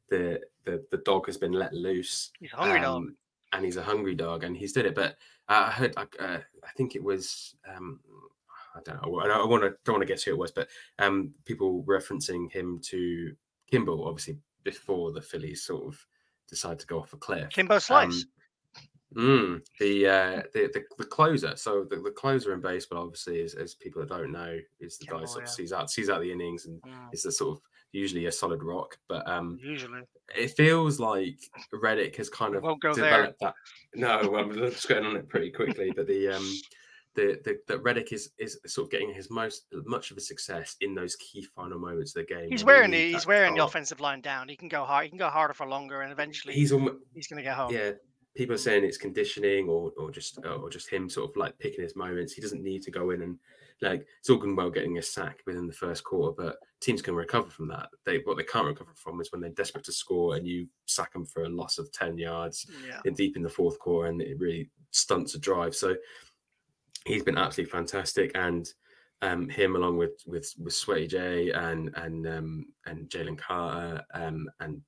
the 0.10 0.42
the 0.66 0.84
the 0.92 0.98
dog 0.98 1.26
has 1.28 1.38
been 1.38 1.54
let 1.54 1.74
loose. 1.74 2.32
He's 2.40 2.52
hungry 2.52 2.80
um, 2.80 2.84
dog, 2.84 3.04
and 3.54 3.66
he's 3.66 3.78
a 3.78 3.84
hungry 3.84 4.16
dog, 4.16 4.44
and 4.44 4.56
he's 4.56 4.74
did 4.74 4.86
it. 4.86 4.96
But 4.96 5.18
uh, 5.50 5.68
I 5.68 5.72
heard, 5.72 5.94
uh, 5.98 6.04
I 6.20 6.72
think 6.76 6.96
it 6.96 7.04
was, 7.04 7.56
um, 7.76 8.00
I 8.76 8.80
don't 8.84 9.02
know, 9.02 9.20
I 9.20 9.28
don't 9.28 9.50
want 9.50 9.64
to 9.64 9.76
don't 9.84 9.96
want 9.96 10.08
to 10.08 10.12
guess 10.14 10.24
who 10.24 10.32
it 10.32 10.38
was, 10.38 10.52
but 10.52 10.68
um, 11.00 11.34
people 11.46 11.84
referencing 11.84 12.52
him 12.52 12.80
to 12.86 13.36
Kimbrel, 13.72 14.08
obviously 14.08 14.38
before 14.64 15.12
the 15.12 15.22
Phillies 15.22 15.64
sort 15.64 15.86
of 15.86 16.06
decide 16.50 16.80
to 16.80 16.88
go 16.88 17.00
off 17.00 17.14
a 17.14 17.18
cliff. 17.18 17.50
Kimbo 17.50 17.80
Slice. 17.80 18.14
Um, 18.14 18.24
Mm, 19.16 19.62
the, 19.80 20.08
uh, 20.08 20.42
the, 20.54 20.70
the 20.74 20.84
the 20.98 21.06
closer. 21.06 21.56
So 21.56 21.86
the, 21.90 21.98
the 21.98 22.12
closer 22.12 22.54
in 22.54 22.60
baseball, 22.60 23.04
obviously, 23.04 23.40
is 23.40 23.54
as 23.54 23.74
people 23.74 24.02
that 24.02 24.10
don't 24.10 24.32
know, 24.32 24.60
is 24.82 24.98
the 24.98 25.06
guy 25.06 25.20
that 25.20 25.36
yeah. 25.40 25.46
sees 25.46 25.72
out 25.72 25.90
sees 25.90 26.10
out 26.10 26.20
the 26.22 26.32
innings 26.32 26.66
and 26.66 26.82
mm. 26.82 27.14
is 27.14 27.24
the 27.24 27.32
sort 27.32 27.58
of 27.58 27.62
usually 27.96 28.26
a 28.26 28.32
solid 28.32 28.62
rock. 28.62 28.98
But 29.08 29.28
um, 29.28 29.58
usually 29.62 30.02
it 30.36 30.52
feels 30.52 31.00
like 31.00 31.40
Reddick 31.72 32.16
has 32.18 32.30
kind 32.30 32.56
of 32.56 32.64
developed 32.64 32.98
there. 32.98 33.34
that. 33.42 33.54
No, 33.96 34.36
I'm 34.36 34.54
just 34.54 34.88
getting 34.88 35.06
on 35.06 35.16
it 35.16 35.30
pretty 35.30 35.52
quickly. 35.52 35.92
But 35.96 36.08
the 36.08 36.30
um, 36.30 36.54
the, 37.16 37.40
the 37.46 37.58
that 37.68 37.82
Reddick 37.82 38.12
is 38.12 38.32
is 38.38 38.60
sort 38.68 38.88
of 38.88 38.92
getting 38.92 39.14
his 39.14 39.30
most 39.30 39.66
much 39.86 40.12
of 40.12 40.18
a 40.18 40.22
success 40.22 40.76
in 40.82 40.94
those 40.94 41.16
key 41.16 41.48
final 41.56 41.80
moments 41.80 42.16
of 42.16 42.28
the 42.28 42.34
game. 42.34 42.50
He's 42.50 42.66
wearing 42.66 42.92
the, 42.92 43.14
he's 43.14 43.26
wearing 43.26 43.56
the 43.56 43.64
offensive 43.64 44.02
line 44.02 44.22
down. 44.22 44.50
He 44.50 44.58
can 44.58 44.68
go 44.68 44.84
hard. 44.84 45.06
He 45.06 45.10
can 45.10 45.18
go 45.18 45.30
harder 45.30 45.54
for 45.54 45.66
longer, 45.66 46.02
and 46.02 46.12
eventually 46.12 46.54
he's 46.54 46.74
almost, 46.74 46.98
he's 47.14 47.28
going 47.28 47.38
to 47.38 47.44
get 47.44 47.56
home. 47.56 47.74
Yeah, 47.74 47.92
people 48.36 48.56
are 48.56 48.60
saying 48.60 48.84
it's 48.84 48.98
conditioning 48.98 49.70
or 49.70 49.92
or 49.98 50.12
just 50.12 50.40
or 50.46 50.70
just 50.70 50.90
him 50.90 51.10
sort 51.10 51.32
of 51.32 51.38
like 51.38 51.58
picking 51.58 51.84
his 51.84 51.96
moments. 51.96 52.34
He 52.34 52.42
doesn't 52.42 52.62
need 52.62 52.84
to 52.84 52.92
go 52.92 53.12
in 53.12 53.22
and 53.22 53.40
like 53.82 54.06
it's 54.20 54.30
all 54.30 54.38
good 54.38 54.56
well 54.56 54.70
getting 54.70 54.98
a 54.98 55.02
sack 55.02 55.40
within 55.46 55.68
the 55.68 55.74
first 55.74 56.04
quarter, 56.04 56.34
but 56.38 56.58
teams 56.82 57.02
can 57.02 57.16
recover 57.16 57.50
from 57.50 57.68
that. 57.70 57.90
They 58.06 58.20
what 58.24 58.38
they 58.38 58.44
can't 58.44 58.68
recover 58.68 58.92
from 58.96 59.20
is 59.22 59.32
when 59.32 59.42
they're 59.42 59.50
desperate 59.52 59.84
to 59.86 59.92
score 59.92 60.36
and 60.36 60.48
you 60.48 60.68
sack 60.86 61.14
them 61.14 61.26
for 61.26 61.44
a 61.44 61.50
loss 61.50 61.78
of 61.78 61.92
ten 61.92 62.18
yards 62.18 62.66
yeah. 62.88 63.00
in 63.06 63.14
deep 63.14 63.36
in 63.36 63.44
the 63.44 63.50
fourth 63.50 63.80
quarter, 63.80 64.10
and 64.10 64.22
it 64.22 64.40
really 64.40 64.70
stunts 64.92 65.36
a 65.36 65.40
drive. 65.40 65.76
So 65.76 65.96
he's 67.06 67.24
been 67.24 67.38
absolutely 67.38 67.72
fantastic, 67.72 68.32
and 68.36 68.68
um, 69.22 69.50
him 69.50 69.76
along 69.76 69.98
with 69.98 70.22
with 70.26 70.54
with 70.58 70.74
Sweaty 70.74 71.08
J 71.08 71.52
and 71.52 71.92
and 71.96 72.28
um, 72.28 72.66
and 72.86 73.10
Jalen 73.10 73.38
Carter 73.38 74.02
um, 74.14 74.50
and 74.60 74.82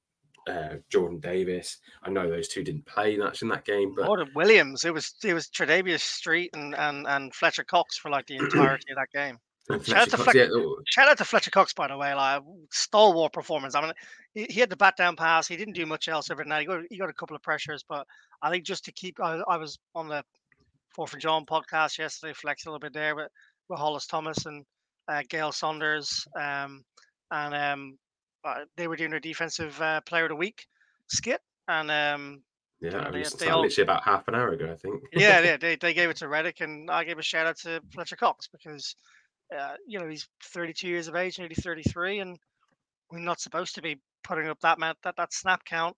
uh, 0.48 0.76
Jordan 0.90 1.20
Davis. 1.20 1.78
I 2.04 2.10
know 2.10 2.30
those 2.30 2.48
two 2.48 2.64
didn't 2.64 2.86
play 2.86 3.18
much 3.18 3.42
in 3.42 3.50
that 3.50 3.66
game, 3.66 3.94
but 3.96 4.06
Jordan 4.06 4.32
Williams. 4.36 4.86
It 4.86 4.94
was 4.94 5.14
it 5.24 5.34
was 5.34 5.48
Kentavius 5.48 6.02
Street 6.02 6.52
and, 6.54 6.76
and 6.76 7.06
and 7.08 7.34
Fletcher 7.34 7.64
Cox 7.64 7.98
for 7.98 8.10
like 8.10 8.28
the 8.28 8.36
entirety 8.40 8.92
of 8.92 8.98
that 8.98 9.12
game. 9.14 9.38
Shout 9.84 9.98
out, 9.98 10.10
to 10.12 10.18
Cox, 10.18 10.34
yeah. 10.34 10.48
shout 10.88 11.10
out 11.10 11.18
to 11.18 11.26
Fletcher 11.26 11.52
Cox, 11.52 11.74
by 11.74 11.90
the 11.90 11.98
way, 11.98 12.14
like 12.14 12.42
stalwart 12.72 13.34
performance. 13.34 13.76
I 13.76 13.82
mean, 13.82 13.92
he, 14.34 14.46
he, 14.46 14.60
had 14.62 14.70
the 14.70 14.78
bat 14.78 14.96
down 14.98 15.18
pass. 15.18 15.46
He 15.46 15.58
didn't 15.58 15.74
do 15.74 15.86
much 15.86 16.08
else 16.08 16.32
over 16.32 16.46
night. 16.46 16.62
He 16.62 16.66
got, 16.68 16.84
he 16.90 16.98
got 16.98 17.10
a 17.10 17.14
couple 17.14 17.36
of 17.36 17.42
pressures, 17.42 17.84
but 17.88 18.08
I 18.42 18.50
think 18.50 18.64
just 18.64 18.86
to 18.86 18.94
keep, 18.94 19.20
I, 19.22 19.42
I 19.46 19.58
was 19.58 19.78
on 19.94 20.08
the 20.08 20.24
Four 20.98 21.06
for 21.06 21.18
John 21.18 21.46
podcast 21.46 22.00
yesterday, 22.00 22.34
flexed 22.34 22.66
a 22.66 22.70
little 22.70 22.80
bit 22.80 22.92
there, 22.92 23.16
with, 23.16 23.30
with 23.70 23.78
Hollis 23.78 24.08
Thomas 24.08 24.48
and 24.48 24.66
uh, 25.08 25.22
Gail 25.30 25.52
Saunders, 25.52 26.26
um, 26.36 26.84
and 27.30 27.54
um, 27.54 27.98
they 28.76 28.88
were 28.88 28.96
doing 28.96 29.12
their 29.12 29.20
defensive 29.20 29.80
uh, 29.82 30.02
player 30.02 30.26
of 30.26 30.30
the 30.30 30.36
week 30.36 30.68
skit, 31.08 31.42
and 31.68 31.90
um, 31.92 32.44
yeah, 32.82 33.10
mean, 33.10 33.24
they, 33.24 33.46
they 33.46 33.50
all, 33.50 33.62
literally 33.62 33.84
about 33.84 34.04
half 34.04 34.28
an 34.28 34.36
hour 34.36 34.50
ago, 34.50 34.72
I 34.72 34.76
think. 34.76 35.02
yeah, 35.14 35.40
yeah, 35.44 35.58
they, 35.58 35.76
they 35.76 35.94
gave 35.94 36.10
it 36.10 36.18
to 36.18 36.28
Reddick, 36.28 36.62
and 36.62 36.90
I 36.92 37.04
gave 37.04 37.18
a 37.18 37.24
shout 37.24 37.48
out 37.48 37.58
to 37.60 37.82
Fletcher 37.94 38.16
Cox 38.16 38.48
because 38.48 38.96
uh, 39.58 39.74
you 39.88 40.00
know 40.00 40.08
he's 40.08 40.28
32 40.44 40.88
years 40.88 41.08
of 41.08 41.16
age, 41.16 41.40
nearly 41.40 41.56
33, 41.56 42.20
and 42.20 42.38
we're 43.12 43.20
not 43.20 43.40
supposed 43.40 43.76
to 43.76 43.82
be 43.82 44.00
putting 44.24 44.48
up 44.48 44.60
that 44.62 44.78
that 45.04 45.16
that 45.18 45.34
snap 45.34 45.64
count 45.66 45.96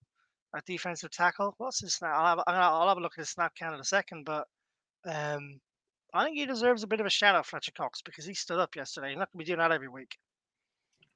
at 0.56 0.64
defensive 0.64 1.10
tackle. 1.10 1.54
What's 1.58 1.80
his 1.80 1.94
snap? 1.94 2.12
I'll 2.14 2.36
have, 2.36 2.44
I'll 2.46 2.88
have 2.88 2.98
a 2.98 3.00
look 3.00 3.14
at 3.16 3.22
his 3.22 3.30
snap 3.30 3.52
count 3.58 3.74
in 3.74 3.80
a 3.80 3.84
second, 3.84 4.24
but 4.24 4.46
um, 5.06 5.60
I 6.14 6.24
think 6.24 6.36
he 6.36 6.46
deserves 6.46 6.82
a 6.82 6.88
bit 6.88 7.00
of 7.00 7.06
a 7.06 7.10
shout 7.10 7.34
out, 7.34 7.46
Fletcher 7.46 7.72
Cox, 7.76 8.02
because 8.02 8.24
he 8.24 8.34
stood 8.34 8.58
up 8.58 8.74
yesterday. 8.74 9.10
He's 9.10 9.18
not 9.18 9.30
going 9.32 9.44
to 9.44 9.44
be 9.44 9.44
doing 9.44 9.58
that 9.58 9.72
every 9.72 9.88
week. 9.88 10.16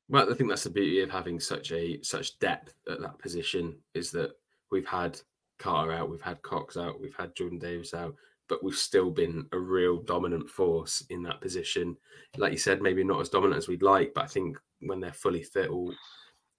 Well, 0.09 0.31
I 0.31 0.35
think 0.35 0.51
that's 0.51 0.65
the 0.65 0.71
beauty 0.71 1.01
of 1.01 1.11
having 1.11 1.41
such 1.41 1.73
a 1.73 2.03
such 2.03 2.39
depth 2.39 2.75
at 2.91 3.01
that 3.01 3.19
position 3.19 3.77
is 3.95 4.11
that 4.13 4.33
we've 4.71 4.87
had 4.87 5.19
Carter 5.59 5.93
out, 5.93 6.11
we've 6.11 6.21
had 6.21 6.43
Cox 6.43 6.77
out, 6.77 7.01
we've 7.01 7.17
had 7.17 7.35
Jordan 7.35 7.59
Davis 7.59 7.95
out, 7.95 8.15
but 8.49 8.63
we've 8.63 8.77
still 8.77 9.11
been 9.11 9.47
a 9.53 9.59
real 9.59 9.99
dominant 9.99 10.49
force 10.49 11.05
in 11.11 11.23
that 11.23 11.41
position. 11.41 11.97
Like 12.37 12.53
you 12.53 12.59
said, 12.59 12.83
maybe 12.83 13.05
not 13.05 13.21
as 13.21 13.31
dominant 13.31 13.59
as 13.59 13.69
we'd 13.69 13.83
like, 13.83 14.13
but 14.15 14.25
I 14.25 14.27
think 14.27 14.59
when 14.81 15.01
they're 15.01 15.13
fully 15.13 15.43
fit, 15.43 15.71
all 15.71 15.95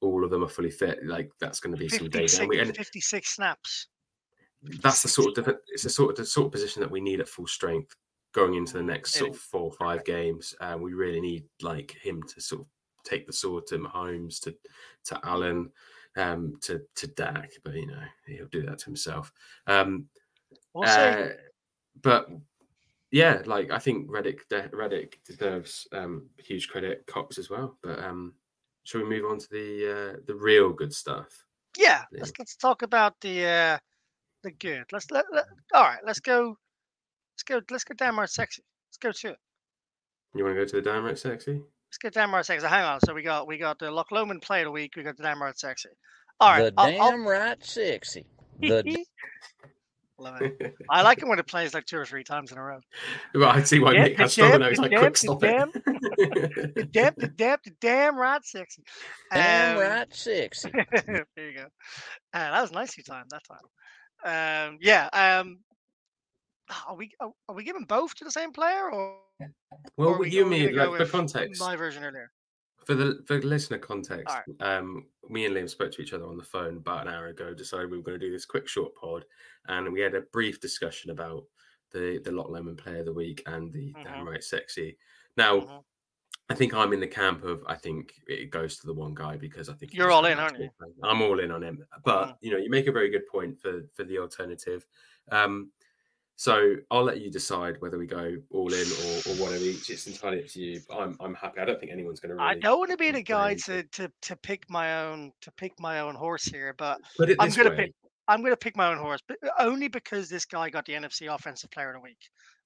all 0.01 0.23
of 0.23 0.31
them 0.31 0.43
are 0.43 0.49
fully 0.49 0.71
fit. 0.71 1.05
Like 1.05 1.31
that's 1.39 1.59
going 1.59 1.75
to 1.75 1.79
be 1.79 1.89
some 1.89 2.09
days. 2.09 2.39
And 2.39 2.49
we, 2.49 2.59
and 2.59 2.75
56 2.75 3.29
snaps. 3.29 3.87
that's 4.81 5.01
the 5.03 5.07
sort 5.07 5.37
of 5.37 5.55
it's 5.67 5.83
the 5.83 5.89
sort 5.89 6.11
of 6.11 6.17
the 6.17 6.25
sort 6.25 6.47
of 6.47 6.51
position 6.51 6.81
that 6.81 6.91
we 6.91 7.01
need 7.01 7.19
at 7.19 7.27
full 7.27 7.47
strength 7.47 7.95
going 8.33 8.55
into 8.55 8.73
the 8.73 8.83
next 8.83 9.13
sort 9.13 9.31
of 9.31 9.37
four 9.37 9.61
or 9.61 9.71
five 9.71 10.03
games. 10.03 10.55
Um, 10.59 10.81
we 10.81 10.93
really 10.93 11.21
need 11.21 11.45
like 11.61 11.91
him 12.01 12.21
to 12.23 12.41
sort 12.41 12.61
of 12.61 12.67
take 13.05 13.27
the 13.27 13.33
sword 13.33 13.67
to 13.67 13.77
Mahomes, 13.77 14.39
to 14.41 14.55
to 15.05 15.19
Allen, 15.23 15.71
um, 16.17 16.57
to 16.61 16.81
to 16.95 17.07
Dak, 17.07 17.51
but 17.63 17.75
you 17.75 17.87
know 17.87 18.03
he'll 18.27 18.47
do 18.47 18.63
that 18.63 18.79
to 18.79 18.85
himself. 18.85 19.31
Um, 19.67 20.07
we'll 20.73 20.89
uh, 20.89 21.27
but 22.01 22.29
yeah, 23.11 23.41
like 23.45 23.71
I 23.71 23.79
think 23.79 24.07
Reddick 24.09 24.41
Reddick 24.73 25.19
deserves 25.25 25.87
um, 25.93 26.27
huge 26.37 26.67
credit, 26.67 27.05
Cox 27.07 27.37
as 27.37 27.49
well. 27.49 27.77
But 27.81 28.03
um, 28.03 28.33
shall 28.83 29.01
we 29.01 29.09
move 29.09 29.29
on 29.29 29.39
to 29.39 29.49
the 29.49 29.91
uh, 29.91 30.19
the 30.25 30.35
real 30.35 30.73
good 30.73 30.93
stuff? 30.93 31.45
Yeah, 31.77 32.03
yeah. 32.11 32.19
let's 32.19 32.33
let's 32.39 32.55
talk 32.55 32.81
about 32.81 33.15
the 33.21 33.45
uh, 33.45 33.77
the 34.43 34.51
good. 34.51 34.85
Let's 34.91 35.11
let, 35.11 35.25
let 35.31 35.45
all 35.73 35.83
right. 35.83 35.99
Let's 36.05 36.19
go. 36.19 36.57
Let's 37.35 37.43
go. 37.43 37.61
Let's 37.69 37.83
go 37.83 37.93
downright 37.95 38.29
sexy. 38.29 38.63
Let's 38.89 38.97
go 38.97 39.11
to 39.11 39.33
it. 39.33 39.39
You 40.35 40.43
want 40.43 40.55
to 40.55 40.61
go 40.61 40.67
to 40.67 40.75
the 40.75 40.81
downright 40.81 41.17
sexy? 41.17 41.61
Let's 41.95 42.13
get 42.13 42.19
downright 42.19 42.45
sexy. 42.45 42.67
Hang 42.67 42.83
on. 42.83 42.99
So 42.99 43.13
we 43.13 43.23
got 43.23 43.47
we 43.47 43.57
got 43.57 43.79
the 43.79 43.89
Loch 43.89 44.11
Lomond 44.11 44.41
play 44.41 44.63
of 44.63 44.65
the 44.65 44.71
week. 44.71 44.97
We 44.97 45.03
got 45.03 45.15
the 45.15 45.23
downright 45.23 45.57
sexy. 45.57 45.87
All 46.41 46.51
right. 46.51 46.63
The 46.63 46.71
damn 46.71 47.25
right 47.25 47.63
sexy. 47.63 48.25
The 48.59 49.05
Love 50.17 50.41
it. 50.41 50.75
I 50.89 51.01
like 51.01 51.21
it 51.21 51.27
when 51.27 51.39
it 51.39 51.47
plays 51.47 51.73
like 51.73 51.85
two 51.85 51.97
or 51.97 52.05
three 52.05 52.23
times 52.23 52.51
in 52.51 52.57
a 52.57 52.63
row. 52.63 52.79
Well, 53.33 53.49
I 53.49 53.63
see 53.63 53.79
why 53.79 53.93
yeah, 53.93 54.03
Nick 54.03 54.17
has 54.17 54.31
struggled 54.31 54.61
now. 54.61 54.69
He's 54.69 54.79
like, 54.79 54.91
quick, 54.91 55.17
stop 55.17 55.41
damn, 55.41 55.69
it. 55.75 56.75
the 56.75 56.83
damn, 56.91 57.13
the 57.17 57.27
damn, 57.27 57.57
the 57.65 57.71
damn 57.81 58.17
right 58.17 58.45
sexy. 58.45 58.83
Damn 59.33 59.75
um, 59.75 59.83
right 59.83 60.15
sexy. 60.15 60.71
there 61.05 61.25
you 61.37 61.57
go. 61.57 61.65
Uh, 62.33 62.51
that 62.51 62.61
was 62.61 62.71
nice 62.71 62.97
nicely 62.97 63.03
timed 63.03 63.29
that 63.31 63.43
time. 64.23 64.69
Um, 64.69 64.77
yeah. 64.81 65.09
Um, 65.11 65.59
are 66.87 66.95
we 66.95 67.11
are, 67.19 67.31
are, 67.49 67.55
we 67.55 67.63
giving 67.63 67.85
both 67.85 68.15
to 68.15 68.23
the 68.23 68.31
same 68.31 68.51
player 68.51 68.91
or? 68.91 69.17
Well, 69.97 70.09
or 70.09 70.25
you 70.25 70.45
mean 70.45 70.75
like 70.75 70.97
for 70.97 71.05
context? 71.05 71.61
My 71.61 71.75
version 71.75 72.03
earlier 72.03 72.31
for 72.85 72.93
the 72.93 73.23
for 73.25 73.41
listener 73.41 73.77
context, 73.77 74.35
right. 74.35 74.77
um, 74.77 75.05
me 75.29 75.45
and 75.45 75.55
Liam 75.55 75.69
spoke 75.69 75.91
to 75.93 76.01
each 76.01 76.13
other 76.13 76.25
on 76.25 76.37
the 76.37 76.43
phone 76.43 76.77
about 76.77 77.07
an 77.07 77.13
hour 77.13 77.27
ago. 77.27 77.53
Decided 77.53 77.89
we 77.89 77.97
were 77.97 78.03
going 78.03 78.19
to 78.19 78.25
do 78.25 78.31
this 78.31 78.45
quick 78.45 78.67
short 78.67 78.93
pod, 78.95 79.25
and 79.67 79.91
we 79.91 80.01
had 80.01 80.15
a 80.15 80.21
brief 80.21 80.61
discussion 80.61 81.11
about 81.11 81.43
the 81.91 82.21
the 82.23 82.31
Loch 82.31 82.49
Lomond 82.49 82.77
Player 82.77 82.99
of 82.99 83.05
the 83.05 83.13
Week 83.13 83.41
and 83.47 83.73
the 83.73 83.93
mm-hmm. 83.93 84.03
damn 84.03 84.27
right 84.27 84.43
sexy. 84.43 84.97
Now, 85.35 85.59
mm-hmm. 85.59 85.77
I 86.49 86.53
think 86.53 86.75
I'm 86.75 86.93
in 86.93 86.99
the 86.99 87.07
camp 87.07 87.43
of 87.43 87.63
I 87.67 87.75
think 87.75 88.13
it 88.27 88.51
goes 88.51 88.77
to 88.77 88.87
the 88.87 88.93
one 88.93 89.15
guy 89.15 89.35
because 89.35 89.67
I 89.67 89.73
think 89.73 89.93
you're 89.93 90.11
all 90.11 90.25
in, 90.25 90.37
aren't 90.37 90.59
you? 90.59 90.69
I'm 91.03 91.21
all 91.21 91.39
in 91.39 91.51
on 91.51 91.63
him, 91.63 91.83
but 92.03 92.25
mm-hmm. 92.25 92.33
you 92.41 92.51
know, 92.51 92.57
you 92.57 92.69
make 92.69 92.87
a 92.87 92.91
very 92.91 93.09
good 93.09 93.27
point 93.27 93.59
for 93.59 93.81
for 93.95 94.03
the 94.03 94.19
alternative. 94.19 94.85
Um, 95.31 95.71
so 96.37 96.75
I'll 96.91 97.03
let 97.03 97.21
you 97.21 97.31
decide 97.31 97.77
whether 97.79 97.97
we 97.97 98.07
go 98.07 98.35
all 98.51 98.73
in 98.73 98.87
or, 98.87 99.31
or 99.31 99.35
whatever 99.35 99.63
each. 99.63 99.89
It's 99.89 100.05
entirely 100.07 100.43
up 100.43 100.47
to 100.49 100.61
you. 100.61 100.81
I'm 100.93 101.15
I'm 101.19 101.33
happy. 101.33 101.61
I 101.61 101.65
don't 101.65 101.79
think 101.79 101.91
anyone's 101.91 102.19
going 102.19 102.31
to. 102.31 102.35
Really 102.35 102.47
I 102.47 102.59
don't 102.59 102.79
want 102.79 102.91
to 102.91 102.97
be 102.97 103.11
the 103.11 103.23
guy 103.23 103.55
to, 103.65 103.83
to 103.83 104.11
to 104.23 104.35
pick 104.35 104.69
my 104.69 105.05
own 105.05 105.31
to 105.41 105.51
pick 105.51 105.79
my 105.79 106.01
own 106.01 106.15
horse 106.15 106.43
here, 106.45 106.75
but 106.77 106.99
I'm 107.39 107.49
going 107.49 107.69
to 107.69 107.71
pick. 107.71 107.93
I'm 108.27 108.41
going 108.41 108.51
to 108.51 108.57
pick 108.57 108.75
my 108.75 108.87
own 108.87 108.97
horse, 108.97 109.21
but 109.27 109.37
only 109.59 109.87
because 109.87 110.29
this 110.29 110.45
guy 110.45 110.69
got 110.69 110.85
the 110.85 110.93
NFC 110.93 111.33
Offensive 111.33 111.69
Player 111.71 111.89
of 111.89 111.95
the 111.95 111.99
Week, 112.01 112.17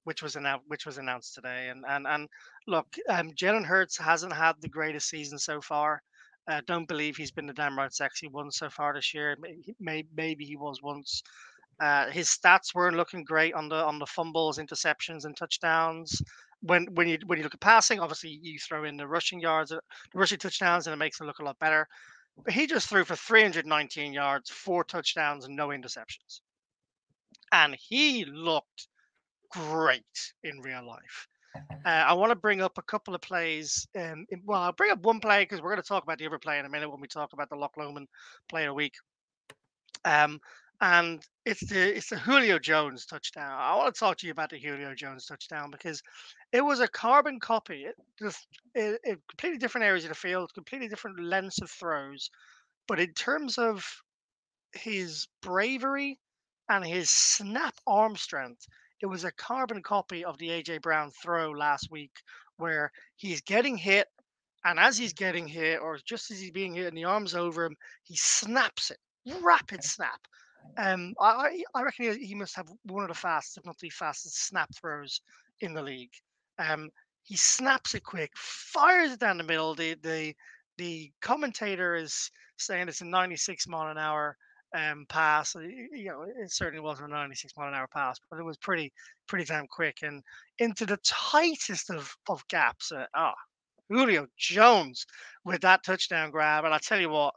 which 0.06 0.24
was 0.24 0.36
announced, 0.36 0.64
which 0.68 0.86
was 0.86 0.98
announced 0.98 1.36
today. 1.36 1.70
And 1.70 1.84
and 1.88 2.08
and 2.08 2.28
look, 2.66 2.88
um, 3.08 3.32
Jalen 3.32 3.66
Hurts 3.66 3.98
hasn't 3.98 4.34
had 4.34 4.54
the 4.62 4.70
greatest 4.70 5.10
season 5.10 5.38
so 5.38 5.62
far. 5.62 6.02
Uh, 6.48 6.62
don't 6.66 6.88
believe 6.88 7.16
he's 7.16 7.32
been 7.32 7.46
the 7.46 7.54
damn 7.54 7.78
right 7.78 7.94
sexy 7.94 8.28
one 8.28 8.50
so 8.50 8.70
far 8.70 8.94
this 8.96 9.14
year. 9.14 9.38
Maybe, 9.80 10.08
maybe 10.16 10.46
he 10.46 10.56
was 10.56 10.82
once. 10.82 11.22
Uh, 11.80 12.10
his 12.10 12.28
stats 12.28 12.76
weren't 12.76 12.98
looking 12.98 13.24
great 13.24 13.54
on 13.54 13.70
the 13.70 13.76
on 13.76 14.00
the 14.00 14.06
fumbles, 14.06 14.58
interceptions, 14.58 15.26
and 15.26 15.36
touchdowns. 15.36 16.22
When 16.62 16.86
when 16.94 17.08
you 17.08 17.18
when 17.26 17.38
you 17.38 17.44
look 17.44 17.54
at 17.54 17.62
passing, 17.62 18.00
obviously 18.00 18.38
you 18.42 18.60
throw 18.60 18.84
in 18.84 18.98
the 18.98 19.08
rushing 19.08 19.40
yards, 19.40 19.72
uh, 19.72 19.80
the 20.12 20.20
rushing 20.20 20.40
touchdowns, 20.40 20.88
and 20.88 20.94
it 20.94 20.98
makes 20.98 21.20
him 21.20 21.28
look 21.28 21.40
a 21.40 21.44
lot 21.44 21.58
better. 21.60 21.88
But 22.44 22.54
he 22.54 22.68
just 22.68 22.90
threw 22.90 23.06
for 23.06 23.16
319 23.16 24.14
yards, 24.14 24.50
four 24.50 24.84
touchdowns, 24.84 25.46
and 25.46 25.56
no 25.56 25.70
interceptions, 25.70 26.42
and 27.52 27.76
he 27.76 28.26
looked 28.26 28.88
great 29.50 30.34
in 30.44 30.60
real 30.62 30.86
life. 30.86 31.28
Uh, 31.86 31.90
I 31.90 32.14
want 32.14 32.30
to 32.30 32.36
bring 32.36 32.62
up 32.62 32.78
a 32.78 32.84
couple 32.84 33.16
of 33.16 33.22
plays. 33.22 33.88
Um, 33.98 34.26
in, 34.30 34.42
well, 34.46 34.62
I'll 34.62 34.72
bring 34.72 34.92
up 34.92 35.02
one 35.02 35.20
play 35.20 35.44
because 35.44 35.62
we're 35.62 35.72
going 35.72 35.82
to 35.82 35.88
talk 35.88 36.04
about 36.04 36.20
the 36.20 36.28
other 36.28 36.38
play 36.38 36.60
in 36.60 36.66
a 36.66 36.70
minute 36.70 36.90
when 36.90 37.02
we 37.02 37.08
talk 37.08 37.34
about 37.34 37.50
the 37.50 37.56
Loch 37.56 37.76
Lomond 37.76 38.08
play 38.50 38.66
of 38.66 38.70
the 38.70 38.74
week. 38.74 38.94
Um, 40.06 40.40
and 40.82 41.26
it's 41.46 41.66
the 41.68 41.98
it's 41.98 42.10
the 42.10 42.18
Julio 42.18 42.58
Jones 42.58 43.06
touchdown. 43.06 43.52
I 43.52 43.76
want 43.76 43.94
to 43.94 44.00
talk 44.00 44.18
to 44.18 44.26
you 44.26 44.32
about 44.32 44.50
the 44.50 44.58
Julio 44.58 44.96
Jones 44.96 45.26
touchdown 45.26 45.72
because 45.72 46.02
it 46.54 46.62
was 46.62 46.80
a 46.80 46.88
carbon 46.88 47.40
copy. 47.40 47.84
It 47.84 47.96
just 48.18 48.48
it, 48.76 49.00
it 49.04 49.20
completely 49.30 49.58
different 49.58 49.86
areas 49.86 50.06
of 50.06 50.10
the 50.10 50.16
field, 50.16 50.54
completely 50.54 50.88
different 50.88 51.20
lengths 51.22 51.62
of 51.62 51.70
throws, 51.70 52.30
but 52.88 53.00
in 53.00 53.14
terms 53.14 53.58
of 53.58 53.86
his 54.74 55.28
bravery 55.42 56.18
and 56.70 56.86
his 56.86 57.10
snap 57.10 57.76
arm 57.86 58.16
strength, 58.16 58.66
it 59.02 59.08
was 59.08 59.26
a 59.26 59.32
carbon 59.34 59.82
copy 59.82 60.24
of 60.24 60.38
the 60.38 60.50
AJ 60.50 60.82
Brown 60.82 61.12
throw 61.22 61.52
last 61.52 61.90
week 61.92 62.12
where 62.58 62.92
he's 63.16 63.42
getting 63.42 63.78
hit 63.78 64.08
and 64.66 64.80
as 64.80 64.98
he's 64.98 65.14
getting 65.14 65.48
hit 65.48 65.80
or 65.82 65.98
just 66.06 66.32
as 66.32 66.40
he's 66.40 66.52
being 66.52 66.74
hit 66.74 66.88
and 66.88 66.98
the 66.98 67.06
arm's 67.06 67.34
over 67.34 67.66
him, 67.66 67.76
he 68.04 68.16
snaps 68.16 68.92
it. 68.92 68.98
Rapid 69.42 69.84
snap 69.84 70.20
um, 70.78 71.14
I 71.20 71.64
I 71.74 71.84
reckon 71.84 72.20
he, 72.20 72.36
must 72.36 72.56
have 72.56 72.70
one 72.84 73.04
of 73.04 73.10
the 73.10 73.16
fastest, 73.16 73.58
if 73.58 73.66
not 73.66 73.78
the 73.80 73.90
fastest, 73.90 74.48
snap 74.48 74.70
throws 74.76 75.22
in 75.62 75.74
the 75.74 75.82
league. 75.82 76.14
Um, 76.58 76.90
he 77.24 77.36
snaps 77.36 77.96
it 77.96 78.04
quick, 78.04 78.32
fires 78.36 79.12
it 79.12 79.20
down 79.20 79.38
the 79.38 79.44
middle. 79.44 79.76
The 79.76 79.96
the 80.02 80.34
the 80.78 81.12
commentator 81.22 81.96
is 81.96 82.32
saying 82.58 82.88
it's 82.88 83.02
a 83.02 83.06
96 83.06 83.68
mile 83.68 83.92
an 83.92 83.98
hour 83.98 84.38
um, 84.76 85.06
pass. 85.10 85.56
You 85.56 86.06
know, 86.06 86.24
it 86.24 86.52
certainly 86.52 86.82
wasn't 86.82 87.10
a 87.10 87.14
96 87.14 87.54
mile 87.58 87.68
an 87.68 87.74
hour 87.74 87.88
pass, 87.88 88.20
but 88.30 88.40
it 88.40 88.46
was 88.46 88.58
pretty 88.58 88.92
pretty 89.28 89.46
damn 89.46 89.68
quick 89.68 89.98
and 90.02 90.24
into 90.60 90.86
the 90.86 90.98
tightest 91.06 91.90
of 91.90 92.16
of 92.30 92.48
gaps. 92.48 92.92
Uh, 92.92 93.06
ah, 93.16 93.36
Julio 93.90 94.28
Jones 94.38 95.06
with 95.46 95.62
that 95.62 95.84
touchdown 95.84 96.32
grab, 96.32 96.66
and 96.66 96.74
I 96.74 96.78
tell 96.80 97.00
you 97.00 97.10
what, 97.10 97.34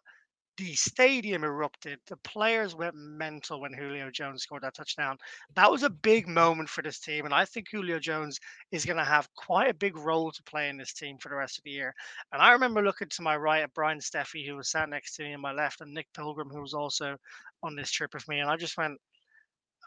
the 0.59 0.75
stadium 0.75 1.45
erupted. 1.45 1.99
The 2.07 2.17
players 2.19 2.75
went 2.75 2.95
mental 2.95 3.61
when 3.61 3.73
Julio 3.73 4.11
Jones 4.11 4.43
scored 4.43 4.63
that 4.63 4.75
touchdown. 4.75 5.17
That 5.55 5.71
was 5.71 5.83
a 5.83 5.91
big 5.91 6.29
moment 6.29 6.69
for 6.69 6.83
this 6.83 7.01
team, 7.01 7.25
and 7.25 7.35
I 7.35 7.45
think 7.45 7.69
Julio 7.71 7.99
Jones 7.99 8.39
is 8.71 8.85
going 8.85 8.99
to 8.99 9.05
have 9.05 9.33
quite 9.35 9.71
a 9.71 9.75
big 9.75 9.97
role 9.97 10.31
to 10.31 10.43
play 10.43 10.69
in 10.69 10.77
this 10.77 10.93
team 10.93 11.17
for 11.19 11.31
the 11.31 11.37
rest 11.37 11.59
of 11.59 11.65
the 11.65 11.71
year. 11.71 11.95
And 12.33 12.43
I 12.43 12.53
remember 12.53 12.83
looking 12.83 13.09
to 13.09 13.23
my 13.23 13.37
right 13.37 13.63
at 13.63 13.75
Brian 13.75 13.99
Steffi, 13.99 14.47
who 14.47 14.57
was 14.57 14.71
sat 14.71 14.89
next 14.89 15.17
to 15.17 15.23
me, 15.23 15.33
and 15.33 15.43
my 15.43 15.53
left, 15.53 15.81
and 15.81 15.93
Nick 15.93 16.09
Pilgrim, 16.15 16.51
who 16.51 16.61
was 16.61 16.75
also 16.75 17.17
on 17.63 17.75
this 17.75 17.91
trip 17.91 18.13
with 18.15 18.29
me, 18.29 18.41
and 18.41 18.51
I 18.51 18.57
just 18.57 18.77
went. 18.77 18.99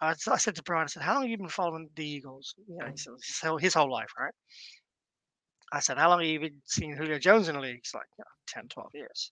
I, 0.01 0.13
said 0.13 0.55
to 0.55 0.63
Brian, 0.63 0.83
I 0.83 0.87
said, 0.87 1.03
"How 1.03 1.13
long 1.13 1.23
have 1.23 1.31
you 1.31 1.37
been 1.37 1.47
following 1.47 1.89
the 1.95 2.05
Eagles?" 2.05 2.53
You 2.67 2.77
know, 2.77 2.91
so 3.21 3.57
his 3.57 3.73
whole 3.73 3.89
life, 3.89 4.11
right? 4.19 4.33
I 5.71 5.79
said, 5.79 5.97
"How 5.97 6.09
long 6.09 6.19
have 6.19 6.27
you 6.27 6.39
been 6.39 6.61
seeing 6.65 6.95
Julio 6.97 7.17
Jones 7.19 7.47
in 7.47 7.55
the 7.55 7.61
league?" 7.61 7.79
He's 7.83 7.93
like, 7.93 8.07
you 8.17 8.23
know, 8.23 8.61
10, 8.61 8.67
12 8.67 8.91
years. 8.93 9.31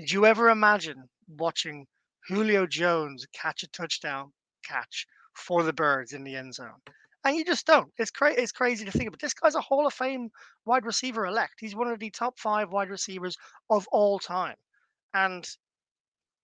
Did 0.00 0.12
you 0.12 0.24
ever 0.24 0.48
imagine 0.48 1.10
watching 1.28 1.86
Julio 2.26 2.66
Jones 2.66 3.26
catch 3.34 3.64
a 3.64 3.68
touchdown 3.68 4.32
catch 4.64 5.06
for 5.34 5.62
the 5.62 5.74
Birds 5.74 6.14
in 6.14 6.24
the 6.24 6.36
end 6.36 6.54
zone? 6.54 6.80
And 7.22 7.36
you 7.36 7.44
just 7.44 7.66
don't. 7.66 7.92
It's 7.98 8.10
crazy. 8.10 8.40
It's 8.40 8.50
crazy 8.50 8.86
to 8.86 8.90
think 8.90 9.08
about. 9.08 9.20
This 9.20 9.34
guy's 9.34 9.56
a 9.56 9.60
Hall 9.60 9.86
of 9.86 9.92
Fame 9.92 10.30
wide 10.64 10.86
receiver 10.86 11.26
elect. 11.26 11.56
He's 11.60 11.76
one 11.76 11.88
of 11.88 11.98
the 11.98 12.10
top 12.10 12.38
five 12.38 12.70
wide 12.70 12.88
receivers 12.88 13.36
of 13.68 13.86
all 13.92 14.18
time. 14.18 14.54
And 15.12 15.46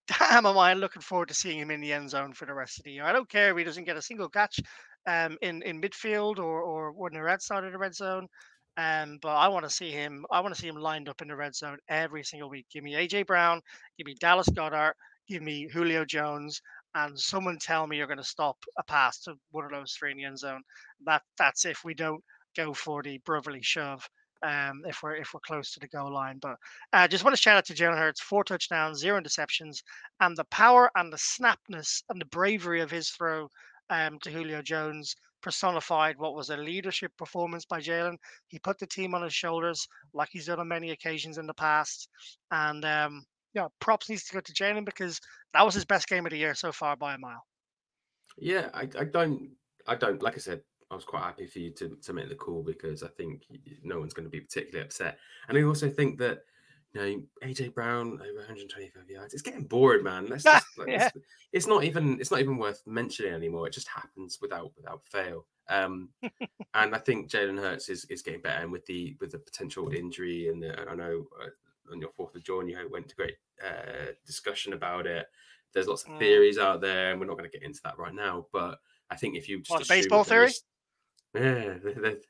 damn, 0.07 0.45
am 0.47 0.59
I 0.59 0.75
looking 0.75 1.01
forward 1.01 1.29
to 1.29 1.35
seeing 1.35 1.59
him 1.59 1.71
in 1.71 1.81
the 1.81 1.95
end 1.95 2.11
zone 2.11 2.35
for 2.35 2.45
the 2.45 2.53
rest 2.53 2.79
of 2.79 2.85
the 2.85 2.93
year. 2.93 3.05
I 3.05 3.13
don't 3.13 3.31
care 3.31 3.53
if 3.53 3.57
he 3.57 3.65
doesn't 3.65 3.85
get 3.85 3.97
a 3.97 4.03
single 4.03 4.29
catch 4.29 4.61
um, 5.07 5.39
in 5.41 5.63
in 5.63 5.81
midfield 5.81 6.39
or 6.41 6.61
or 6.61 6.93
when 6.93 7.15
the 7.15 7.23
red 7.23 7.41
side 7.41 7.65
of 7.65 7.73
the 7.73 7.79
red 7.79 7.95
zone. 7.95 8.29
Um, 8.77 9.19
but 9.23 9.35
I 9.35 9.49
want 9.49 9.65
to 9.65 9.71
see 9.71 9.91
him. 9.91 10.27
I 10.31 10.41
want 10.41 10.55
to 10.55 10.61
see 10.61 10.69
him 10.69 10.77
lined 10.77 11.09
up 11.09 11.23
in 11.23 11.29
the 11.29 11.37
red 11.37 11.55
zone 11.55 11.79
every 11.89 12.23
single 12.23 12.51
week. 12.51 12.67
Give 12.71 12.85
me 12.85 12.93
AJ 12.93 13.27
Brown. 13.27 13.63
Give 13.97 14.07
me 14.07 14.15
Dallas 14.21 14.49
Goedert. 14.49 14.93
Give 15.29 15.43
me 15.43 15.69
Julio 15.69 16.05
Jones. 16.05 16.61
And 16.95 17.19
someone 17.19 17.59
tell 17.59 17.87
me 17.87 17.97
you're 17.97 18.07
going 18.07 18.19
to 18.19 18.25
stop 18.25 18.57
a 18.79 18.83
pass 18.85 19.21
to 19.23 19.35
one 19.51 19.65
of 19.65 19.71
those 19.71 19.93
three 19.93 20.11
in 20.13 20.19
the 20.19 20.25
end 20.25 20.39
zone. 20.39 20.63
That 21.05 21.23
that's 21.39 21.65
if 21.65 21.85
we 21.85 21.95
don't 21.95 22.23
go 22.57 22.75
for 22.75 23.03
the 23.03 23.19
brotherly 23.25 23.63
shove. 23.63 24.07
Um, 24.43 24.83
if 24.87 25.03
we're 25.03 25.17
if 25.17 25.33
we're 25.33 25.41
close 25.41 25.73
to 25.73 25.81
the 25.81 25.89
goal 25.89 26.13
line. 26.13 26.39
But 26.41 26.57
I 26.93 27.05
uh, 27.05 27.09
just 27.09 27.25
want 27.25 27.35
to 27.35 27.41
shout 27.41 27.57
out 27.57 27.65
to 27.67 27.75
Jalen 27.75 27.97
Hurts, 27.97 28.21
four 28.21 28.45
touchdowns, 28.45 28.99
zero 28.99 29.19
interceptions, 29.19 29.83
and 30.21 30.37
the 30.37 30.45
power 30.45 30.91
and 30.95 31.11
the 31.11 31.17
snapness 31.17 32.03
and 32.11 32.21
the 32.21 32.27
bravery 32.27 32.83
of 32.83 32.91
his 32.91 33.09
throw 33.09 33.49
um, 33.89 34.19
to 34.23 34.31
Julio 34.31 34.61
Jones 34.61 35.17
personified 35.47 36.19
what 36.19 36.35
was 36.35 36.51
a 36.51 36.57
leadership 36.57 37.13
performance 37.17 37.65
by 37.65 37.79
Jalen. 37.79 38.17
He 38.49 38.59
put 38.59 38.81
the 38.81 38.87
team 38.87 39.15
on 39.15 39.23
his 39.23 39.33
shoulders 39.33 39.87
like 40.13 40.29
he's 40.33 40.47
done 40.47 40.59
on 40.59 40.67
many 40.67 40.91
occasions 40.91 41.39
in 41.39 41.47
the 41.47 41.55
past. 41.55 42.09
And 42.51 42.85
um, 42.85 43.25
yeah, 43.55 43.69
props 43.81 44.11
needs 44.11 44.25
to 44.25 44.35
go 44.35 44.41
to 44.41 44.53
Jalen 44.53 44.85
because 44.85 45.21
that 45.55 45.65
was 45.65 45.73
his 45.73 45.85
best 45.85 46.09
game 46.09 46.27
of 46.27 46.31
the 46.31 46.37
year 46.37 46.57
so 46.57 46.73
far 46.73 46.97
by 46.97 47.15
a 47.15 47.19
mile. 47.19 47.45
Yeah, 48.37 48.71
I, 48.75 48.89
I 48.99 49.05
don't, 49.05 49.51
I 49.87 49.95
don't. 49.95 50.21
Like 50.21 50.35
I 50.35 50.39
said, 50.39 50.63
I 50.91 50.97
was 50.97 51.05
quite 51.05 51.23
happy 51.23 51.47
for 51.47 51.61
you 51.61 51.71
to 51.75 51.97
to 52.03 52.13
make 52.13 52.29
the 52.29 52.35
call 52.35 52.65
because 52.65 53.05
I 53.05 53.09
think 53.17 53.43
no 53.85 54.01
one's 54.01 54.15
going 54.15 54.27
to 54.27 54.31
be 54.31 54.41
particularly 54.41 54.85
upset, 54.85 55.17
and 55.49 55.57
I 55.57 55.63
also 55.63 55.89
think 55.89 56.19
that 56.19 56.41
know 56.97 57.23
AJ 57.43 57.75
Brown 57.75 58.15
over 58.15 58.39
125 58.39 59.09
yards. 59.09 59.35
It's 59.35 59.43
getting 59.43 59.65
bored, 59.65 60.05
man. 60.05 60.27
Let's 60.27 60.45
just, 60.45 60.67
like, 60.79 60.89
yeah. 60.89 61.07
it's, 61.07 61.27
it's, 61.53 61.67
not 61.67 61.85
even 61.85 62.21
it's 62.21 62.31
not 62.31 62.41
even 62.41 62.57
worth 62.57 62.83
mentioning 62.87 63.33
anymore. 63.33 63.67
It 63.67 63.73
just 63.73 63.89
happens 63.89 64.39
without 64.41 64.73
without 64.77 65.05
fail. 65.05 65.47
Um, 65.69 66.11
and 66.75 66.95
I 66.95 66.99
think 66.99 67.31
Jalen 67.31 67.59
Hurts 67.59 67.89
is 67.89 68.05
is 68.07 68.23
getting 68.23 68.41
better, 68.41 68.63
and 68.63 68.73
with 68.73 68.87
the 68.87 69.17
with 69.21 69.33
the 69.33 69.39
potential 69.39 69.91
injury 69.91 70.49
and, 70.49 70.63
the, 70.63 70.79
I 70.89 70.95
know 70.95 71.27
uh, 71.43 71.93
on 71.93 72.01
your 72.01 72.11
fourth 72.11 72.35
of 72.35 72.45
John 72.45 72.69
you 72.69 72.79
went 72.91 73.09
to 73.09 73.17
great 73.17 73.37
uh, 73.65 74.13
discussion 74.27 74.73
about 74.73 75.07
it. 75.07 75.27
There's 75.73 75.89
lots 75.89 76.05
of 76.05 76.11
mm. 76.11 76.19
theories 76.19 76.59
out 76.59 76.81
there, 76.81 77.11
and 77.11 77.21
we're 77.21 77.27
not 77.27 77.37
going 77.37 77.51
to 77.51 77.59
get 77.59 77.67
into 77.67 77.81
that 77.85 77.99
right 77.99 78.15
now. 78.15 78.47
But 78.53 78.79
I 79.11 79.17
think 79.17 79.37
if 79.37 79.49
you 79.49 79.59
just 79.59 79.71
what, 79.71 79.89
baseball 79.89 80.25
theory, 80.25 80.53
yeah, 81.35 81.75
the, 81.83 81.95
the, 81.97 82.21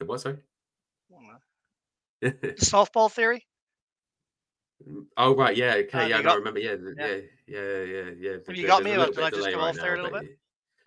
the 0.00 0.06
what? 0.06 0.20
Sorry, 0.20 0.38
softball 2.24 3.10
theory. 3.10 3.46
Oh 5.16 5.34
right, 5.34 5.56
yeah, 5.56 5.74
okay, 5.74 6.04
uh, 6.04 6.06
yeah, 6.06 6.18
I 6.18 6.22
got, 6.22 6.38
remember, 6.38 6.60
yeah, 6.60 6.76
yeah, 6.96 7.06
yeah, 7.06 7.58
yeah, 7.58 7.82
yeah. 7.82 8.10
yeah. 8.18 8.32
Have 8.46 8.56
you 8.56 8.66
got 8.66 8.82
me? 8.82 8.96
Or 8.96 9.06
did 9.06 9.18
I 9.18 9.30
just 9.30 9.50
go 9.50 9.60
off 9.60 9.76
there 9.76 9.96
a 9.96 10.02
little 10.02 10.20
bit? 10.20 10.38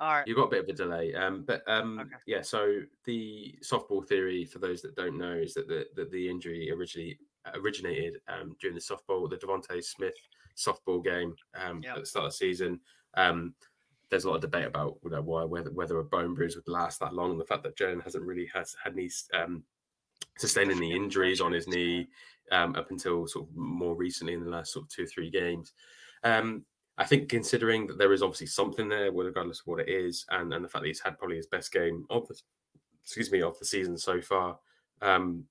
All 0.02 0.16
right. 0.16 0.28
You've 0.28 0.38
got 0.38 0.46
a 0.46 0.50
bit 0.50 0.64
of 0.64 0.70
a 0.70 0.74
delay. 0.74 1.14
Um, 1.14 1.44
but 1.46 1.62
um, 1.68 2.00
okay. 2.00 2.16
yeah, 2.26 2.42
so 2.42 2.80
the 3.06 3.54
softball 3.64 4.06
theory, 4.08 4.46
for 4.46 4.58
those 4.58 4.82
that 4.82 4.96
don't 4.96 5.16
know, 5.16 5.34
is 5.34 5.54
that 5.54 5.68
the, 5.68 5.86
that 5.96 6.10
the 6.10 6.28
injury 6.28 6.72
originally 6.72 7.20
originated 7.54 8.16
um, 8.28 8.56
during 8.60 8.76
the 8.76 8.82
softball, 8.82 9.30
the 9.30 9.38
DeVonta 9.38 9.84
Smith 9.84 10.16
softball 10.58 11.04
game 11.04 11.36
um, 11.54 11.82
yep. 11.84 11.98
at 11.98 12.00
the 12.02 12.06
start 12.08 12.26
of 12.26 12.32
the 12.32 12.38
season. 12.38 12.80
Um, 13.14 13.54
there's 14.10 14.24
a 14.24 14.28
lot 14.28 14.36
of 14.36 14.42
debate 14.42 14.66
about 14.66 14.98
you 15.04 15.12
know, 15.12 15.22
why 15.22 15.44
whether 15.44 15.72
whether 15.72 16.00
a 16.00 16.04
bone 16.04 16.34
bruise 16.34 16.56
would 16.56 16.68
last 16.68 17.00
that 17.00 17.14
long, 17.14 17.32
and 17.32 17.40
the 17.40 17.46
fact 17.46 17.62
that 17.64 17.78
Jalen 17.78 18.04
hasn't 18.04 18.26
really 18.26 18.50
has 18.54 18.76
had 18.84 18.94
any 18.94 19.10
um, 19.34 19.64
sustaining 20.38 20.80
the 20.80 20.92
injuries 20.92 21.42
on 21.42 21.52
his 21.52 21.68
knee 21.68 22.08
um, 22.52 22.76
up 22.76 22.92
until 22.92 23.28
sort 23.28 23.48
of 23.48 23.56
more 23.56 23.96
recently 23.96 24.34
in 24.34 24.44
the 24.44 24.50
last 24.50 24.74
sort 24.74 24.86
of 24.86 24.90
two 24.90 25.04
or 25.04 25.08
three 25.08 25.30
games. 25.30 25.74
Um, 26.24 26.66
I 26.98 27.06
think 27.06 27.30
considering 27.30 27.88
that 27.88 27.98
there 27.98 28.14
is 28.14 28.22
obviously 28.22 28.48
something 28.48 28.88
there, 28.88 29.12
regardless 29.12 29.62
of 29.62 29.68
what 29.68 29.80
it 29.80 29.90
is, 29.90 30.26
and, 30.30 30.54
and 30.54 30.64
the 30.64 30.70
fact 30.70 30.84
that 30.84 30.88
he's 30.88 31.00
had 31.00 31.18
probably 31.18 31.38
his 31.38 31.48
best 31.48 31.72
game 31.72 32.06
of 32.10 32.28
the 32.28 32.36
excuse 33.04 33.32
me 33.32 33.42
of 33.42 33.58
the 33.58 33.66
season 33.66 33.98
so 33.98 34.22
far, 34.22 34.60
um, 35.02 35.44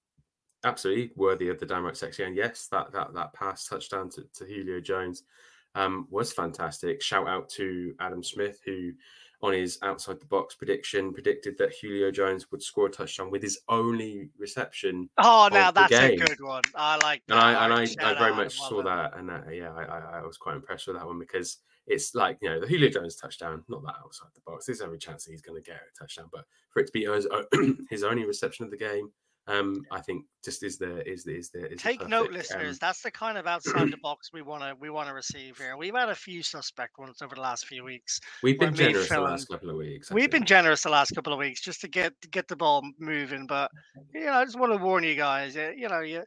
absolutely 0.65 1.11
worthy 1.17 1.49
of 1.49 1.59
the 1.59 1.67
downright 1.67 1.97
sexy. 1.97 2.23
And 2.23 2.37
yes, 2.37 2.69
that 2.71 2.93
that 2.93 3.15
that 3.15 3.33
pass 3.33 3.67
touchdown 3.67 4.11
to, 4.11 4.25
to 4.35 4.45
Julio 4.45 4.81
Jones 4.81 5.25
um, 5.75 6.07
was 6.11 6.33
fantastic. 6.33 7.03
Shout 7.03 7.27
out 7.27 7.49
to 7.51 7.95
Adam 8.01 8.23
Smith 8.23 8.61
who 8.65 8.93
on 9.43 9.53
his 9.55 9.79
outside 9.83 10.21
the 10.21 10.27
box 10.27 10.55
prediction 10.55 11.13
predicted 11.13 11.57
that 11.59 11.73
Julio 11.81 12.11
Jones 12.11 12.51
would 12.51 12.63
score 12.63 12.87
a 12.87 12.91
touchdown 12.91 13.31
with 13.31 13.43
his 13.43 13.61
only 13.69 14.29
reception. 14.39 15.09
Oh, 15.19 15.49
now 15.51 15.71
that's 15.71 15.93
a 15.93 16.17
good 16.17 16.41
one. 16.41 16.63
I 16.75 16.99
like 17.03 17.23
that. 17.27 17.35
And 17.35 17.43
I, 17.43 17.65
and 17.65 17.73
I, 18.01 18.11
I 18.11 18.19
very 18.19 18.35
much 18.35 18.59
saw 18.59 18.83
that. 18.83 19.17
And 19.17 19.31
uh, 19.31 19.41
yeah, 19.51 19.73
I, 19.73 20.19
I, 20.19 20.27
was 20.27 20.37
quite 20.37 20.57
impressed 20.57 20.87
with 20.87 20.97
that 20.97 21.07
one 21.07 21.19
because 21.19 21.59
it's 21.87 22.15
like, 22.15 22.39
you 22.43 22.51
know, 22.51 22.61
the 22.61 22.67
Julio 22.67 22.91
Jones 22.91 23.17
touchdown, 23.17 23.65
not 23.69 23.83
that 23.85 23.97
outside 24.05 24.29
the 24.35 24.43
box. 24.47 24.67
There's 24.67 24.83
every 24.83 24.99
chance 24.99 25.25
that 25.25 25.33
he's 25.33 25.43
going 25.43 25.61
to 25.61 25.69
get 25.69 25.81
a 25.81 25.99
touchdown, 25.99 26.29
but 26.33 26.45
for 26.69 26.81
it 26.81 26.87
to 26.87 26.93
be 26.93 27.05
his, 27.05 27.27
his 27.91 28.05
only 28.05 28.25
reception 28.25 28.65
of 28.65 28.71
the 28.71 28.77
game, 28.77 29.11
um, 29.51 29.85
I 29.91 30.01
think 30.01 30.25
just 30.45 30.63
is 30.63 30.79
the 30.79 31.07
is 31.09 31.25
the 31.25 31.37
is 31.37 31.51
the 31.51 31.73
is 31.73 31.81
take 31.81 32.01
the 32.01 32.09
note, 32.09 32.29
um, 32.29 32.35
listeners. 32.35 32.77
Um, 32.77 32.79
that's 32.81 33.03
the 33.03 33.11
kind 33.11 33.37
of 33.37 33.47
outside 33.47 33.91
the 33.91 33.99
box 34.03 34.31
we 34.33 34.43
want 34.43 34.63
to 34.63 34.75
we 34.81 34.91
want 34.91 35.09
to 35.09 35.15
receive 35.15 35.59
here. 35.59 35.77
We've 35.77 35.95
had 35.95 36.09
a 36.09 36.15
few 36.15 36.43
suspect 36.43 36.99
ones 36.99 37.21
over 37.23 37.35
the 37.35 37.41
last 37.41 37.67
few 37.67 37.85
weeks. 37.85 38.21
We've 38.43 38.59
been 38.59 38.75
generous 38.75 39.09
the 39.09 39.21
last 39.21 39.49
couple 39.49 39.71
of 39.71 39.77
weeks. 39.77 40.11
I 40.11 40.15
we've 40.15 40.23
think. 40.23 40.33
been 40.33 40.45
generous 40.47 40.83
the 40.83 40.91
last 40.91 41.15
couple 41.15 41.33
of 41.33 41.39
weeks 41.39 41.61
just 41.61 41.81
to 41.83 41.89
get 41.89 42.15
get 42.31 42.49
the 42.49 42.57
ball 42.57 42.83
moving. 42.99 43.47
But 43.47 43.71
you 44.15 44.27
know, 44.27 44.33
I 44.33 44.45
just 44.45 44.59
want 44.59 44.73
to 44.73 44.79
warn 44.79 45.05
you 45.05 45.15
guys. 45.15 45.57
You 45.57 45.89
know, 45.89 46.01
you 46.01 46.23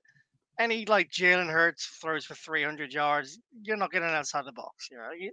any 0.60 0.86
like 0.86 1.10
Jalen 1.10 1.52
Hurts 1.52 1.86
throws 2.02 2.26
for 2.26 2.36
300 2.36 2.94
yards, 2.94 3.40
you're 3.62 3.78
not 3.78 3.92
getting 3.92 4.10
outside 4.10 4.46
the 4.46 4.52
box. 4.52 4.88
You 4.92 4.98
know, 4.98 5.12
you, 5.18 5.32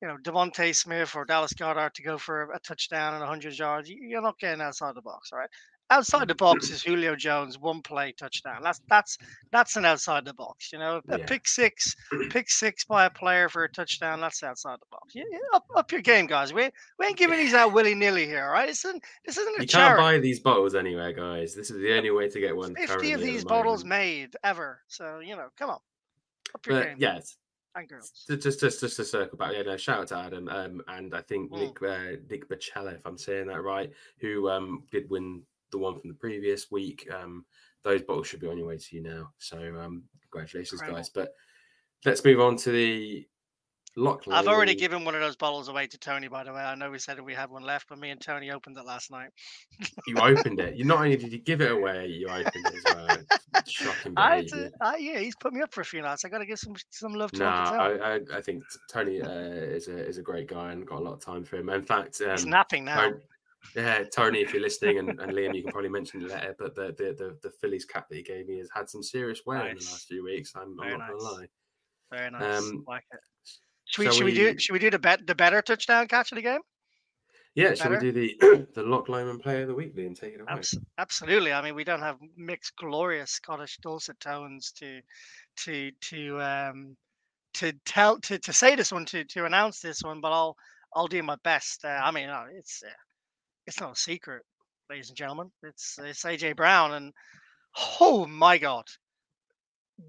you 0.00 0.08
know 0.08 0.16
DeVonta 0.22 0.74
Smith 0.74 1.14
or 1.14 1.24
Dallas 1.24 1.52
Goedert 1.52 1.94
to 1.94 2.02
go 2.02 2.18
for 2.18 2.50
a 2.52 2.60
touchdown 2.60 3.14
and 3.14 3.20
100 3.20 3.58
yards, 3.58 3.90
you're 3.90 4.22
not 4.22 4.38
getting 4.38 4.60
outside 4.60 4.94
the 4.94 5.02
box. 5.02 5.30
All 5.32 5.38
right, 5.38 5.50
outside 5.90 6.28
the 6.28 6.34
box 6.34 6.70
is 6.70 6.82
Julio 6.82 7.16
Jones, 7.16 7.58
one 7.58 7.82
play 7.82 8.12
touchdown. 8.12 8.62
That's 8.62 8.80
that's 8.88 9.18
that's 9.52 9.76
an 9.76 9.84
outside 9.84 10.24
the 10.24 10.34
box. 10.34 10.72
You 10.72 10.78
know, 10.78 11.00
a 11.08 11.18
yeah. 11.18 11.26
pick 11.26 11.46
six, 11.46 11.94
pick 12.30 12.50
six 12.50 12.84
by 12.84 13.06
a 13.06 13.10
player 13.10 13.48
for 13.48 13.64
a 13.64 13.68
touchdown. 13.70 14.20
That's 14.20 14.42
outside 14.42 14.78
the 14.80 14.86
box. 14.90 15.14
Yeah, 15.14 15.24
yeah 15.30 15.38
up, 15.54 15.66
up 15.74 15.92
your 15.92 16.00
game, 16.00 16.26
guys. 16.26 16.52
We 16.52 16.70
we 16.98 17.06
ain't 17.06 17.16
giving 17.16 17.38
these 17.38 17.54
out 17.54 17.72
willy 17.72 17.94
nilly 17.94 18.26
here, 18.26 18.50
right? 18.50 18.68
This 18.68 18.84
isn't 18.84 19.02
this 19.24 19.36
isn't 19.36 19.58
a 19.58 19.62
you 19.62 19.66
charity. 19.66 20.02
can't 20.02 20.14
buy 20.14 20.18
these 20.18 20.40
bottles 20.40 20.74
anywhere, 20.74 21.12
guys. 21.12 21.54
This 21.54 21.70
is 21.70 21.78
the 21.78 21.96
only 21.96 22.10
way 22.10 22.28
to 22.28 22.40
get 22.40 22.56
one. 22.56 22.74
Fifty 22.74 23.12
of 23.12 23.20
these 23.20 23.42
the 23.42 23.48
bottles 23.48 23.84
made 23.84 24.36
ever. 24.42 24.80
So 24.88 25.20
you 25.20 25.36
know, 25.36 25.48
come 25.58 25.70
on, 25.70 25.80
up 26.54 26.66
your 26.66 26.78
but, 26.78 26.84
game. 26.84 26.96
Yes. 26.98 27.36
And 27.76 27.88
girls. 27.88 28.12
Just, 28.28 28.60
just, 28.60 28.80
just 28.80 28.96
to 28.96 29.04
circle 29.04 29.36
back, 29.36 29.52
yeah, 29.52 29.62
no, 29.62 29.76
shout 29.76 29.98
out 29.98 30.06
to 30.08 30.16
Adam, 30.16 30.48
um, 30.48 30.80
and 30.86 31.12
I 31.12 31.22
think 31.22 31.50
mm. 31.50 31.58
Nick, 31.58 31.82
uh, 31.82 32.20
Nick 32.30 32.48
Bacella, 32.48 32.94
if 32.94 33.04
I'm 33.04 33.18
saying 33.18 33.48
that 33.48 33.62
right, 33.62 33.90
who 34.20 34.48
um, 34.48 34.84
did 34.92 35.10
win 35.10 35.42
the 35.74 35.78
one 35.78 35.98
from 35.98 36.08
the 36.08 36.14
previous 36.14 36.70
week. 36.70 37.08
Um, 37.12 37.44
those 37.82 38.02
bottles 38.02 38.26
should 38.26 38.40
be 38.40 38.48
on 38.48 38.56
your 38.56 38.68
way 38.68 38.78
to 38.78 38.96
you 38.96 39.02
now. 39.02 39.30
So 39.38 39.58
um, 39.58 40.04
congratulations, 40.30 40.80
Incredible. 40.80 40.98
guys. 40.98 41.10
But 41.10 41.34
let's 42.04 42.24
move 42.24 42.40
on 42.40 42.56
to 42.58 42.70
the 42.70 43.26
lock. 43.96 44.22
I've 44.30 44.46
already 44.46 44.74
given 44.74 45.04
one 45.04 45.14
of 45.14 45.20
those 45.20 45.36
bottles 45.36 45.68
away 45.68 45.86
to 45.88 45.98
Tony. 45.98 46.28
By 46.28 46.44
the 46.44 46.52
way, 46.52 46.60
I 46.60 46.74
know 46.76 46.90
we 46.90 46.98
said 46.98 47.20
we 47.20 47.34
had 47.34 47.50
one 47.50 47.62
left, 47.62 47.88
but 47.88 47.98
me 47.98 48.10
and 48.10 48.20
Tony 48.20 48.50
opened 48.50 48.78
it 48.78 48.86
last 48.86 49.10
night. 49.10 49.30
you 50.06 50.16
opened 50.16 50.60
it. 50.60 50.76
You 50.76 50.84
not 50.84 50.98
only 50.98 51.16
did 51.16 51.32
you 51.32 51.38
give 51.38 51.60
it 51.60 51.72
away, 51.72 52.06
you 52.06 52.28
opened 52.28 52.52
it 52.54 52.74
as 52.74 52.94
well. 52.94 53.18
Shocking 53.66 54.14
behavior. 54.14 54.70
I, 54.80 54.96
yeah, 54.96 55.18
he's 55.18 55.36
put 55.36 55.52
me 55.52 55.60
up 55.60 55.74
for 55.74 55.80
a 55.80 55.84
few 55.84 56.00
nights. 56.00 56.24
I 56.24 56.28
got 56.28 56.38
to 56.38 56.46
give 56.46 56.58
some 56.58 56.74
some 56.90 57.14
love 57.14 57.32
to 57.32 57.42
him. 57.42 57.48
I, 57.48 57.98
I, 57.98 58.20
I, 58.38 58.40
think 58.40 58.62
Tony 58.90 59.20
uh, 59.20 59.28
is 59.28 59.88
a 59.88 60.06
is 60.06 60.18
a 60.18 60.22
great 60.22 60.48
guy 60.48 60.72
and 60.72 60.86
got 60.86 61.00
a 61.00 61.02
lot 61.02 61.14
of 61.14 61.20
time 61.20 61.44
for 61.44 61.56
him. 61.56 61.68
In 61.68 61.82
fact, 61.82 62.20
um, 62.22 62.30
he's 62.30 62.46
napping 62.46 62.84
now. 62.84 63.12
Yeah, 63.74 64.04
Tony, 64.04 64.40
if 64.40 64.52
you're 64.52 64.62
listening, 64.62 64.98
and, 64.98 65.08
and 65.08 65.32
Liam, 65.32 65.54
you 65.54 65.62
can 65.62 65.72
probably 65.72 65.90
mention 65.90 66.22
the 66.22 66.28
letter, 66.28 66.54
but 66.58 66.74
the, 66.74 66.94
the 66.96 67.14
the 67.14 67.38
the 67.42 67.50
Phillies 67.60 67.84
cap 67.84 68.08
that 68.08 68.16
he 68.16 68.22
gave 68.22 68.46
me 68.46 68.58
has 68.58 68.68
had 68.74 68.88
some 68.88 69.02
serious 69.02 69.40
wear 69.46 69.58
nice. 69.58 69.70
in 69.70 69.78
the 69.78 69.84
last 69.84 70.06
few 70.06 70.24
weeks. 70.24 70.52
I'm, 70.54 70.76
I'm 70.80 70.90
not 70.90 70.98
nice. 70.98 71.10
gonna 71.10 71.22
lie. 71.22 71.46
Very 72.12 72.30
nice. 72.30 72.58
Um, 72.58 72.84
like 72.86 73.04
it. 73.12 73.20
Should 73.86 74.06
we, 74.06 74.12
should 74.12 74.24
we, 74.24 74.32
we, 74.32 74.34
do 74.34 74.58
should 74.58 74.72
we 74.72 74.78
do 74.78 74.90
the 74.90 74.98
bet 74.98 75.26
the 75.26 75.34
better 75.34 75.60
touchdown 75.62 76.06
catch 76.08 76.32
of 76.32 76.36
the 76.36 76.42
game? 76.42 76.60
Yeah, 77.54 77.74
should 77.74 77.92
we 77.92 77.98
do 77.98 78.12
the 78.12 78.66
the 78.74 78.82
Loch 78.82 79.08
Lomond 79.08 79.40
player 79.40 79.62
of 79.62 79.68
the 79.68 79.74
week 79.74 79.96
and 79.96 80.16
take 80.16 80.34
it 80.34 80.40
away? 80.40 80.60
absolutely. 80.98 81.52
I 81.52 81.62
mean, 81.62 81.74
we 81.74 81.84
don't 81.84 82.00
have 82.00 82.18
mixed 82.36 82.76
glorious 82.76 83.30
Scottish 83.30 83.78
dulcet 83.78 84.18
tones 84.20 84.72
to 84.78 85.00
to 85.64 85.90
to 86.10 86.40
um 86.40 86.96
to 87.54 87.72
tell 87.84 88.18
to, 88.20 88.38
to 88.38 88.52
say 88.52 88.74
this 88.74 88.90
one 88.90 89.04
to 89.06 89.24
to 89.24 89.44
announce 89.44 89.80
this 89.80 90.02
one, 90.02 90.20
but 90.20 90.32
I'll 90.32 90.56
I'll 90.94 91.06
do 91.06 91.22
my 91.22 91.36
best. 91.44 91.84
Uh, 91.84 92.00
I 92.02 92.10
mean, 92.10 92.28
uh, 92.28 92.44
it's 92.56 92.82
uh, 92.84 92.90
it's 93.66 93.80
not 93.80 93.92
a 93.92 94.00
secret, 94.00 94.42
ladies 94.90 95.08
and 95.08 95.16
gentlemen. 95.16 95.50
It's 95.62 95.98
it's 96.02 96.24
AJ 96.24 96.56
Brown, 96.56 96.92
and 96.94 97.12
oh 98.00 98.26
my 98.26 98.58
God, 98.58 98.84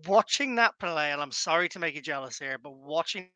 watching 0.08 0.56
that 0.56 0.78
play, 0.80 1.12
and 1.12 1.22
I'm 1.22 1.32
sorry 1.32 1.70
to 1.70 1.80
make 1.80 1.96
you 1.96 2.02
jealous 2.02 2.39
here, 2.39 2.58
but 2.62 2.76
watching 2.76 3.30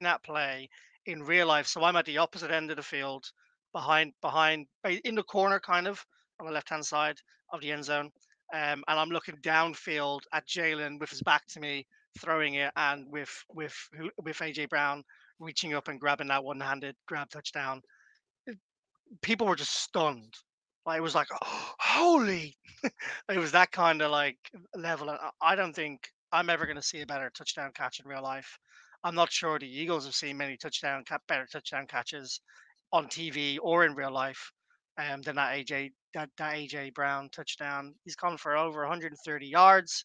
that 0.00 0.22
play 0.24 0.68
in 1.06 1.22
real 1.22 1.46
life. 1.46 1.66
So 1.66 1.82
I'm 1.84 1.96
at 1.96 2.04
the 2.06 2.18
opposite 2.18 2.50
end 2.50 2.70
of 2.70 2.76
the 2.76 2.82
field, 2.82 3.24
behind 3.72 4.12
behind 4.22 4.66
in 5.04 5.14
the 5.14 5.22
corner, 5.22 5.60
kind 5.60 5.86
of 5.86 6.04
on 6.40 6.46
the 6.46 6.52
left 6.52 6.70
hand 6.70 6.84
side 6.84 7.16
of 7.52 7.60
the 7.60 7.72
end 7.72 7.84
zone, 7.84 8.10
um, 8.54 8.84
and 8.88 8.98
I'm 9.00 9.10
looking 9.10 9.36
downfield 9.42 10.20
at 10.32 10.46
Jalen 10.46 10.98
with 11.00 11.10
his 11.10 11.22
back 11.22 11.46
to 11.48 11.60
me, 11.60 11.86
throwing 12.18 12.54
it, 12.54 12.72
and 12.76 13.06
with 13.10 13.30
with 13.54 13.74
with 14.22 14.38
AJ 14.38 14.68
Brown 14.68 15.04
reaching 15.38 15.74
up 15.74 15.88
and 15.88 15.98
grabbing 16.00 16.28
that 16.28 16.44
one-handed 16.44 16.94
grab 17.06 17.28
touchdown. 17.30 17.80
People 19.22 19.46
were 19.46 19.56
just 19.56 19.82
stunned. 19.82 20.34
Like 20.86 20.98
it 20.98 21.02
was 21.02 21.14
like, 21.14 21.28
oh, 21.42 21.72
holy! 21.80 22.56
it 23.28 23.38
was 23.38 23.52
that 23.52 23.70
kind 23.72 24.02
of 24.02 24.10
like 24.10 24.38
level. 24.74 25.16
I 25.42 25.54
don't 25.54 25.74
think 25.74 26.08
I'm 26.32 26.50
ever 26.50 26.66
going 26.66 26.76
to 26.76 26.82
see 26.82 27.00
a 27.00 27.06
better 27.06 27.30
touchdown 27.36 27.72
catch 27.74 28.00
in 28.00 28.08
real 28.08 28.22
life. 28.22 28.58
I'm 29.02 29.14
not 29.14 29.32
sure 29.32 29.58
the 29.58 29.66
Eagles 29.66 30.04
have 30.04 30.14
seen 30.14 30.36
many 30.36 30.56
touchdown 30.56 31.04
better 31.26 31.46
touchdown 31.50 31.86
catches 31.86 32.40
on 32.92 33.06
TV 33.06 33.58
or 33.62 33.84
in 33.84 33.94
real 33.94 34.12
life 34.12 34.52
um, 34.98 35.22
than 35.22 35.36
that 35.36 35.54
AJ 35.54 35.90
that, 36.14 36.28
that 36.38 36.54
AJ 36.54 36.94
Brown 36.94 37.28
touchdown. 37.30 37.94
He's 38.04 38.16
gone 38.16 38.36
for 38.36 38.56
over 38.56 38.80
130 38.80 39.46
yards, 39.46 40.04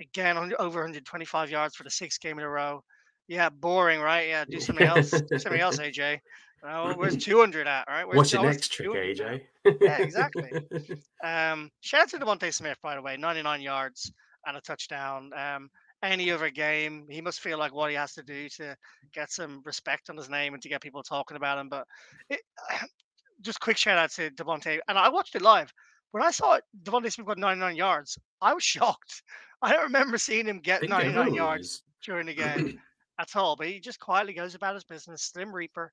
again 0.00 0.36
over 0.58 0.80
125 0.80 1.50
yards 1.50 1.76
for 1.76 1.84
the 1.84 1.90
sixth 1.90 2.20
game 2.20 2.38
in 2.38 2.44
a 2.44 2.48
row. 2.48 2.82
Yeah, 3.28 3.48
boring, 3.48 4.00
right? 4.00 4.28
Yeah, 4.28 4.44
do 4.44 4.60
something 4.60 4.86
else. 4.86 5.10
do 5.10 5.38
something 5.38 5.60
else, 5.60 5.78
AJ. 5.78 6.18
Uh, 6.66 6.94
where's 6.94 7.16
200 7.24 7.66
at? 7.66 7.84
Right? 7.88 8.06
Where's, 8.06 8.16
What's 8.16 8.32
your 8.32 8.44
next 8.44 8.72
trick, 8.72 8.88
AJ? 8.88 9.42
yeah, 9.80 9.98
exactly. 9.98 10.50
Um, 11.24 11.70
shout 11.80 12.02
out 12.02 12.08
to 12.10 12.18
DeVonta 12.18 12.52
Smith, 12.52 12.76
by 12.82 12.94
the 12.96 13.00
way, 13.00 13.16
99 13.16 13.62
yards 13.62 14.12
and 14.46 14.58
a 14.58 14.60
touchdown. 14.60 15.30
Um, 15.34 15.70
any 16.04 16.30
other 16.30 16.50
game. 16.50 17.06
He 17.08 17.20
must 17.20 17.40
feel 17.40 17.58
like 17.58 17.74
what 17.74 17.90
he 17.90 17.96
has 17.96 18.12
to 18.14 18.22
do 18.22 18.48
to 18.50 18.76
get 19.12 19.32
some 19.32 19.62
respect 19.64 20.10
on 20.10 20.16
his 20.16 20.28
name 20.28 20.54
and 20.54 20.62
to 20.62 20.68
get 20.68 20.82
people 20.82 21.02
talking 21.02 21.36
about 21.36 21.58
him. 21.58 21.68
But 21.68 21.86
it, 22.28 22.40
just 23.40 23.60
quick 23.60 23.76
shout 23.76 23.98
out 23.98 24.10
to 24.12 24.30
DeVonta, 24.30 24.78
and 24.88 24.98
I 24.98 25.08
watched 25.08 25.34
it 25.34 25.42
live. 25.42 25.72
When 26.12 26.22
I 26.22 26.30
saw 26.30 26.54
it, 26.54 26.64
DeVonta 26.84 27.12
Smith 27.12 27.26
got 27.26 27.38
99 27.38 27.74
yards, 27.76 28.18
I 28.40 28.54
was 28.54 28.62
shocked. 28.64 29.22
I 29.62 29.72
don't 29.72 29.84
remember 29.84 30.18
seeing 30.18 30.46
him 30.46 30.60
get 30.60 30.86
99 30.88 31.34
yards 31.34 31.82
during 32.04 32.26
the 32.26 32.34
game 32.34 32.78
at 33.18 33.34
all. 33.34 33.56
But 33.56 33.68
he 33.68 33.80
just 33.80 33.98
quietly 33.98 34.34
goes 34.34 34.54
about 34.54 34.74
his 34.74 34.84
business, 34.84 35.22
Slim 35.22 35.54
Reaper. 35.54 35.92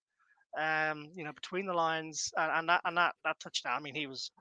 Um, 0.58 1.10
you 1.16 1.24
know, 1.24 1.32
between 1.32 1.66
the 1.66 1.74
lines, 1.74 2.32
and, 2.38 2.52
and 2.52 2.70
that 2.70 2.82
and 2.86 2.98
that 2.98 3.16
that 3.24 3.40
touchdown. 3.40 3.74
I 3.78 3.80
mean, 3.80 3.96
he 3.96 4.08
was 4.08 4.32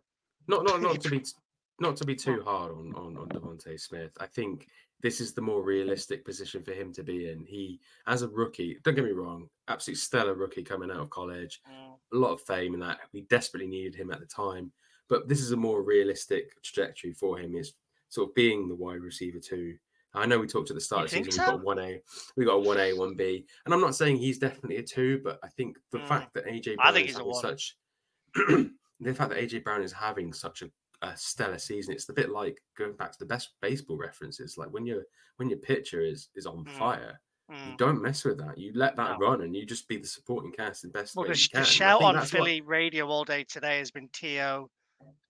not 0.48 0.64
not 0.64 0.80
not 0.80 1.00
to 1.00 1.10
be 1.10 1.24
not 1.80 1.96
to 1.96 2.04
be 2.04 2.14
too 2.14 2.42
hard 2.44 2.72
on 2.72 2.92
on, 2.96 3.16
on 3.16 3.28
DeVonta 3.28 3.78
Smith. 3.80 4.12
I 4.20 4.26
think 4.26 4.66
this 5.02 5.20
is 5.20 5.32
the 5.32 5.40
more 5.40 5.62
realistic 5.62 6.24
position 6.24 6.62
for 6.62 6.72
him 6.72 6.92
to 6.92 7.02
be 7.02 7.30
in. 7.30 7.44
He, 7.44 7.80
as 8.06 8.22
a 8.22 8.28
rookie, 8.28 8.78
don't 8.84 8.94
get 8.94 9.04
me 9.04 9.12
wrong, 9.12 9.48
absolute 9.68 9.96
stellar 9.96 10.34
rookie 10.34 10.62
coming 10.62 10.90
out 10.90 10.98
of 10.98 11.10
college, 11.10 11.60
mm. 11.66 11.94
a 12.12 12.16
lot 12.16 12.32
of 12.32 12.42
fame 12.42 12.74
in 12.74 12.80
that. 12.80 12.98
We 13.12 13.22
desperately 13.22 13.68
needed 13.68 13.94
him 13.94 14.10
at 14.10 14.20
the 14.20 14.26
time, 14.26 14.72
but 15.08 15.28
this 15.28 15.40
is 15.40 15.52
a 15.52 15.56
more 15.56 15.82
realistic 15.82 16.60
trajectory 16.62 17.12
for 17.12 17.38
him. 17.38 17.54
Is 17.54 17.72
sort 18.10 18.28
of 18.28 18.34
being 18.34 18.68
the 18.68 18.74
wide 18.74 19.00
receiver 19.00 19.38
too. 19.38 19.76
I 20.14 20.26
know 20.26 20.38
we 20.38 20.46
talked 20.46 20.70
at 20.70 20.74
the 20.74 20.80
start 20.80 21.04
of 21.04 21.10
the 21.10 21.16
season. 21.16 21.32
So? 21.32 21.42
We've 21.42 21.50
got 21.52 21.64
one 21.64 21.78
A, 21.78 22.00
we 22.36 22.44
got 22.44 22.54
a 22.54 22.60
one 22.60 22.80
A, 22.80 22.92
one 22.92 23.14
B, 23.14 23.46
and 23.64 23.74
I'm 23.74 23.80
not 23.80 23.94
saying 23.94 24.16
he's 24.16 24.38
definitely 24.38 24.76
a 24.76 24.82
two, 24.82 25.20
but 25.22 25.38
I 25.42 25.48
think 25.48 25.78
the 25.92 25.98
mm. 25.98 26.08
fact 26.08 26.34
that 26.34 26.46
AJ 26.46 26.76
Brown 26.76 26.88
I 26.88 26.92
think 26.92 27.06
he's 27.06 27.18
a 27.18 27.34
such 27.34 27.76
the 28.34 29.14
fact 29.14 29.30
that 29.30 29.38
AJ 29.38 29.64
Brown 29.64 29.82
is 29.82 29.92
having 29.92 30.32
such 30.32 30.62
a 30.62 30.70
a 31.02 31.16
stellar 31.16 31.58
season. 31.58 31.94
It's 31.94 32.08
a 32.08 32.12
bit 32.12 32.30
like 32.30 32.60
going 32.76 32.94
back 32.94 33.12
to 33.12 33.18
the 33.18 33.26
best 33.26 33.50
baseball 33.62 33.96
references. 33.96 34.56
Like 34.58 34.68
when 34.68 34.86
your 34.86 35.02
when 35.36 35.48
your 35.48 35.58
pitcher 35.58 36.00
is 36.00 36.28
is 36.34 36.46
on 36.46 36.64
mm. 36.64 36.70
fire, 36.72 37.20
mm. 37.50 37.70
you 37.70 37.76
don't 37.76 38.02
mess 38.02 38.24
with 38.24 38.38
that. 38.38 38.58
You 38.58 38.72
let 38.74 38.96
that 38.96 39.18
no. 39.18 39.26
run, 39.26 39.42
and 39.42 39.54
you 39.54 39.64
just 39.64 39.88
be 39.88 39.96
the 39.96 40.06
supporting 40.06 40.52
cast 40.52 40.82
the 40.82 40.88
best 40.88 41.16
well, 41.16 41.26
the. 41.26 41.48
The 41.52 41.64
shout 41.64 42.02
on 42.02 42.20
Philly 42.24 42.60
what... 42.60 42.68
radio 42.68 43.08
all 43.08 43.24
day 43.24 43.44
today 43.44 43.78
has 43.78 43.90
been 43.90 44.08
T.O., 44.12 44.68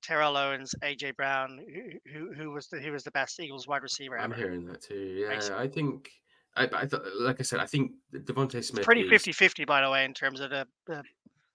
Terrell 0.02 0.36
Owens, 0.36 0.74
AJ 0.82 1.16
Brown, 1.16 1.60
who, 1.72 2.10
who 2.12 2.32
who 2.32 2.50
was 2.50 2.68
the 2.68 2.80
who 2.80 2.92
was 2.92 3.04
the 3.04 3.10
best 3.10 3.38
Eagles 3.38 3.68
wide 3.68 3.82
receiver. 3.82 4.18
I'm 4.18 4.32
ever. 4.32 4.40
hearing 4.40 4.64
that 4.66 4.82
too. 4.82 4.94
Yeah, 4.94 5.34
Basically. 5.34 5.58
I 5.58 5.68
think. 5.68 6.10
I, 6.56 6.68
I 6.72 6.84
thought, 6.84 7.02
like 7.20 7.36
I 7.38 7.44
said, 7.44 7.60
I 7.60 7.66
think 7.66 7.92
DeVonta 8.12 8.62
Smith. 8.64 8.78
It's 8.78 8.84
pretty 8.84 9.08
50 9.08 9.30
50, 9.30 9.64
by 9.66 9.82
the 9.82 9.90
way, 9.90 10.04
in 10.04 10.12
terms 10.12 10.40
of 10.40 10.50
the 10.50 10.66
the, 10.88 11.04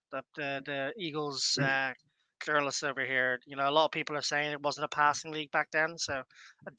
the, 0.10 0.21
the, 0.38 0.62
the 0.65 0.93
Eagles 0.97 1.58
mm. 1.60 1.65
uh, 1.65 1.93
careless 2.39 2.84
over 2.84 3.06
here. 3.06 3.39
You 3.45 3.56
know, 3.56 3.69
a 3.69 3.71
lot 3.71 3.86
of 3.86 3.91
people 3.91 4.15
are 4.15 4.21
saying 4.21 4.51
it 4.51 4.62
wasn't 4.62 4.86
a 4.86 4.95
passing 4.95 5.32
league 5.32 5.51
back 5.51 5.69
then. 5.71 5.97
So 5.97 6.23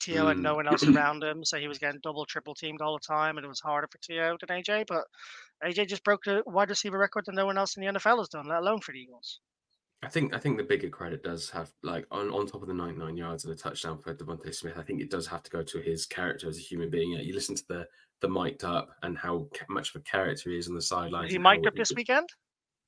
T.O. 0.00 0.24
mm. 0.24 0.28
had 0.28 0.38
no 0.38 0.54
one 0.54 0.66
else 0.66 0.84
around 0.84 1.22
him. 1.22 1.44
So 1.44 1.58
he 1.58 1.68
was 1.68 1.78
getting 1.78 2.00
double, 2.02 2.24
triple 2.24 2.54
teamed 2.54 2.80
all 2.80 2.94
the 2.94 3.06
time. 3.06 3.36
And 3.36 3.44
it 3.44 3.48
was 3.48 3.60
harder 3.60 3.88
for 3.90 3.98
T.O. 3.98 4.36
than 4.40 4.62
AJ. 4.62 4.86
But 4.86 5.04
AJ 5.64 5.88
just 5.88 6.04
broke 6.04 6.24
the 6.24 6.42
wide 6.46 6.70
receiver 6.70 6.98
record 6.98 7.24
that 7.26 7.34
no 7.34 7.46
one 7.46 7.58
else 7.58 7.76
in 7.76 7.84
the 7.84 7.92
NFL 7.92 8.18
has 8.18 8.28
done, 8.28 8.48
let 8.48 8.60
alone 8.60 8.80
for 8.80 8.92
the 8.92 8.98
Eagles. 8.98 9.40
I 10.02 10.08
think 10.08 10.34
I 10.34 10.38
think 10.38 10.58
the 10.58 10.64
bigger 10.64 10.88
credit 10.88 11.22
does 11.22 11.50
have 11.50 11.70
like 11.82 12.06
on, 12.10 12.30
on 12.30 12.46
top 12.46 12.62
of 12.62 12.68
the 12.68 12.74
99 12.74 13.16
yards 13.16 13.44
and 13.44 13.52
the 13.52 13.58
touchdown 13.58 13.98
for 13.98 14.14
DeVonta 14.14 14.54
Smith. 14.54 14.78
I 14.78 14.82
think 14.82 15.00
it 15.00 15.10
does 15.10 15.26
have 15.26 15.42
to 15.42 15.50
go 15.50 15.62
to 15.62 15.78
his 15.80 16.06
character 16.06 16.48
as 16.48 16.58
a 16.58 16.60
human 16.60 16.90
being. 16.90 17.12
You 17.12 17.34
listen 17.34 17.54
to 17.54 17.64
the 17.68 17.86
the 18.20 18.28
mic'd 18.28 18.64
up 18.64 18.90
and 19.02 19.16
how 19.16 19.48
much 19.68 19.94
of 19.94 20.00
a 20.00 20.04
character 20.04 20.50
he 20.50 20.58
is 20.58 20.68
on 20.68 20.74
the 20.74 20.82
sidelines. 20.82 21.32
he 21.32 21.38
mic'd 21.38 21.66
up 21.66 21.74
this 21.74 21.92
weekend? 21.94 22.28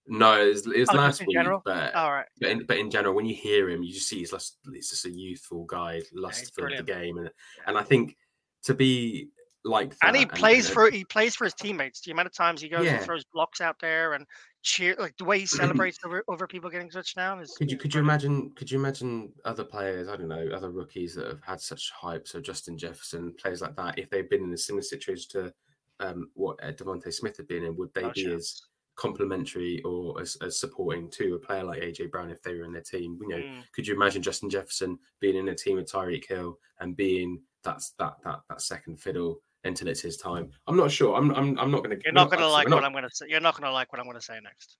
No, 0.07 0.40
it's, 0.40 0.66
it's 0.66 0.90
oh, 0.90 0.97
last 0.97 1.21
week. 1.21 1.37
General? 1.37 1.61
But, 1.64 1.94
All 1.94 2.11
right. 2.11 2.27
but, 2.40 2.49
in, 2.49 2.64
but 2.64 2.79
in 2.79 2.90
general, 2.90 3.14
when 3.14 3.27
you 3.27 3.35
hear 3.35 3.68
him, 3.68 3.83
you 3.83 3.92
just 3.92 4.09
see 4.09 4.18
he's, 4.18 4.33
lust, 4.33 4.57
he's 4.73 4.88
just 4.88 5.05
a 5.05 5.11
youthful 5.11 5.64
guy, 5.64 6.01
lust 6.14 6.55
for 6.55 6.71
the 6.75 6.83
game, 6.83 7.18
and 7.18 7.31
and 7.66 7.77
I 7.77 7.83
think 7.83 8.16
to 8.64 8.75
be 8.75 9.29
like 9.64 9.90
that, 9.90 10.09
and 10.09 10.16
he 10.16 10.25
plays 10.25 10.66
and, 10.66 10.75
for 10.75 10.90
he 10.90 11.05
plays 11.05 11.37
for 11.37 11.44
his 11.44 11.55
teammates. 11.55 12.01
The 12.01 12.12
amount 12.12 12.27
of 12.27 12.35
times 12.35 12.62
he 12.62 12.71
goes 12.71 12.87
yeah. 12.87 12.97
and 12.97 13.05
throws 13.05 13.25
blocks 13.33 13.61
out 13.61 13.77
there 13.81 14.14
and 14.14 14.25
cheer, 14.62 14.97
like 14.99 15.16
the 15.16 15.25
way 15.25 15.40
he 15.40 15.47
celebrates 15.47 15.99
over, 16.05 16.25
over 16.29 16.47
people 16.47 16.71
getting 16.71 16.90
touchdown 16.90 17.40
is. 17.40 17.55
Could 17.57 17.71
you 17.71 17.77
could 17.77 17.94
you 17.94 18.01
imagine? 18.01 18.51
Could 18.57 18.71
you 18.71 18.79
imagine 18.79 19.33
other 19.44 19.64
players? 19.64 20.09
I 20.09 20.16
don't 20.16 20.29
know, 20.29 20.49
other 20.55 20.71
rookies 20.71 21.14
that 21.14 21.27
have 21.27 21.42
had 21.42 21.61
such 21.61 21.90
hype. 21.94 22.29
So 22.29 22.40
Justin 22.40 22.79
Jefferson, 22.79 23.35
players 23.40 23.61
like 23.61 23.77
that, 23.77 23.99
if 23.99 24.11
they've 24.11 24.29
been 24.29 24.44
in 24.44 24.53
a 24.53 24.59
similar 24.59 24.83
situation 24.83 25.29
to 25.33 25.55
um, 26.01 26.31
what 26.35 26.62
uh, 26.62 26.73
DeVonta 26.73 27.12
Smith 27.12 27.37
had 27.37 27.49
been 27.49 27.64
in, 27.64 27.77
would 27.77 27.92
they 27.94 28.05
oh, 28.05 28.12
be 28.14 28.25
sure. 28.25 28.37
as 28.37 28.62
complementary 28.99 29.81
or 29.85 30.21
as, 30.21 30.37
as, 30.42 30.59
supporting 30.59 31.09
to 31.09 31.35
a 31.35 31.38
player 31.38 31.62
like 31.62 31.81
AJ 31.81 32.11
Brown 32.11 32.31
if 32.31 32.42
they 32.42 32.55
were 32.55 32.64
in 32.64 32.73
their 32.73 32.83
team. 32.83 33.16
You 33.23 33.29
know, 33.29 33.37
mm. 33.37 33.62
could 33.73 33.87
you 33.87 33.94
imagine 33.94 34.23
Justin 34.23 34.51
Jefferson 34.51 34.99
being 35.21 35.37
in 35.37 35.49
a 35.49 35.55
team 35.55 35.77
with 35.77 35.90
Tyreek 35.90 36.27
Hill 36.27 36.59
and 36.81 36.97
being 36.97 37.40
that's 37.62 37.90
that 37.99 38.14
that 38.25 38.40
that 38.49 38.61
second 38.61 39.01
fiddle 39.01 39.40
until 39.64 39.88
it's 39.88 40.01
his 40.01 40.16
time? 40.16 40.51
I'm 40.66 40.77
not 40.77 40.90
sure. 40.90 41.16
I'm 41.16 41.31
I'm, 41.35 41.59
I'm 41.59 41.71
not 41.71 41.85
going 41.85 41.97
to. 41.97 42.03
You're 42.05 42.12
not 42.12 42.31
going 42.31 42.40
to 42.40 42.49
like 42.49 42.68
what 42.68 42.85
I'm 42.85 42.92
going 42.92 43.05
to 43.05 43.11
say. 43.14 43.27
You're 43.29 43.40
not 43.40 43.55
going 43.55 43.68
to 43.68 43.73
like 43.73 43.92
what 43.92 44.01
I'm 44.01 44.07
going 44.07 44.18
to 44.18 44.25
say 44.25 44.38
next. 44.42 44.77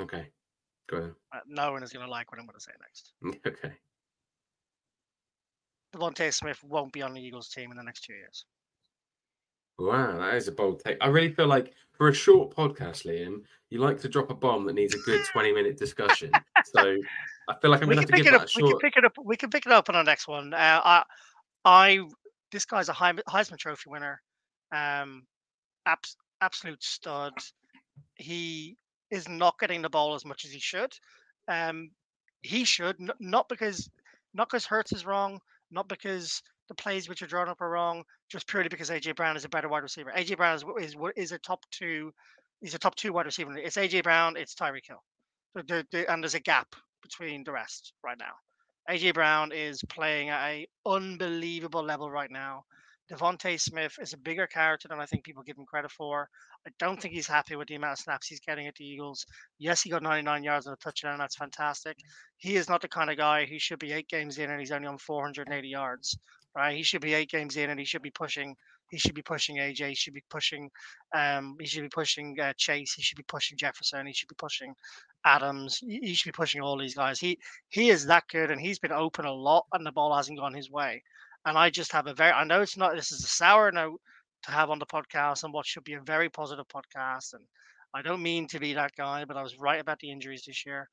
Okay, 0.00 0.28
go 0.88 0.96
ahead. 0.98 1.14
Uh, 1.34 1.38
no 1.46 1.72
one 1.72 1.82
is 1.82 1.92
going 1.92 2.04
to 2.04 2.10
like 2.10 2.30
what 2.30 2.40
I'm 2.40 2.46
going 2.46 2.58
to 2.58 2.64
say 2.64 2.72
next. 2.80 3.12
Okay. 3.46 3.74
DeVonta 5.94 6.34
Smith 6.34 6.62
won't 6.62 6.92
be 6.92 7.00
on 7.00 7.14
the 7.14 7.20
Eagles 7.20 7.48
team 7.48 7.70
in 7.70 7.76
the 7.76 7.82
next 7.82 8.04
two 8.04 8.12
years. 8.12 8.44
Wow, 9.78 10.18
that 10.18 10.34
is 10.34 10.48
a 10.48 10.52
bold 10.52 10.82
take. 10.84 10.96
I 11.00 11.08
really 11.08 11.32
feel 11.32 11.46
like 11.46 11.72
for 11.92 12.08
a 12.08 12.14
short 12.14 12.54
podcast, 12.54 13.06
Liam, 13.06 13.42
you 13.70 13.78
like 13.78 14.00
to 14.00 14.08
drop 14.08 14.30
a 14.30 14.34
bomb 14.34 14.66
that 14.66 14.74
needs 14.74 14.94
a 14.94 14.98
good 14.98 15.24
20 15.32 15.52
minute 15.52 15.76
discussion. 15.76 16.30
so 16.64 16.96
I 17.48 17.54
feel 17.60 17.70
like 17.70 17.82
I'm 17.82 17.88
going 17.88 17.96
to 17.96 18.02
have 18.02 18.10
to 18.10 18.16
give 18.16 18.24
that 18.32 18.42
up, 18.42 18.48
short... 18.48 18.64
We 18.64 18.70
can 18.70 18.78
pick 18.80 18.96
it 18.96 19.04
up. 19.04 19.12
We 19.22 19.36
can 19.36 19.50
pick 19.50 19.66
it 19.66 19.72
up 19.72 19.88
on 19.88 19.96
our 19.96 20.04
next 20.04 20.28
one. 20.28 20.54
Uh, 20.54 20.80
I, 20.84 21.02
I, 21.64 22.00
this 22.52 22.64
guy's 22.64 22.88
a 22.88 22.92
Heisman 22.92 23.58
Trophy 23.58 23.90
winner. 23.90 24.20
Um, 24.72 25.24
abs- 25.86 26.16
absolute 26.40 26.82
stud. 26.82 27.32
He 28.16 28.76
is 29.10 29.28
not 29.28 29.58
getting 29.58 29.82
the 29.82 29.90
ball 29.90 30.14
as 30.14 30.24
much 30.24 30.44
as 30.44 30.50
he 30.50 30.60
should. 30.60 30.92
Um, 31.48 31.90
he 32.42 32.64
should 32.64 32.96
n- 33.00 33.10
not 33.20 33.48
because 33.48 33.88
not 34.34 34.48
because 34.48 34.66
Hurts 34.66 34.92
is 34.92 35.06
wrong, 35.06 35.40
not 35.70 35.88
because 35.88 36.42
the 36.68 36.74
plays 36.74 37.08
which 37.08 37.22
are 37.22 37.26
drawn 37.26 37.48
up 37.48 37.60
are 37.60 37.70
wrong, 37.70 38.04
just 38.28 38.48
purely 38.48 38.68
because 38.68 38.90
AJ 38.90 39.16
Brown 39.16 39.36
is 39.36 39.44
a 39.44 39.48
better 39.48 39.68
wide 39.68 39.82
receiver. 39.82 40.12
AJ 40.16 40.36
Brown 40.36 40.56
is 40.56 40.64
is, 40.80 40.96
is 41.16 41.32
a 41.32 41.38
top 41.38 41.64
two. 41.70 42.12
He's 42.60 42.74
a 42.74 42.78
top 42.78 42.96
two 42.96 43.12
wide 43.12 43.26
receiver. 43.26 43.56
It's 43.56 43.76
AJ 43.76 44.02
Brown. 44.02 44.36
It's 44.36 44.54
Tyreek 44.54 44.86
Hill. 44.86 45.02
And 46.08 46.22
there's 46.22 46.34
a 46.34 46.40
gap 46.40 46.68
between 47.02 47.44
the 47.44 47.52
rest 47.52 47.92
right 48.04 48.18
now. 48.18 48.32
AJ 48.88 49.14
Brown 49.14 49.52
is 49.52 49.82
playing 49.88 50.30
at 50.30 50.48
a 50.48 50.66
unbelievable 50.86 51.82
level 51.82 52.10
right 52.10 52.30
now. 52.30 52.64
DeVonta 53.10 53.60
Smith 53.60 53.94
is 54.00 54.12
a 54.12 54.18
bigger 54.18 54.46
character 54.46 54.88
than 54.88 55.00
I 55.00 55.06
think 55.06 55.24
people 55.24 55.42
give 55.42 55.56
him 55.58 55.66
credit 55.66 55.92
for. 55.92 56.28
I 56.66 56.70
don't 56.78 57.00
think 57.00 57.14
he's 57.14 57.28
happy 57.28 57.56
with 57.56 57.68
the 57.68 57.76
amount 57.76 57.94
of 57.94 57.98
snaps 58.00 58.26
he's 58.26 58.40
getting 58.40 58.66
at 58.66 58.74
the 58.74 58.84
Eagles. 58.84 59.26
Yes, 59.58 59.82
he 59.82 59.90
got 59.90 60.02
99 60.02 60.42
yards 60.42 60.66
on 60.66 60.72
a 60.72 60.76
touchdown. 60.76 61.18
That's 61.18 61.36
fantastic. 61.36 61.96
He 62.36 62.56
is 62.56 62.68
not 62.68 62.80
the 62.80 62.88
kind 62.88 63.10
of 63.10 63.16
guy 63.16 63.46
who 63.46 63.58
should 63.58 63.78
be 63.78 63.92
eight 63.92 64.08
games 64.08 64.38
in 64.38 64.50
and 64.50 64.58
he's 64.58 64.72
only 64.72 64.88
on 64.88 64.98
480 64.98 65.68
yards 65.68 66.18
right? 66.56 66.76
He 66.76 66.82
should 66.82 67.02
be 67.02 67.14
eight 67.14 67.30
games 67.30 67.56
in, 67.56 67.70
and 67.70 67.78
he 67.78 67.84
should 67.84 68.02
be 68.02 68.10
pushing. 68.10 68.56
He 68.88 68.98
should 68.98 69.14
be 69.14 69.22
pushing 69.22 69.56
AJ. 69.56 69.88
He 69.88 69.94
should 69.94 70.14
be 70.14 70.24
pushing. 70.30 70.70
Um, 71.14 71.56
he 71.60 71.66
should 71.66 71.82
be 71.82 71.88
pushing 71.88 72.38
uh, 72.40 72.52
Chase. 72.56 72.92
He 72.94 73.02
should 73.02 73.16
be 73.16 73.24
pushing 73.24 73.58
Jefferson. 73.58 74.06
He 74.06 74.12
should 74.12 74.28
be 74.28 74.36
pushing 74.38 74.74
Adams. 75.24 75.78
He, 75.78 76.14
should 76.14 76.28
be 76.32 76.36
pushing 76.36 76.60
all 76.60 76.78
these 76.78 76.94
guys. 76.94 77.18
He 77.18 77.38
he 77.68 77.90
is 77.90 78.06
that 78.06 78.24
good, 78.30 78.50
and 78.50 78.60
he's 78.60 78.78
been 78.78 78.92
open 78.92 79.24
a 79.24 79.32
lot, 79.32 79.66
and 79.72 79.84
the 79.84 79.92
ball 79.92 80.14
hasn't 80.14 80.38
gone 80.38 80.54
his 80.54 80.70
way. 80.70 81.02
And 81.44 81.58
I 81.58 81.70
just 81.70 81.92
have 81.92 82.06
a 82.06 82.14
very. 82.14 82.32
I 82.32 82.44
know 82.44 82.62
it's 82.62 82.76
not. 82.76 82.94
This 82.94 83.12
is 83.12 83.24
a 83.24 83.28
sour 83.28 83.72
note 83.72 84.00
to 84.44 84.52
have 84.52 84.70
on 84.70 84.78
the 84.78 84.86
podcast, 84.86 85.44
and 85.44 85.52
what 85.52 85.66
should 85.66 85.84
be 85.84 85.94
a 85.94 86.00
very 86.00 86.28
positive 86.28 86.66
podcast. 86.68 87.34
And 87.34 87.44
I 87.94 88.02
don't 88.02 88.22
mean 88.22 88.46
to 88.48 88.60
be 88.60 88.74
that 88.74 88.94
guy, 88.96 89.24
but 89.24 89.36
I 89.36 89.42
was 89.42 89.58
right 89.58 89.80
about 89.80 89.98
the 90.00 90.10
injuries 90.10 90.44
this 90.46 90.64
year. 90.66 90.88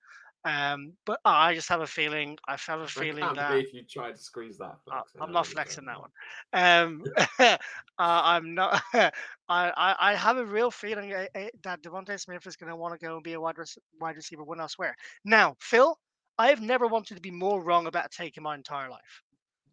Um, 0.45 0.93
but 1.05 1.21
I 1.23 1.55
just 1.55 1.69
have 1.69 1.79
a 1.79 1.87
feeling. 1.87 2.37
I 2.47 2.57
have 2.67 2.81
a 2.81 2.87
feeling 2.87 3.25
that 3.35 3.55
if 3.55 3.73
you 3.73 3.83
try 3.83 4.11
to 4.11 4.17
squeeze 4.17 4.57
that. 4.57 4.75
Flex 4.83 5.11
I'm 5.21 5.31
not 5.31 5.47
flexing 5.47 5.85
that 5.85 5.99
one. 6.01 6.09
Um, 6.51 7.03
uh, 7.39 7.57
I'm 7.97 8.53
not. 8.53 8.81
I, 8.93 9.09
I, 9.49 9.95
I 9.99 10.15
have 10.15 10.37
a 10.37 10.45
real 10.45 10.69
feeling 10.69 11.13
uh, 11.13 11.25
uh, 11.33 11.45
that 11.63 11.81
DeVonta 11.81 12.19
Smith 12.19 12.45
is 12.45 12.57
going 12.57 12.69
to 12.69 12.75
want 12.75 12.99
to 12.99 13.05
go 13.05 13.15
and 13.15 13.23
be 13.23 13.33
a 13.33 13.39
wide, 13.39 13.55
wide 14.01 14.17
receiver 14.17 14.43
one 14.43 14.59
elsewhere. 14.59 14.95
Now, 15.23 15.55
Phil, 15.59 15.97
I 16.37 16.49
have 16.49 16.61
never 16.61 16.87
wanted 16.87 17.15
to 17.15 17.21
be 17.21 17.31
more 17.31 17.63
wrong 17.63 17.87
about 17.87 18.11
taking 18.11 18.43
my 18.43 18.55
entire 18.55 18.89
life. 18.89 19.23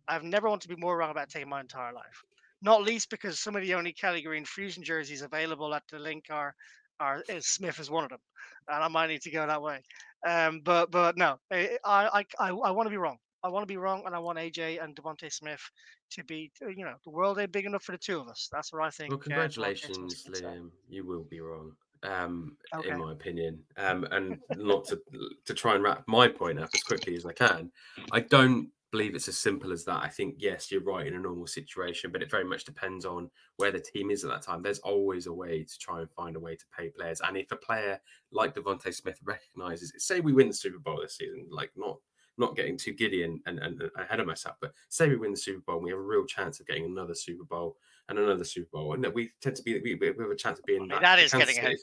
I've 0.07 0.25
never 0.25 0.49
wanted 0.49 0.69
to 0.69 0.77
be 0.77 0.81
more 0.81 0.97
wrong 0.97 1.11
about 1.11 1.31
taking 1.31 1.49
my 1.49 1.61
entire 1.61 1.93
life. 1.93 2.23
Not 2.63 2.83
least 2.83 3.11
because 3.11 3.41
some 3.41 3.57
of 3.57 3.63
the 3.63 3.75
only 3.75 3.93
Kelly 3.93 4.23
Green 4.23 4.45
Fusion 4.45 4.85
jerseys 4.85 5.23
available 5.23 5.75
at 5.75 5.83
the 5.91 5.99
link 5.99 6.27
are 6.31 6.55
are 7.01 7.25
Smith 7.41 7.81
is 7.81 7.91
one 7.91 8.05
of 8.05 8.11
them, 8.11 8.21
and 8.69 8.85
I 8.85 8.89
might 8.89 9.09
need 9.09 9.23
to 9.23 9.31
go 9.31 9.47
that 9.47 9.63
way. 9.63 9.81
Um, 10.27 10.61
but 10.65 10.91
but 10.91 11.17
no, 11.17 11.39
I 11.51 11.79
I 11.85 12.25
I, 12.39 12.49
I 12.51 12.71
want 12.71 12.87
to 12.87 12.91
be 12.91 12.99
wrong. 12.99 13.17
I 13.43 13.49
want 13.49 13.63
to 13.63 13.67
be 13.67 13.79
wrong, 13.79 14.03
and 14.07 14.15
I 14.15 14.19
want 14.19 14.39
AJ 14.39 14.85
and 14.85 14.95
DeVonta 14.95 15.33
Smith 15.33 15.63
to 16.11 16.25
be, 16.25 16.53
you 16.61 16.85
know, 16.85 16.95
the 17.05 17.11
world 17.11 17.39
ain't 17.39 17.53
big 17.53 17.65
enough 17.65 17.83
for 17.83 17.93
the 17.93 17.99
two 17.99 18.21
of 18.21 18.29
us. 18.29 18.49
That's 18.53 18.73
what 18.73 18.83
I 18.83 18.91
think. 18.91 19.11
Well, 19.11 19.19
uh, 19.19 19.23
congratulations, 19.23 20.27
uh, 20.29 20.33
Liam. 20.33 20.71
You 20.89 21.07
will 21.07 21.25
be 21.25 21.41
wrong, 21.41 21.73
um, 22.03 22.57
okay. 22.75 22.91
in 22.91 22.99
my 22.99 23.13
opinion. 23.13 23.61
Um, 23.79 24.05
and 24.11 24.39
not 24.57 24.85
to 24.87 25.01
to 25.47 25.55
try 25.55 25.75
and 25.75 25.83
wrap 25.83 26.05
my 26.07 26.29
point 26.29 26.61
up 26.61 26.69
as 26.75 26.83
quickly 26.83 27.15
as 27.17 27.25
I 27.25 27.33
can. 27.33 27.71
I 28.13 28.21
don't 28.21 28.71
believe 28.91 29.15
it's 29.15 29.29
as 29.29 29.39
simple 29.39 29.73
as 29.73 29.85
that. 29.85 30.03
I 30.03 30.09
think 30.09 30.37
yes, 30.39 30.71
you're 30.71 30.83
right 30.83 31.07
in 31.07 31.15
a 31.15 31.19
normal 31.19 31.47
situation, 31.47 32.11
but 32.11 32.23
it 32.23 32.31
very 32.31 32.45
much 32.45 32.65
depends 32.65 33.05
on 33.05 33.31
where 33.57 33.71
the 33.71 33.81
team 33.81 34.11
is 34.11 34.25
at 34.25 34.31
that 34.31 34.43
time. 34.43 34.63
There's 34.63 34.81
always 34.81 35.27
a 35.27 35.33
way 35.33 35.65
to 35.65 35.79
try 35.79 36.01
and 36.01 36.11
find 36.11 36.37
a 36.37 36.41
way 36.41 36.57
to 36.57 36.65
pay 36.77 36.89
players, 36.89 37.21
and 37.21 37.37
if 37.37 37.51
a 37.53 37.57
player 37.57 38.01
like 38.33 38.55
DeVonta 38.55 38.93
Smith 38.95 39.19
recognizes, 39.25 39.93
it, 39.95 40.03
say 40.03 40.21
we 40.21 40.33
win 40.33 40.49
the 40.49 40.55
Super 40.55 40.79
Bowl 40.79 41.01
this 41.01 41.17
season, 41.17 41.47
like 41.51 41.71
not 41.77 41.99
not 42.39 42.57
getting 42.57 42.77
too 42.77 42.93
giddy 42.93 43.23
and, 43.25 43.39
and, 43.45 43.59
and 43.59 43.83
ahead 43.99 44.19
of 44.19 44.27
myself, 44.27 44.57
but 44.63 44.73
say 44.89 45.09
we 45.09 45.17
win 45.17 45.33
the 45.33 45.37
Super 45.37 45.61
Bowl, 45.61 45.77
and 45.77 45.85
we 45.85 45.91
have 45.91 45.99
a 45.99 46.03
real 46.03 46.25
chance 46.25 46.59
of 46.59 46.67
getting 46.67 46.87
another 46.87 47.15
Super 47.15 47.45
Bowl 47.45 47.77
and 48.09 48.19
another 48.19 48.45
Super 48.45 48.71
Bowl, 48.73 48.95
and 48.95 49.07
we 49.15 49.31
tend 49.41 49.57
to 49.57 49.63
be 49.63 49.81
we, 49.81 49.95
we 49.95 50.07
have 50.07 50.19
a 50.19 50.37
chance 50.37 50.59
of 50.59 50.65
being 50.65 50.89
that, 50.89 51.03
that 51.03 51.19
is 51.19 51.33
getting 51.33 51.59
ahead. 51.59 51.77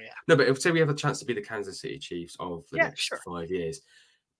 Yeah. 0.00 0.08
No, 0.28 0.36
but 0.36 0.48
if 0.48 0.60
say 0.60 0.70
we 0.70 0.80
have 0.80 0.88
a 0.88 0.94
chance 0.94 1.18
to 1.18 1.26
be 1.26 1.34
the 1.34 1.42
Kansas 1.42 1.80
City 1.80 1.98
Chiefs 1.98 2.34
of 2.40 2.64
the 2.70 2.78
yeah, 2.78 2.84
next 2.84 3.02
sure. 3.02 3.20
five 3.24 3.50
years, 3.50 3.82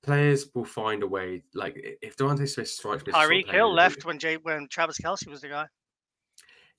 players 0.03 0.47
will 0.55 0.65
find 0.65 1.03
a 1.03 1.07
way. 1.07 1.43
Like 1.55 1.75
if 2.03 2.17
DeVonta 2.17 2.49
Smith 2.49 2.69
strikes 2.69 3.07
me, 3.07 3.13
Tyreek 3.13 3.51
Hill 3.51 3.73
left 3.73 4.05
when 4.05 4.19
Jay 4.19 4.37
when 4.37 4.69
Travis 4.69 4.99
Kelce 4.99 5.29
was 5.29 5.41
the 5.41 5.49
guy. 5.49 5.67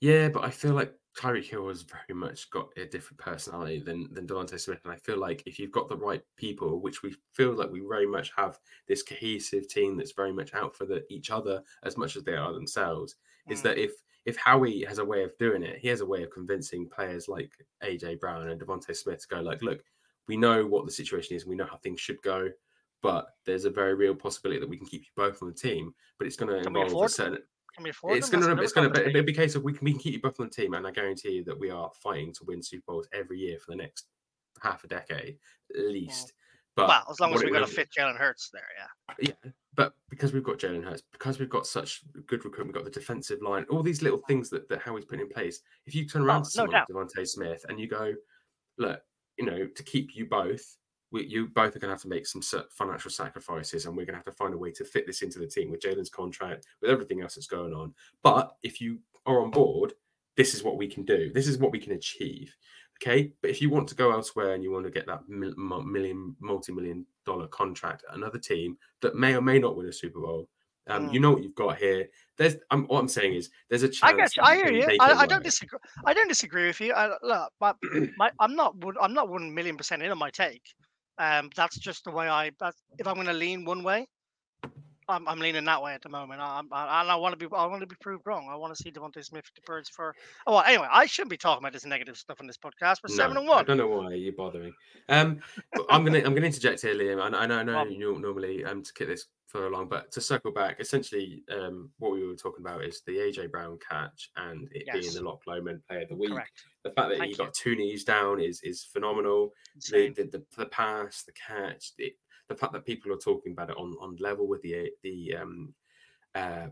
Yeah, 0.00 0.28
but 0.28 0.44
I 0.44 0.50
feel 0.50 0.74
like 0.74 0.92
Tyreek 1.16 1.44
Hill 1.44 1.68
has 1.68 1.82
very 1.82 2.18
much 2.18 2.50
got 2.50 2.68
a 2.76 2.86
different 2.86 3.18
personality 3.18 3.80
than 3.80 4.12
than 4.12 4.26
DeVonta 4.26 4.58
Smith, 4.58 4.80
and 4.84 4.92
I 4.92 4.96
feel 4.96 5.18
like 5.18 5.42
if 5.46 5.58
you've 5.58 5.72
got 5.72 5.88
the 5.88 5.96
right 5.96 6.22
people, 6.36 6.80
which 6.80 7.02
we 7.02 7.14
feel 7.32 7.54
like 7.54 7.70
we 7.70 7.80
very 7.80 8.06
much 8.06 8.32
have 8.36 8.58
this 8.88 9.02
cohesive 9.02 9.68
team 9.68 9.96
that's 9.96 10.12
very 10.12 10.32
much 10.32 10.54
out 10.54 10.74
for 10.74 10.86
the, 10.86 11.04
each 11.12 11.30
other 11.30 11.62
as 11.84 11.96
much 11.96 12.16
as 12.16 12.24
they 12.24 12.34
are 12.34 12.52
themselves, 12.52 13.16
mm. 13.48 13.52
is 13.52 13.62
that 13.62 13.78
if 13.78 13.92
if 14.24 14.36
Howie 14.36 14.84
has 14.84 14.98
a 14.98 15.04
way 15.04 15.24
of 15.24 15.36
doing 15.38 15.62
it, 15.62 15.78
he 15.78 15.88
has 15.88 16.00
a 16.00 16.06
way 16.06 16.22
of 16.22 16.30
convincing 16.30 16.88
players 16.88 17.28
like 17.28 17.52
AJ 17.84 18.20
Brown 18.20 18.48
and 18.48 18.60
DeVonta 18.60 18.96
Smith 18.96 19.20
to 19.20 19.28
go 19.28 19.40
like, 19.40 19.62
look, 19.62 19.82
we 20.28 20.36
know 20.36 20.64
what 20.64 20.86
the 20.86 20.92
situation 20.92 21.36
is, 21.36 21.42
and 21.42 21.50
we 21.50 21.56
know 21.56 21.66
how 21.66 21.76
things 21.76 22.00
should 22.00 22.22
go 22.22 22.48
but 23.02 23.26
there's 23.44 23.64
a 23.64 23.70
very 23.70 23.94
real 23.94 24.14
possibility 24.14 24.60
that 24.60 24.68
we 24.68 24.76
can 24.76 24.86
keep 24.86 25.02
you 25.02 25.10
both 25.16 25.42
on 25.42 25.48
the 25.48 25.54
team. 25.54 25.92
But 26.18 26.26
it's 26.26 26.36
going 26.36 26.50
to 26.50 26.66
involve 26.66 27.04
a 27.04 27.08
certain. 27.08 27.38
It's 27.78 28.28
going 28.28 28.42
to 28.42 28.62
it's 28.62 28.72
going 28.72 28.92
to 28.92 29.22
be, 29.22 29.32
a 29.32 29.34
case 29.34 29.54
of 29.54 29.62
we 29.62 29.72
can, 29.72 29.84
we 29.84 29.92
can 29.92 30.00
keep 30.00 30.12
you 30.12 30.20
both 30.20 30.38
on 30.38 30.46
the 30.46 30.54
team, 30.54 30.74
and 30.74 30.86
I 30.86 30.90
guarantee 30.90 31.30
you 31.30 31.44
that 31.44 31.58
we 31.58 31.70
are 31.70 31.90
fighting 32.02 32.32
to 32.34 32.44
win 32.44 32.62
Super 32.62 32.84
Bowls 32.86 33.08
every 33.14 33.38
year 33.38 33.58
for 33.58 33.72
the 33.72 33.76
next 33.76 34.06
half 34.62 34.84
a 34.84 34.88
decade 34.88 35.38
at 35.70 35.84
mm. 35.84 35.92
least. 35.92 36.32
But 36.74 36.88
well, 36.88 37.04
as 37.10 37.20
long 37.20 37.34
as 37.34 37.42
we've 37.42 37.52
got 37.52 37.62
a 37.62 37.66
fit 37.66 37.90
Jalen 37.96 38.16
Hurts 38.16 38.50
there, 38.50 38.62
yeah. 38.78 39.26
Yeah, 39.44 39.50
but 39.74 39.94
because 40.08 40.32
we've 40.32 40.44
got 40.44 40.58
Jalen 40.58 40.84
Hurts, 40.84 41.02
because 41.12 41.38
we've 41.38 41.50
got 41.50 41.66
such 41.66 42.02
good 42.26 42.44
recruitment, 42.44 42.68
we've 42.68 42.84
got 42.84 42.90
the 42.90 42.98
defensive 42.98 43.42
line, 43.42 43.66
all 43.70 43.82
these 43.82 44.00
little 44.00 44.20
things 44.26 44.48
that, 44.50 44.68
that 44.70 44.80
Howie's 44.80 45.04
putting 45.04 45.26
in 45.26 45.28
place. 45.28 45.60
If 45.86 45.94
you 45.94 46.06
turn 46.06 46.22
around 46.22 46.40
oh, 46.40 46.44
to 46.44 46.50
someone 46.50 46.84
no 46.88 46.96
like 46.98 47.08
DeVonta 47.08 47.28
Smith 47.28 47.66
and 47.68 47.78
you 47.78 47.88
go, 47.88 48.14
look, 48.78 49.00
you 49.38 49.44
know, 49.44 49.66
to 49.66 49.82
keep 49.82 50.16
you 50.16 50.24
both, 50.26 50.62
we, 51.12 51.26
you 51.26 51.46
both 51.48 51.76
are 51.76 51.78
going 51.78 51.88
to 51.88 51.94
have 51.94 52.02
to 52.02 52.08
make 52.08 52.26
some 52.26 52.42
financial 52.70 53.10
sacrifices, 53.10 53.86
and 53.86 53.96
we're 53.96 54.04
going 54.04 54.14
to 54.14 54.18
have 54.18 54.24
to 54.24 54.32
find 54.32 54.54
a 54.54 54.58
way 54.58 54.72
to 54.72 54.84
fit 54.84 55.06
this 55.06 55.22
into 55.22 55.38
the 55.38 55.46
team 55.46 55.70
with 55.70 55.80
Jalen's 55.80 56.10
contract, 56.10 56.66
with 56.80 56.90
everything 56.90 57.20
else 57.20 57.34
that's 57.34 57.46
going 57.46 57.72
on. 57.72 57.94
But 58.22 58.56
if 58.62 58.80
you 58.80 58.98
are 59.26 59.40
on 59.40 59.50
board, 59.50 59.92
this 60.36 60.54
is 60.54 60.62
what 60.62 60.76
we 60.76 60.88
can 60.88 61.04
do. 61.04 61.30
This 61.32 61.46
is 61.46 61.58
what 61.58 61.72
we 61.72 61.78
can 61.78 61.92
achieve. 61.92 62.54
Okay, 63.02 63.32
but 63.40 63.50
if 63.50 63.60
you 63.60 63.68
want 63.68 63.88
to 63.88 63.94
go 63.94 64.12
elsewhere 64.12 64.54
and 64.54 64.62
you 64.62 64.70
want 64.70 64.84
to 64.84 64.90
get 64.90 65.06
that 65.06 65.28
million, 65.28 66.36
multi-million 66.40 67.04
dollar 67.26 67.48
contract 67.48 68.04
at 68.08 68.16
another 68.16 68.38
team 68.38 68.76
that 69.00 69.16
may 69.16 69.34
or 69.34 69.42
may 69.42 69.58
not 69.58 69.76
win 69.76 69.88
a 69.88 69.92
Super 69.92 70.20
Bowl, 70.20 70.48
um, 70.88 71.08
mm. 71.08 71.12
you 71.12 71.20
know 71.20 71.32
what 71.32 71.42
you've 71.42 71.54
got 71.54 71.78
here. 71.78 72.08
There's, 72.36 72.56
um, 72.70 72.84
what 72.86 73.00
I'm 73.00 73.08
saying 73.08 73.34
is, 73.34 73.50
there's 73.68 73.82
a 73.82 73.88
chance. 73.88 74.12
I 74.12 74.16
guess 74.16 74.32
I 74.40 74.56
hear 74.56 74.72
you. 74.72 74.96
I, 75.00 75.12
I, 75.14 75.26
don't 75.26 75.44
disagree. 75.44 75.78
I 76.06 76.14
don't 76.14 76.28
disagree 76.28 76.66
with 76.66 76.80
you. 76.80 76.92
I, 76.92 77.10
look, 77.22 77.52
but 77.60 77.76
my, 78.16 78.30
I'm 78.40 78.54
not. 78.56 78.74
I'm 79.00 79.14
not 79.14 79.28
one 79.28 79.52
million 79.54 79.76
percent 79.76 80.02
in 80.02 80.10
on 80.10 80.18
my 80.18 80.30
take. 80.30 80.62
Um, 81.18 81.50
that's 81.54 81.78
just 81.78 82.04
the 82.04 82.10
way 82.10 82.28
I. 82.28 82.50
if 82.98 83.06
I'm 83.06 83.14
going 83.14 83.26
to 83.26 83.32
lean 83.32 83.64
one 83.64 83.82
way, 83.82 84.08
I'm, 85.08 85.26
I'm 85.26 85.38
leaning 85.38 85.64
that 85.64 85.82
way 85.82 85.94
at 85.94 86.02
the 86.02 86.08
moment. 86.08 86.40
I, 86.40 86.62
I, 86.70 87.02
I 87.02 87.14
want 87.16 87.38
to 87.38 87.48
be 87.48 87.54
I 87.54 87.66
want 87.66 87.80
to 87.80 87.86
be 87.86 87.96
proved 88.00 88.26
wrong. 88.26 88.48
I 88.50 88.56
want 88.56 88.74
to 88.74 88.82
see 88.82 88.90
DeVonta 88.90 89.24
Smith 89.24 89.44
the 89.54 89.62
birds 89.66 89.88
for. 89.88 90.14
Oh 90.46 90.54
well, 90.54 90.64
anyway, 90.66 90.88
I 90.90 91.06
shouldn't 91.06 91.30
be 91.30 91.36
talking 91.36 91.62
about 91.62 91.72
this 91.72 91.86
negative 91.86 92.16
stuff 92.16 92.40
on 92.40 92.46
this 92.46 92.58
podcast. 92.58 92.98
We're 93.02 93.10
no, 93.10 93.16
seven 93.16 93.36
and 93.36 93.46
one. 93.46 93.58
I 93.58 93.62
don't 93.62 93.78
know 93.78 93.88
why 93.88 94.14
you're 94.14 94.32
bothering. 94.32 94.72
Um, 95.08 95.40
I'm 95.90 96.04
gonna 96.04 96.18
I'm 96.18 96.34
gonna 96.34 96.46
interject 96.46 96.82
here, 96.82 96.94
Liam. 96.94 97.20
I, 97.20 97.36
I 97.36 97.46
know 97.46 97.58
I 97.58 97.62
know 97.62 97.84
you 97.84 98.18
normally 98.18 98.64
um 98.64 98.82
to 98.82 98.92
keep 98.92 99.08
this 99.08 99.26
for 99.52 99.66
along, 99.66 99.88
but 99.88 100.10
to 100.12 100.20
circle 100.20 100.50
back, 100.50 100.80
essentially, 100.80 101.44
um, 101.52 101.90
what 101.98 102.12
we 102.12 102.26
were 102.26 102.34
talking 102.34 102.64
about 102.64 102.82
is 102.84 103.02
the 103.06 103.12
AJ 103.12 103.50
Brown 103.50 103.78
catch 103.86 104.30
and 104.36 104.66
it 104.72 104.84
yes. 104.86 104.96
being 104.98 105.12
the 105.14 105.22
Loch 105.22 105.42
Lomond 105.46 105.82
Player 105.86 106.02
of 106.02 106.08
the 106.08 106.16
Week. 106.16 106.30
Correct. 106.30 106.64
The 106.84 106.90
fact 106.90 107.10
that 107.10 107.18
Thank 107.18 107.32
he 107.32 107.36
got 107.36 107.52
two 107.52 107.76
knees 107.76 108.02
down 108.02 108.40
is 108.40 108.60
is 108.62 108.82
phenomenal. 108.82 109.52
The, 109.90 110.08
the, 110.08 110.24
the, 110.24 110.44
the 110.56 110.66
pass, 110.66 111.22
the 111.24 111.32
catch, 111.32 111.94
the, 111.96 112.14
the 112.52 112.58
fact 112.58 112.72
that 112.72 112.84
people 112.84 113.12
are 113.12 113.18
talking 113.18 113.52
about 113.52 113.70
it 113.70 113.76
on, 113.76 113.96
on 114.00 114.16
level 114.20 114.46
with 114.46 114.62
the 114.62 114.90
the 115.02 115.36
um, 115.40 115.74
uh, 116.34 116.66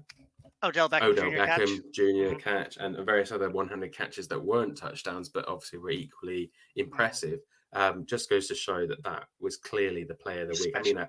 Odell 0.62 0.88
Beckham, 0.88 1.02
Odell 1.02 1.30
Jr. 1.30 1.36
Beckham 1.36 1.46
catch. 1.46 1.68
Jr. 1.92 2.02
Mm-hmm. 2.02 2.38
catch 2.38 2.76
and 2.76 2.96
various 3.06 3.32
other 3.32 3.50
100 3.50 3.94
catches 3.94 4.28
that 4.28 4.42
weren't 4.42 4.76
touchdowns, 4.76 5.28
but 5.28 5.48
obviously 5.48 5.78
were 5.78 5.90
equally 5.90 6.42
mm-hmm. 6.42 6.80
impressive. 6.80 7.40
Um, 7.72 8.04
just 8.04 8.28
goes 8.28 8.48
to 8.48 8.54
show 8.54 8.86
that 8.86 9.02
that 9.04 9.24
was 9.40 9.56
clearly 9.56 10.04
the 10.04 10.14
player 10.14 10.42
of 10.42 10.48
the 10.48 10.60
week. 10.64 10.76
I 10.76 10.82
mean, 10.82 10.98
a, 10.98 11.08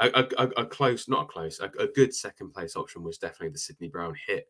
a, 0.00 0.26
a, 0.38 0.48
a, 0.62 0.66
close, 0.66 1.06
not 1.06 1.24
a 1.24 1.26
close, 1.26 1.60
a, 1.60 1.86
good 1.86 2.14
second 2.14 2.52
place 2.54 2.76
option 2.76 3.02
was 3.02 3.18
definitely 3.18 3.50
the 3.50 3.58
Sydney 3.58 3.88
Brown 3.88 4.14
hit. 4.26 4.46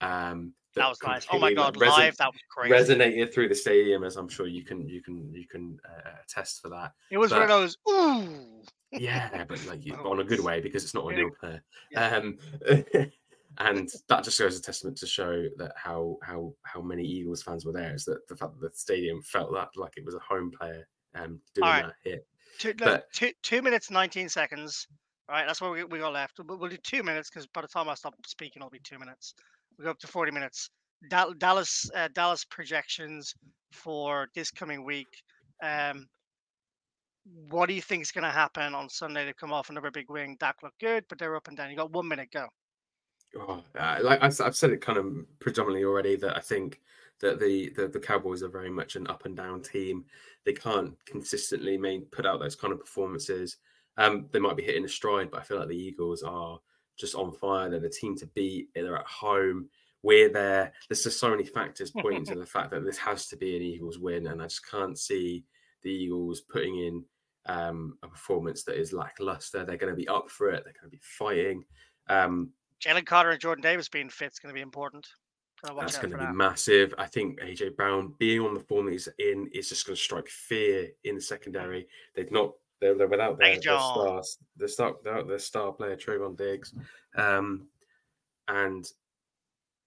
Um, 0.00 0.54
that, 0.74 0.82
that 0.82 0.88
was 0.88 0.98
nice. 1.04 1.26
Oh 1.30 1.38
my 1.38 1.52
god, 1.52 1.76
like, 1.76 1.90
live 1.90 2.16
that 2.16 2.32
was 2.32 2.40
crazy. 2.50 2.74
Resonated 2.74 3.34
through 3.34 3.48
the 3.48 3.54
stadium, 3.54 4.02
as 4.02 4.16
I'm 4.16 4.28
sure 4.28 4.46
you 4.46 4.64
can 4.64 4.88
you 4.88 5.02
can 5.02 5.32
you 5.34 5.46
can 5.46 5.78
uh, 5.84 6.10
attest 6.24 6.62
for 6.62 6.68
that. 6.70 6.92
It 7.10 7.18
was 7.18 7.30
but, 7.30 7.40
one 7.40 7.42
of 7.42 7.48
those 7.48 7.76
ooh. 7.90 8.62
Yeah, 8.92 9.44
but 9.44 9.64
like 9.66 9.84
you, 9.84 9.94
on 9.94 10.20
a 10.20 10.24
good 10.24 10.40
way 10.40 10.60
because 10.60 10.84
it's 10.84 10.94
not 10.94 11.04
on 11.04 11.16
your 11.16 11.30
player. 11.32 11.62
Um, 11.96 12.38
and 13.58 13.90
that 14.08 14.24
just 14.24 14.38
goes 14.38 14.58
a 14.58 14.62
testament 14.62 14.96
to 14.98 15.06
show 15.06 15.46
that 15.56 15.72
how 15.76 16.18
how 16.22 16.52
how 16.64 16.80
many 16.80 17.04
Eagles 17.04 17.42
fans 17.42 17.64
were 17.64 17.72
there 17.72 17.94
is 17.94 18.04
that 18.04 18.26
the 18.28 18.36
fact 18.36 18.52
that 18.60 18.70
the 18.72 18.76
stadium 18.76 19.22
felt 19.22 19.52
that 19.52 19.68
like 19.76 19.92
it 19.96 20.04
was 20.04 20.14
a 20.14 20.20
home 20.20 20.50
player 20.50 20.86
um 21.14 21.40
doing 21.54 21.68
right. 21.68 21.86
that 21.86 22.10
hit. 22.10 22.26
Two, 22.58 22.74
but, 22.74 23.12
two, 23.12 23.32
two 23.42 23.62
minutes 23.62 23.90
nineteen 23.90 24.28
seconds. 24.28 24.86
Right, 25.30 25.46
that's 25.46 25.60
what 25.60 25.72
we, 25.72 25.84
we 25.84 25.98
got 25.98 26.14
left. 26.14 26.40
We'll, 26.42 26.58
we'll 26.58 26.70
do 26.70 26.78
two 26.82 27.02
minutes 27.02 27.28
because 27.28 27.46
by 27.48 27.60
the 27.60 27.68
time 27.68 27.86
I 27.86 27.94
stop 27.94 28.14
speaking, 28.26 28.62
it'll 28.62 28.70
be 28.70 28.80
two 28.82 28.98
minutes 28.98 29.34
we 29.78 29.84
go 29.84 29.90
up 29.90 29.98
to 30.00 30.06
40 30.06 30.32
minutes. 30.32 30.70
Dallas 31.38 31.88
uh, 31.94 32.08
Dallas 32.14 32.44
projections 32.44 33.34
for 33.72 34.28
this 34.34 34.50
coming 34.50 34.84
week. 34.84 35.06
Um, 35.62 36.06
what 37.50 37.66
do 37.66 37.74
you 37.74 37.82
think 37.82 38.02
is 38.02 38.12
going 38.12 38.24
to 38.24 38.30
happen 38.30 38.74
on 38.74 38.88
Sunday? 38.88 39.24
to 39.26 39.34
come 39.34 39.52
off 39.52 39.70
another 39.70 39.90
big 39.90 40.10
win. 40.10 40.36
Dak 40.38 40.56
looked 40.62 40.80
good, 40.80 41.04
but 41.08 41.18
they're 41.18 41.36
up 41.36 41.48
and 41.48 41.56
down. 41.56 41.70
You 41.70 41.76
got 41.76 41.92
one 41.92 42.08
minute, 42.08 42.28
go. 42.32 42.46
Oh, 43.36 43.62
uh, 43.78 43.98
like 44.02 44.22
I've, 44.22 44.40
I've 44.40 44.56
said 44.56 44.70
it 44.70 44.80
kind 44.80 44.98
of 44.98 45.14
predominantly 45.38 45.84
already 45.84 46.16
that 46.16 46.36
I 46.36 46.40
think 46.40 46.80
that 47.20 47.40
the, 47.40 47.70
the, 47.76 47.88
the 47.88 48.00
Cowboys 48.00 48.42
are 48.42 48.48
very 48.48 48.70
much 48.70 48.96
an 48.96 49.06
up 49.08 49.26
and 49.26 49.36
down 49.36 49.62
team. 49.62 50.04
They 50.44 50.52
can't 50.52 50.94
consistently 51.04 51.76
main, 51.76 52.02
put 52.06 52.26
out 52.26 52.40
those 52.40 52.56
kind 52.56 52.72
of 52.72 52.80
performances. 52.80 53.56
Um, 53.96 54.26
they 54.32 54.38
might 54.38 54.56
be 54.56 54.62
hitting 54.62 54.84
a 54.84 54.88
stride, 54.88 55.30
but 55.30 55.40
I 55.40 55.42
feel 55.42 55.58
like 55.58 55.68
the 55.68 55.76
Eagles 55.76 56.22
are 56.22 56.58
just 56.96 57.14
on 57.14 57.32
fire. 57.32 57.68
They're 57.68 57.80
the 57.80 57.88
team 57.88 58.16
to 58.18 58.26
beat. 58.28 58.68
They're 58.74 58.96
at 58.96 59.06
home. 59.06 59.68
We're 60.02 60.28
there. 60.28 60.72
There's 60.88 61.02
just 61.02 61.18
so 61.18 61.30
many 61.30 61.44
factors 61.44 61.90
pointing 61.90 62.24
to 62.26 62.34
the 62.38 62.46
fact 62.46 62.70
that 62.70 62.84
this 62.84 62.98
has 62.98 63.26
to 63.28 63.36
be 63.36 63.56
an 63.56 63.62
Eagles 63.62 63.98
win, 63.98 64.28
and 64.28 64.40
I 64.40 64.44
just 64.44 64.68
can't 64.70 64.96
see 64.96 65.44
the 65.82 65.90
Eagles 65.90 66.40
putting 66.40 66.78
in 66.78 67.04
um, 67.48 67.98
a 68.02 68.08
performance 68.08 68.62
that 68.64 68.78
is 68.78 68.92
lackluster. 68.92 69.64
They're 69.64 69.76
going 69.76 69.92
to 69.92 69.96
be 69.96 70.08
up 70.08 70.30
for 70.30 70.48
it. 70.50 70.62
They're 70.64 70.74
going 70.74 70.90
to 70.90 70.96
be 70.96 71.00
fighting. 71.02 71.64
Um, 72.08 72.50
Jalen 72.84 73.06
Carter 73.06 73.30
and 73.30 73.40
Jordan 73.40 73.62
Davis 73.62 73.88
being 73.88 74.08
fit 74.08 74.32
is 74.32 74.38
going 74.38 74.54
to 74.54 74.58
be 74.58 74.62
important. 74.62 75.06
That's 75.62 75.98
going 75.98 76.12
to 76.12 76.18
be 76.18 76.24
that. 76.24 76.34
massive. 76.34 76.94
I 76.98 77.06
think 77.06 77.40
AJ 77.40 77.76
Brown 77.76 78.14
being 78.18 78.42
on 78.42 78.54
the 78.54 78.60
form 78.60 78.86
that 78.86 78.92
he's 78.92 79.08
in 79.18 79.48
is 79.52 79.68
just 79.68 79.86
going 79.86 79.96
to 79.96 80.00
strike 80.00 80.28
fear 80.28 80.88
in 81.02 81.16
the 81.16 81.20
secondary. 81.20 81.88
They've 82.14 82.30
not 82.30 82.52
they're, 82.80 82.94
they're 82.96 83.08
without 83.08 83.38
their, 83.38 83.54
their 83.54 83.60
stars, 83.60 84.38
the 84.56 84.68
star, 84.68 84.94
their 85.02 85.38
star 85.40 85.72
player 85.72 85.96
Trevon 85.96 86.36
Diggs, 86.36 86.74
um, 87.16 87.66
and 88.46 88.88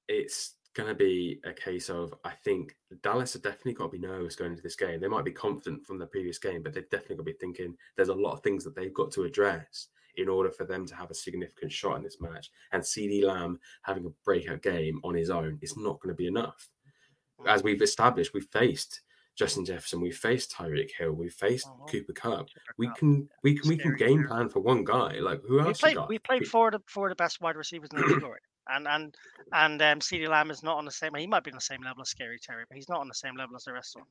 it's 0.09 0.55
going 0.73 0.89
to 0.89 0.95
be 0.95 1.39
a 1.43 1.53
case 1.53 1.89
of 1.89 2.13
I 2.23 2.31
think 2.31 2.75
Dallas 3.03 3.33
have 3.33 3.41
definitely 3.41 3.73
got 3.73 3.91
to 3.91 3.97
be 3.97 4.07
nervous 4.07 4.35
going 4.35 4.51
into 4.51 4.63
this 4.63 4.75
game. 4.75 4.99
They 4.99 5.07
might 5.07 5.25
be 5.25 5.31
confident 5.31 5.85
from 5.85 5.99
the 5.99 6.05
previous 6.05 6.37
game, 6.37 6.63
but 6.63 6.73
they've 6.73 6.89
definitely 6.89 7.17
got 7.17 7.25
to 7.25 7.31
be 7.33 7.37
thinking 7.39 7.75
there's 7.95 8.09
a 8.09 8.13
lot 8.13 8.33
of 8.33 8.41
things 8.41 8.63
that 8.63 8.75
they've 8.75 8.93
got 8.93 9.11
to 9.11 9.23
address 9.23 9.87
in 10.17 10.27
order 10.27 10.51
for 10.51 10.65
them 10.65 10.85
to 10.85 10.95
have 10.95 11.11
a 11.11 11.15
significant 11.15 11.71
shot 11.71 11.97
in 11.97 12.03
this 12.03 12.19
match. 12.19 12.51
And 12.71 12.81
CeeDee 12.81 13.23
Lamb 13.23 13.59
having 13.83 14.05
a 14.05 14.09
breakout 14.23 14.61
game 14.61 14.99
on 15.03 15.15
his 15.15 15.29
own 15.29 15.57
is 15.61 15.77
not 15.77 15.99
going 16.01 16.13
to 16.13 16.17
be 16.17 16.27
enough. 16.27 16.69
As 17.47 17.63
we've 17.63 17.81
established, 17.81 18.33
we've 18.33 18.47
faced 18.51 19.01
Justin 19.35 19.65
Jefferson, 19.65 20.01
we've 20.01 20.15
faced 20.15 20.51
Tyreek 20.51 20.91
Hill, 20.97 21.13
we 21.13 21.29
faced 21.29 21.67
uh-huh. 21.67 21.85
Cooper 21.87 22.13
Kupp. 22.13 22.49
We 22.77 22.89
can 22.97 23.29
we 23.43 23.57
can 23.57 23.69
we 23.69 23.77
can 23.77 23.95
game 23.95 24.27
plan 24.27 24.49
for 24.49 24.59
one 24.59 24.83
guy. 24.83 25.13
Like 25.19 25.41
who 25.47 25.59
else? 25.59 25.81
We 25.81 25.93
played 25.93 26.07
we 26.07 26.19
played 26.19 26.47
four 26.47 26.67
of 26.67 26.73
the 26.73 26.81
four 26.85 27.07
of 27.07 27.11
the 27.11 27.15
best 27.15 27.41
wide 27.41 27.55
receivers 27.55 27.89
in 27.93 28.01
the 28.01 28.07
league 28.07 28.23
already. 28.23 28.41
And 28.69 28.87
and 28.87 29.15
and 29.53 29.81
um 29.81 29.99
CeeDee 29.99 30.29
Lamb 30.29 30.51
is 30.51 30.63
not 30.63 30.77
on 30.77 30.85
the 30.85 30.91
same 30.91 31.13
he 31.15 31.27
might 31.27 31.43
be 31.43 31.51
on 31.51 31.57
the 31.57 31.61
same 31.61 31.81
level 31.83 32.01
as 32.01 32.09
Scary 32.09 32.39
Terry, 32.39 32.63
but 32.67 32.75
he's 32.75 32.89
not 32.89 32.99
on 32.99 33.07
the 33.07 33.13
same 33.13 33.35
level 33.35 33.55
as 33.55 33.63
the 33.63 33.73
rest 33.73 33.95
of 33.95 34.01
them. 34.01 34.07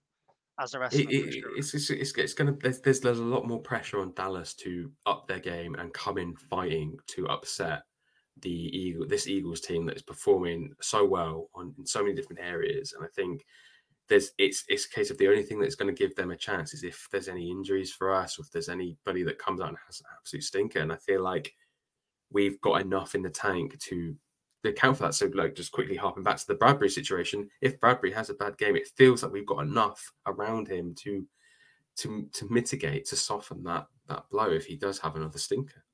as 0.59 0.73
the 0.73 0.79
rest. 0.79 0.99
It, 0.99 1.11
it, 1.11 1.45
it's, 1.57 1.75
it's, 1.75 1.91
it's, 1.91 2.13
it's 2.17 2.35
going 2.35 2.53
to 2.53 2.59
there's, 2.61 2.81
there's 2.81 3.01
there's 3.01 3.19
a 3.19 3.25
lot 3.25 3.47
more 3.47 3.61
pressure 3.61 4.01
on 4.01 4.13
Dallas 4.15 4.55
to 4.55 4.91
up 5.07 5.27
their 5.27 5.41
game 5.41 5.75
and 5.77 5.93
come 5.95 6.19
in 6.19 6.35
fighting 6.37 6.97
to 7.09 7.29
upset 7.29 7.83
the 8.43 8.51
Eagle 8.51 9.07
this 9.07 9.27
Eagles 9.27 9.61
team 9.61 9.87
that 9.87 9.97
is 9.97 10.03
performing 10.03 10.73
so 10.81 11.05
well 11.05 11.49
on 11.55 11.75
in 11.79 11.87
so 11.87 12.03
many 12.03 12.15
different 12.15 12.41
areas. 12.41 12.93
And 12.95 13.05
I 13.05 13.09
think 13.15 13.45
there's 14.09 14.33
it's 14.39 14.65
it's 14.69 14.87
a 14.87 14.91
case 14.91 15.11
of 15.11 15.19
the 15.19 15.29
only 15.29 15.43
thing 15.43 15.61
that's 15.61 15.77
going 15.77 15.95
to 15.95 15.99
give 15.99 16.15
them 16.17 16.31
a 16.31 16.37
chance 16.37 16.75
is 16.75 16.83
if 16.83 17.09
there's 17.13 17.29
any 17.29 17.51
injuries 17.51 17.93
for 17.93 18.15
us 18.15 18.39
or 18.39 18.43
if 18.43 18.51
there's 18.51 18.69
anybody 18.69 19.23
that 19.23 19.39
comes 19.39 19.61
out 19.61 19.69
and 19.69 19.79
has 19.87 20.01
an 20.01 20.07
absolute 20.19 20.43
stinker. 20.43 20.81
And 20.81 20.93
I 20.93 20.97
feel 20.97 21.23
like 21.23 21.55
we've 22.31 22.61
got 22.61 22.81
enough 22.81 23.15
in 23.15 23.23
the 23.23 23.31
tank 23.31 23.79
to 23.79 24.15
account 24.69 24.99
for 24.99 25.05
that. 25.05 25.15
So, 25.15 25.31
like, 25.35 25.55
just 25.55 25.73
quickly 25.73 25.97
harping 25.97 26.23
back 26.23 26.37
to 26.37 26.47
the 26.47 26.55
Bradberry 26.55 26.91
situation, 26.91 27.49
if 27.61 27.81
Bradberry 27.81 28.13
has 28.13 28.31
a 28.31 28.35
bad 28.35 28.59
game, 28.59 28.77
it 28.77 28.91
feels 28.97 29.23
like 29.23 29.33
we've 29.33 29.47
got 29.47 29.65
enough 29.65 30.13
around 30.27 30.69
him 30.69 30.95
to 31.01 31.27
to 31.97 32.29
to 32.33 32.47
mitigate 32.51 33.05
to 33.07 33.17
soften 33.17 33.63
that 33.65 33.87
that 34.09 34.25
blow 34.31 34.51
if 34.51 34.67
he 34.67 34.77
does 34.77 34.99
have 34.99 35.17
another 35.17 35.39
stinker. 35.39 35.85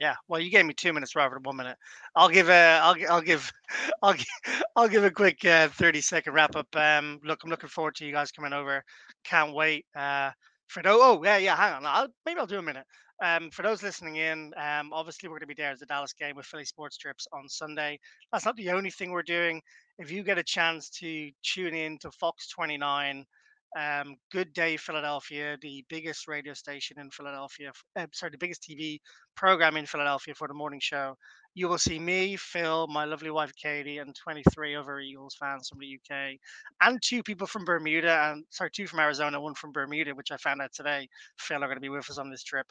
Yeah, 0.00 0.14
well, 0.28 0.40
you 0.40 0.50
gave 0.50 0.64
me 0.64 0.74
two 0.74 0.92
minutes 0.92 1.16
rather 1.16 1.34
than 1.34 1.42
one 1.42 1.56
minute. 1.56 1.76
I'll 2.14 2.28
give 2.28 2.48
a, 2.48 2.78
I'll, 2.80 2.94
I'll 3.10 3.20
give, 3.20 3.52
I'll, 4.02 4.12
give, 4.12 4.62
I'll 4.76 4.88
give 4.88 5.04
a 5.04 5.10
quick 5.10 5.44
uh, 5.44 5.68
thirty 5.68 6.00
second 6.00 6.34
wrap 6.34 6.54
up. 6.54 6.68
Um, 6.76 7.18
look, 7.24 7.40
I'm 7.42 7.50
looking 7.50 7.68
forward 7.68 7.96
to 7.96 8.06
you 8.06 8.12
guys 8.12 8.30
coming 8.30 8.52
over. 8.52 8.84
Can't 9.24 9.54
wait. 9.54 9.86
Uh, 9.96 10.30
for 10.68 10.82
oh, 10.86 11.00
oh 11.00 11.24
yeah, 11.24 11.38
yeah. 11.38 11.56
Hang 11.56 11.74
on, 11.74 11.86
I'll, 11.86 12.08
maybe 12.24 12.38
I'll 12.38 12.46
do 12.46 12.58
a 12.58 12.62
minute. 12.62 12.84
Um, 13.20 13.50
for 13.50 13.62
those 13.62 13.82
listening 13.82 14.16
in, 14.16 14.52
um, 14.56 14.92
obviously 14.92 15.28
we're 15.28 15.38
going 15.38 15.48
to 15.48 15.54
be 15.54 15.60
there 15.60 15.72
as 15.72 15.80
the 15.80 15.86
Dallas 15.86 16.12
game 16.12 16.36
with 16.36 16.46
Philly 16.46 16.64
Sports 16.64 16.96
Trips 16.96 17.26
on 17.32 17.48
Sunday. 17.48 17.98
That's 18.32 18.44
not 18.44 18.56
the 18.56 18.70
only 18.70 18.90
thing 18.90 19.10
we're 19.10 19.22
doing. 19.22 19.60
If 19.98 20.10
you 20.12 20.22
get 20.22 20.38
a 20.38 20.44
chance 20.44 20.88
to 21.00 21.30
tune 21.42 21.74
in 21.74 21.98
to 21.98 22.10
Fox 22.12 22.48
29 22.48 23.24
um, 23.76 24.16
Good 24.30 24.52
Day 24.52 24.76
Philadelphia, 24.76 25.56
the 25.60 25.84
biggest 25.88 26.28
radio 26.28 26.54
station 26.54 26.98
in 26.98 27.10
Philadelphia, 27.10 27.72
uh, 27.96 28.06
sorry, 28.12 28.30
the 28.30 28.38
biggest 28.38 28.62
TV 28.62 29.00
program 29.36 29.76
in 29.76 29.86
Philadelphia 29.86 30.34
for 30.34 30.48
the 30.48 30.54
morning 30.54 30.80
show. 30.80 31.16
You 31.54 31.68
will 31.68 31.78
see 31.78 31.98
me, 31.98 32.36
Phil, 32.36 32.86
my 32.88 33.04
lovely 33.04 33.30
wife 33.30 33.52
Katie, 33.60 33.98
and 33.98 34.14
23 34.14 34.76
other 34.76 35.00
Eagles 35.00 35.36
fans 35.38 35.68
from 35.68 35.80
the 35.80 35.98
UK, 35.98 36.38
and 36.80 37.00
two 37.02 37.22
people 37.22 37.46
from 37.46 37.64
Bermuda, 37.64 38.30
and 38.30 38.44
sorry, 38.50 38.70
two 38.70 38.86
from 38.86 39.00
Arizona, 39.00 39.40
one 39.40 39.54
from 39.54 39.72
Bermuda, 39.72 40.12
which 40.12 40.30
I 40.30 40.36
found 40.36 40.62
out 40.62 40.72
today. 40.72 41.08
Phil 41.38 41.62
are 41.62 41.66
going 41.66 41.76
to 41.76 41.80
be 41.80 41.88
with 41.88 42.10
us 42.10 42.18
on 42.18 42.30
this 42.30 42.44
trip. 42.44 42.66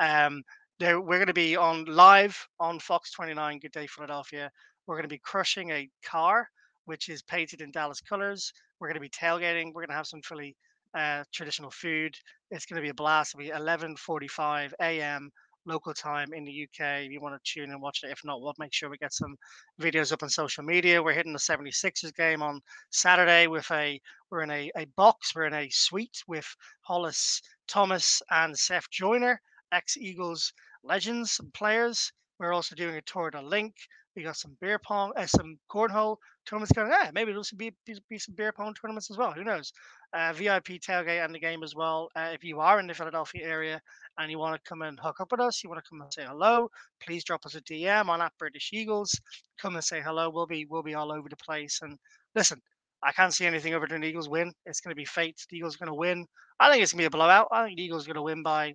Um, 0.00 0.42
we're 0.80 1.02
going 1.02 1.26
to 1.26 1.34
be 1.34 1.56
on 1.56 1.84
live 1.86 2.46
on 2.60 2.78
Fox 2.78 3.10
29 3.12 3.58
Good 3.58 3.72
Day 3.72 3.86
Philadelphia. 3.88 4.50
We're 4.86 4.94
going 4.94 5.02
to 5.02 5.08
be 5.08 5.18
crushing 5.18 5.70
a 5.70 5.88
car 6.04 6.48
which 6.88 7.10
is 7.10 7.22
painted 7.22 7.60
in 7.60 7.70
Dallas 7.70 8.00
colors. 8.00 8.52
We're 8.80 8.88
going 8.88 8.94
to 8.94 9.00
be 9.00 9.08
tailgating. 9.08 9.66
We're 9.66 9.82
going 9.82 9.88
to 9.88 9.94
have 9.94 10.06
some 10.06 10.22
Philly 10.22 10.56
uh, 10.94 11.24
traditional 11.32 11.70
food. 11.70 12.14
It's 12.50 12.66
going 12.66 12.76
to 12.76 12.82
be 12.82 12.90
a 12.90 12.94
blast. 12.94 13.34
It'll 13.34 13.44
be 13.44 13.50
11:45 13.50 14.72
a.m. 14.80 15.30
local 15.66 15.92
time 15.92 16.32
in 16.32 16.44
the 16.44 16.62
UK. 16.64 17.04
If 17.04 17.12
you 17.12 17.20
want 17.20 17.34
to 17.34 17.52
tune 17.52 17.70
and 17.70 17.82
watch 17.82 18.00
it, 18.02 18.10
if 18.10 18.20
not, 18.24 18.40
we'll 18.40 18.54
make 18.58 18.72
sure 18.72 18.88
we 18.88 18.96
get 18.98 19.12
some 19.12 19.36
videos 19.80 20.12
up 20.12 20.22
on 20.22 20.30
social 20.30 20.64
media. 20.64 21.02
We're 21.02 21.12
hitting 21.12 21.32
the 21.32 21.38
76ers 21.38 22.14
game 22.14 22.42
on 22.42 22.60
Saturday 22.90 23.46
with 23.46 23.70
a 23.70 24.00
we're 24.30 24.42
in 24.42 24.50
a, 24.50 24.70
a 24.76 24.86
box. 24.96 25.34
We're 25.34 25.46
in 25.46 25.54
a 25.54 25.68
suite 25.70 26.22
with 26.26 26.46
Hollis 26.82 27.42
Thomas 27.66 28.22
and 28.30 28.58
Seth 28.58 28.90
Joyner, 28.90 29.40
ex 29.72 29.96
Eagles 29.96 30.52
legends 30.82 31.38
and 31.40 31.52
players. 31.52 32.12
We're 32.38 32.52
also 32.54 32.74
doing 32.74 32.96
a 32.96 33.02
tour 33.02 33.30
to 33.30 33.42
Linc. 33.42 33.74
We 34.18 34.24
got 34.24 34.36
some 34.36 34.56
beer 34.60 34.80
pong, 34.80 35.12
uh, 35.14 35.26
some 35.26 35.60
cornhole 35.70 36.16
tournaments 36.44 36.72
going. 36.72 36.90
Yeah, 36.90 37.12
maybe 37.14 37.30
there'll 37.30 37.44
be, 37.56 37.72
be, 37.86 38.18
some 38.18 38.34
beer 38.34 38.50
pong 38.50 38.74
tournaments 38.74 39.12
as 39.12 39.16
well. 39.16 39.30
Who 39.30 39.44
knows? 39.44 39.72
Uh, 40.12 40.32
VIP 40.32 40.80
tailgate 40.82 41.24
and 41.24 41.32
the 41.32 41.38
game 41.38 41.62
as 41.62 41.76
well. 41.76 42.08
Uh, 42.16 42.30
if 42.32 42.42
you 42.42 42.58
are 42.58 42.80
in 42.80 42.88
the 42.88 42.94
Philadelphia 42.94 43.46
area 43.46 43.80
and 44.18 44.28
you 44.28 44.36
want 44.40 44.56
to 44.56 44.68
come 44.68 44.82
and 44.82 44.98
hook 44.98 45.20
up 45.20 45.30
with 45.30 45.38
us, 45.38 45.62
you 45.62 45.70
want 45.70 45.84
to 45.84 45.88
come 45.88 46.00
and 46.00 46.12
say 46.12 46.24
hello, 46.26 46.68
please 47.00 47.22
drop 47.22 47.46
us 47.46 47.54
a 47.54 47.60
DM 47.60 48.08
on 48.08 48.20
at 48.20 48.32
British 48.40 48.70
Eagles. 48.72 49.14
Come 49.62 49.76
and 49.76 49.84
say 49.84 50.00
hello. 50.00 50.30
We'll 50.30 50.48
be 50.48 50.66
we'll 50.68 50.82
be 50.82 50.96
all 50.96 51.12
over 51.12 51.28
the 51.28 51.36
place. 51.36 51.78
And 51.80 51.96
listen, 52.34 52.60
I 53.04 53.12
can't 53.12 53.32
see 53.32 53.46
anything 53.46 53.72
other 53.72 53.86
than 53.86 54.00
the 54.00 54.08
Eagles 54.08 54.28
win. 54.28 54.52
It's 54.66 54.80
going 54.80 54.90
to 54.90 55.00
be 55.00 55.04
fate. 55.04 55.46
The 55.48 55.58
Eagles 55.58 55.76
going 55.76 55.90
to 55.90 55.94
win. 55.94 56.26
I 56.58 56.72
think 56.72 56.82
it's 56.82 56.92
going 56.92 57.04
to 57.04 57.08
be 57.08 57.14
a 57.14 57.16
blowout. 57.16 57.46
I 57.52 57.66
think 57.66 57.76
the 57.76 57.84
Eagles 57.84 58.04
going 58.04 58.16
to 58.16 58.22
win 58.22 58.42
by, 58.42 58.74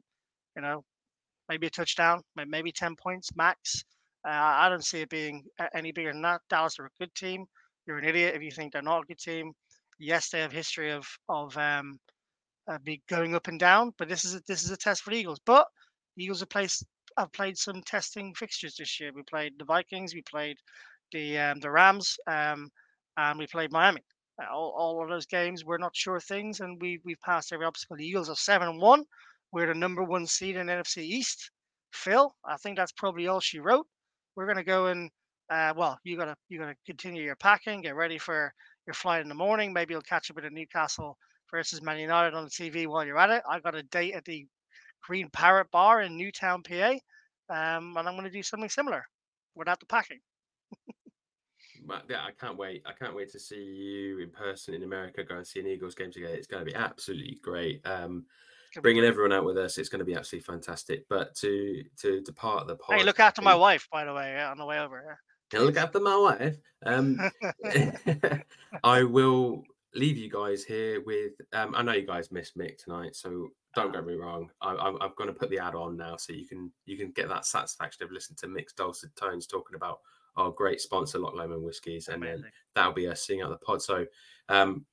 you 0.55 0.61
know, 0.61 0.85
maybe 1.49 1.67
a 1.67 1.69
touchdown, 1.69 2.21
maybe 2.33 2.71
10 2.71 2.95
points 2.95 3.35
max. 3.35 3.83
Uh, 4.25 4.31
I 4.31 4.69
don't 4.69 4.85
see 4.85 5.01
it 5.01 5.09
being 5.09 5.43
any 5.75 5.91
bigger 5.91 6.13
than 6.13 6.21
that. 6.21 6.41
Dallas 6.49 6.79
are 6.79 6.85
a 6.85 6.89
good 6.99 7.13
team. 7.13 7.45
You're 7.85 7.97
an 7.97 8.05
idiot 8.05 8.35
if 8.35 8.41
you 8.41 8.51
think 8.51 8.71
they're 8.71 8.81
not 8.81 9.03
a 9.03 9.05
good 9.05 9.19
team. 9.19 9.51
Yes, 9.99 10.29
they 10.29 10.39
have 10.39 10.51
history 10.51 10.91
of 10.91 11.05
of 11.27 11.55
um, 11.57 11.99
uh, 12.67 12.77
be 12.83 13.01
going 13.09 13.35
up 13.35 13.47
and 13.49 13.59
down, 13.59 13.91
but 13.97 14.07
this 14.07 14.23
is 14.23 14.35
a, 14.35 14.41
this 14.47 14.63
is 14.63 14.71
a 14.71 14.77
test 14.77 15.03
for 15.03 15.09
the 15.09 15.17
Eagles. 15.17 15.39
But 15.45 15.67
the 16.15 16.23
Eagles 16.23 16.39
have 16.39 16.49
played 16.49 16.71
have 17.17 17.33
played 17.33 17.57
some 17.57 17.81
testing 17.83 18.33
fixtures 18.33 18.75
this 18.77 18.99
year. 18.99 19.11
We 19.13 19.23
played 19.23 19.53
the 19.59 19.65
Vikings, 19.65 20.13
we 20.13 20.21
played 20.21 20.57
the 21.11 21.37
um, 21.37 21.59
the 21.59 21.71
Rams, 21.71 22.15
um, 22.27 22.69
and 23.17 23.37
we 23.37 23.47
played 23.47 23.71
Miami. 23.71 24.01
Uh, 24.41 24.53
all, 24.53 24.73
all 24.77 25.03
of 25.03 25.09
those 25.09 25.25
games 25.25 25.65
were 25.65 25.77
not 25.77 25.95
sure 25.95 26.21
things, 26.21 26.61
and 26.61 26.81
we 26.81 27.01
we've 27.03 27.19
passed 27.19 27.51
every 27.51 27.65
obstacle. 27.65 27.97
The 27.97 28.07
Eagles 28.07 28.29
are 28.29 28.35
seven 28.35 28.69
and 28.69 28.81
one. 28.81 29.03
We're 29.51 29.67
the 29.67 29.73
number 29.73 30.03
one 30.03 30.25
seed 30.25 30.55
in 30.55 30.67
NFC 30.67 30.99
East. 30.99 31.51
Phil, 31.91 32.33
I 32.45 32.55
think 32.57 32.77
that's 32.77 32.93
probably 32.93 33.27
all 33.27 33.41
she 33.41 33.59
wrote 33.59 33.85
we're 34.35 34.45
going 34.45 34.57
to 34.57 34.63
go 34.63 34.87
and 34.87 35.09
uh, 35.49 35.73
well, 35.75 35.99
you 36.03 36.17
gotta 36.17 36.35
you 36.49 36.57
gotta 36.57 36.75
continue 36.85 37.21
your 37.21 37.35
packing, 37.35 37.81
get 37.81 37.95
ready 37.95 38.17
for 38.17 38.53
your 38.87 38.93
flight 38.93 39.21
in 39.21 39.27
the 39.27 39.35
morning. 39.35 39.73
Maybe 39.73 39.93
you'll 39.93 40.01
catch 40.01 40.29
a 40.29 40.33
bit 40.33 40.45
of 40.45 40.53
Newcastle 40.53 41.17
versus 41.51 41.81
Man 41.81 41.99
United 41.99 42.33
on 42.33 42.45
the 42.45 42.49
TV 42.49 42.87
while 42.87 43.05
you're 43.05 43.19
at 43.19 43.29
it. 43.29 43.43
I've 43.47 43.63
got 43.63 43.75
a 43.75 43.83
date 43.83 44.15
at 44.15 44.25
the 44.25 44.47
Green 45.03 45.29
Parrot 45.31 45.69
Bar 45.71 46.01
in 46.01 46.17
Newtown, 46.17 46.63
PA, 46.63 46.93
um, 47.49 47.95
and 47.97 48.07
I'm 48.07 48.15
going 48.15 48.23
to 48.23 48.29
do 48.29 48.41
something 48.41 48.69
similar 48.69 49.05
without 49.53 49.79
the 49.79 49.85
packing. 49.85 50.19
but 51.85 52.05
I 52.09 52.31
can't 52.39 52.57
wait. 52.57 52.83
I 52.85 52.93
can't 52.93 53.15
wait 53.15 53.31
to 53.33 53.39
see 53.39 53.61
you 53.61 54.19
in 54.19 54.31
person 54.31 54.73
in 54.73 54.83
America. 54.83 55.23
Go 55.23 55.35
and 55.35 55.45
see 55.45 55.59
an 55.59 55.67
Eagles 55.67 55.95
game 55.95 56.11
together. 56.11 56.35
It's 56.35 56.47
going 56.47 56.65
to 56.65 56.71
be 56.71 56.75
absolutely 56.75 57.39
great. 57.43 57.85
Um, 57.85 58.25
bringing 58.81 59.03
everyone 59.03 59.31
out 59.31 59.45
with 59.45 59.57
us. 59.57 59.77
It's 59.77 59.89
going 59.89 59.99
to 59.99 60.05
be 60.05 60.15
absolutely 60.15 60.45
fantastic. 60.45 61.05
But 61.09 61.35
to 61.35 61.83
to 62.01 62.21
depart 62.21 62.67
the 62.67 62.75
pod, 62.75 62.97
hey, 62.97 63.03
look 63.03 63.19
after 63.19 63.41
my 63.41 63.55
wife, 63.55 63.87
by 63.91 64.05
the 64.05 64.13
way, 64.13 64.41
on 64.41 64.57
the 64.57 64.65
way 64.65 64.79
over. 64.79 65.17
Yeah. 65.53 65.59
Look 65.59 65.77
after 65.77 65.99
my 65.99 66.17
wife. 66.17 66.57
Um, 66.85 67.19
I 68.83 69.03
will 69.03 69.63
leave 69.93 70.17
you 70.17 70.29
guys 70.29 70.63
here 70.63 71.01
with. 71.05 71.33
Um, 71.53 71.73
I 71.75 71.83
know 71.83 71.93
you 71.93 72.07
guys 72.07 72.31
missed 72.31 72.57
Mick 72.57 72.77
tonight, 72.77 73.15
so 73.15 73.49
don't 73.75 73.93
get 73.93 74.05
me 74.05 74.15
wrong. 74.15 74.49
I, 74.61 74.71
I'm, 74.71 75.01
I'm 75.01 75.11
going 75.17 75.27
to 75.27 75.33
put 75.33 75.49
the 75.49 75.59
ad 75.59 75.75
on 75.75 75.97
now, 75.97 76.17
so 76.17 76.33
you 76.33 76.47
can 76.47 76.71
you 76.85 76.97
can 76.97 77.11
get 77.11 77.29
that 77.29 77.45
satisfaction 77.45 78.03
of 78.03 78.11
listening 78.11 78.37
to 78.37 78.47
Mick's 78.47 78.73
dulcet 78.73 79.15
tones 79.15 79.47
talking 79.47 79.75
about 79.75 79.99
our 80.35 80.51
great 80.51 80.81
sponsor, 80.81 81.19
Loch 81.19 81.35
Lomond 81.35 81.63
Whiskies, 81.63 82.07
and 82.07 82.23
then 82.23 82.43
that'll 82.73 82.93
be 82.93 83.07
us 83.07 83.21
seeing 83.21 83.41
out 83.41 83.49
the 83.49 83.57
pod. 83.57 83.81
So 83.81 84.05
um, 84.49 84.85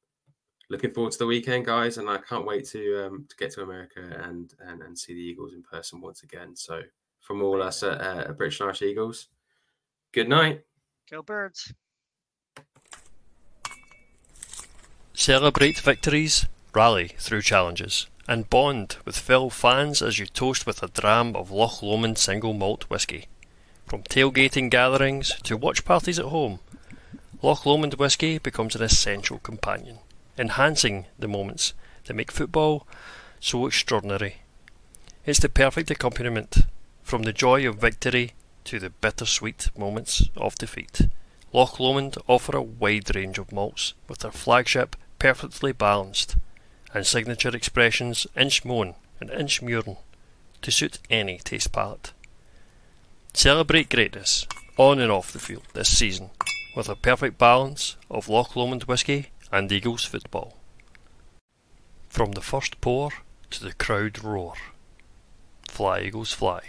looking 0.70 0.92
forward 0.92 1.12
to 1.12 1.18
the 1.18 1.26
weekend, 1.26 1.66
guys, 1.66 1.98
and 1.98 2.08
I 2.08 2.18
can't 2.18 2.46
wait 2.46 2.64
to 2.68 3.06
um, 3.06 3.26
to 3.28 3.36
get 3.36 3.50
to 3.52 3.62
America 3.62 4.00
and, 4.22 4.54
and 4.60 4.80
and 4.80 4.98
see 4.98 5.12
the 5.12 5.20
Eagles 5.20 5.52
in 5.52 5.62
person 5.62 6.00
once 6.00 6.22
again. 6.22 6.56
So, 6.56 6.80
from 7.20 7.42
all 7.42 7.62
us 7.62 7.82
at, 7.82 8.00
uh, 8.00 8.32
British 8.32 8.60
Irish 8.60 8.82
Eagles, 8.82 9.28
good 10.12 10.28
night. 10.28 10.62
Go 11.10 11.22
Birds. 11.22 11.74
Celebrate 15.12 15.78
victories, 15.78 16.46
rally 16.72 17.08
through 17.18 17.42
challenges, 17.42 18.06
and 18.26 18.48
bond 18.48 18.96
with 19.04 19.18
fellow 19.18 19.50
fans 19.50 20.00
as 20.00 20.18
you 20.18 20.24
toast 20.24 20.66
with 20.66 20.82
a 20.82 20.88
dram 20.88 21.36
of 21.36 21.50
Loch 21.50 21.82
Lomond 21.82 22.16
single 22.16 22.54
malt 22.54 22.88
whisky. 22.88 23.26
From 23.86 24.02
tailgating 24.04 24.70
gatherings 24.70 25.32
to 25.42 25.56
watch 25.56 25.84
parties 25.84 26.18
at 26.18 26.26
home, 26.26 26.60
Loch 27.42 27.66
Lomond 27.66 27.94
whisky 27.94 28.38
becomes 28.38 28.74
an 28.76 28.82
essential 28.82 29.40
companion 29.40 29.98
enhancing 30.40 31.04
the 31.18 31.28
moments 31.28 31.74
that 32.06 32.14
make 32.14 32.32
football 32.32 32.86
so 33.38 33.66
extraordinary. 33.66 34.36
It's 35.26 35.38
the 35.38 35.50
perfect 35.50 35.90
accompaniment 35.90 36.62
from 37.02 37.24
the 37.24 37.32
joy 37.32 37.68
of 37.68 37.78
victory 37.78 38.32
to 38.64 38.78
the 38.78 38.90
bittersweet 38.90 39.70
moments 39.76 40.28
of 40.36 40.54
defeat. 40.54 41.02
Loch 41.52 41.78
Lomond 41.78 42.16
offer 42.26 42.56
a 42.56 42.62
wide 42.62 43.14
range 43.14 43.38
of 43.38 43.52
malts 43.52 43.92
with 44.08 44.20
their 44.20 44.30
flagship 44.30 44.96
perfectly 45.18 45.72
balanced 45.72 46.36
and 46.94 47.06
signature 47.06 47.54
expressions 47.54 48.26
Inchmoan 48.34 48.94
and 49.20 49.28
Inchmurrin 49.30 49.98
to 50.62 50.70
suit 50.70 50.98
any 51.10 51.38
taste 51.38 51.70
palate. 51.70 52.12
Celebrate 53.34 53.90
greatness 53.90 54.46
on 54.78 55.00
and 55.00 55.12
off 55.12 55.32
the 55.32 55.38
field 55.38 55.64
this 55.74 55.96
season 55.96 56.30
with 56.74 56.88
a 56.88 56.96
perfect 56.96 57.36
balance 57.36 57.96
of 58.10 58.28
Loch 58.28 58.56
Lomond 58.56 58.84
whisky 58.84 59.28
and 59.52 59.70
Eagles 59.70 60.04
football. 60.04 60.56
From 62.08 62.32
the 62.32 62.40
first 62.40 62.80
pour 62.80 63.12
to 63.50 63.64
the 63.64 63.72
crowd 63.72 64.22
roar. 64.22 64.54
Fly 65.68 66.00
Eagles 66.00 66.32
fly. 66.32 66.62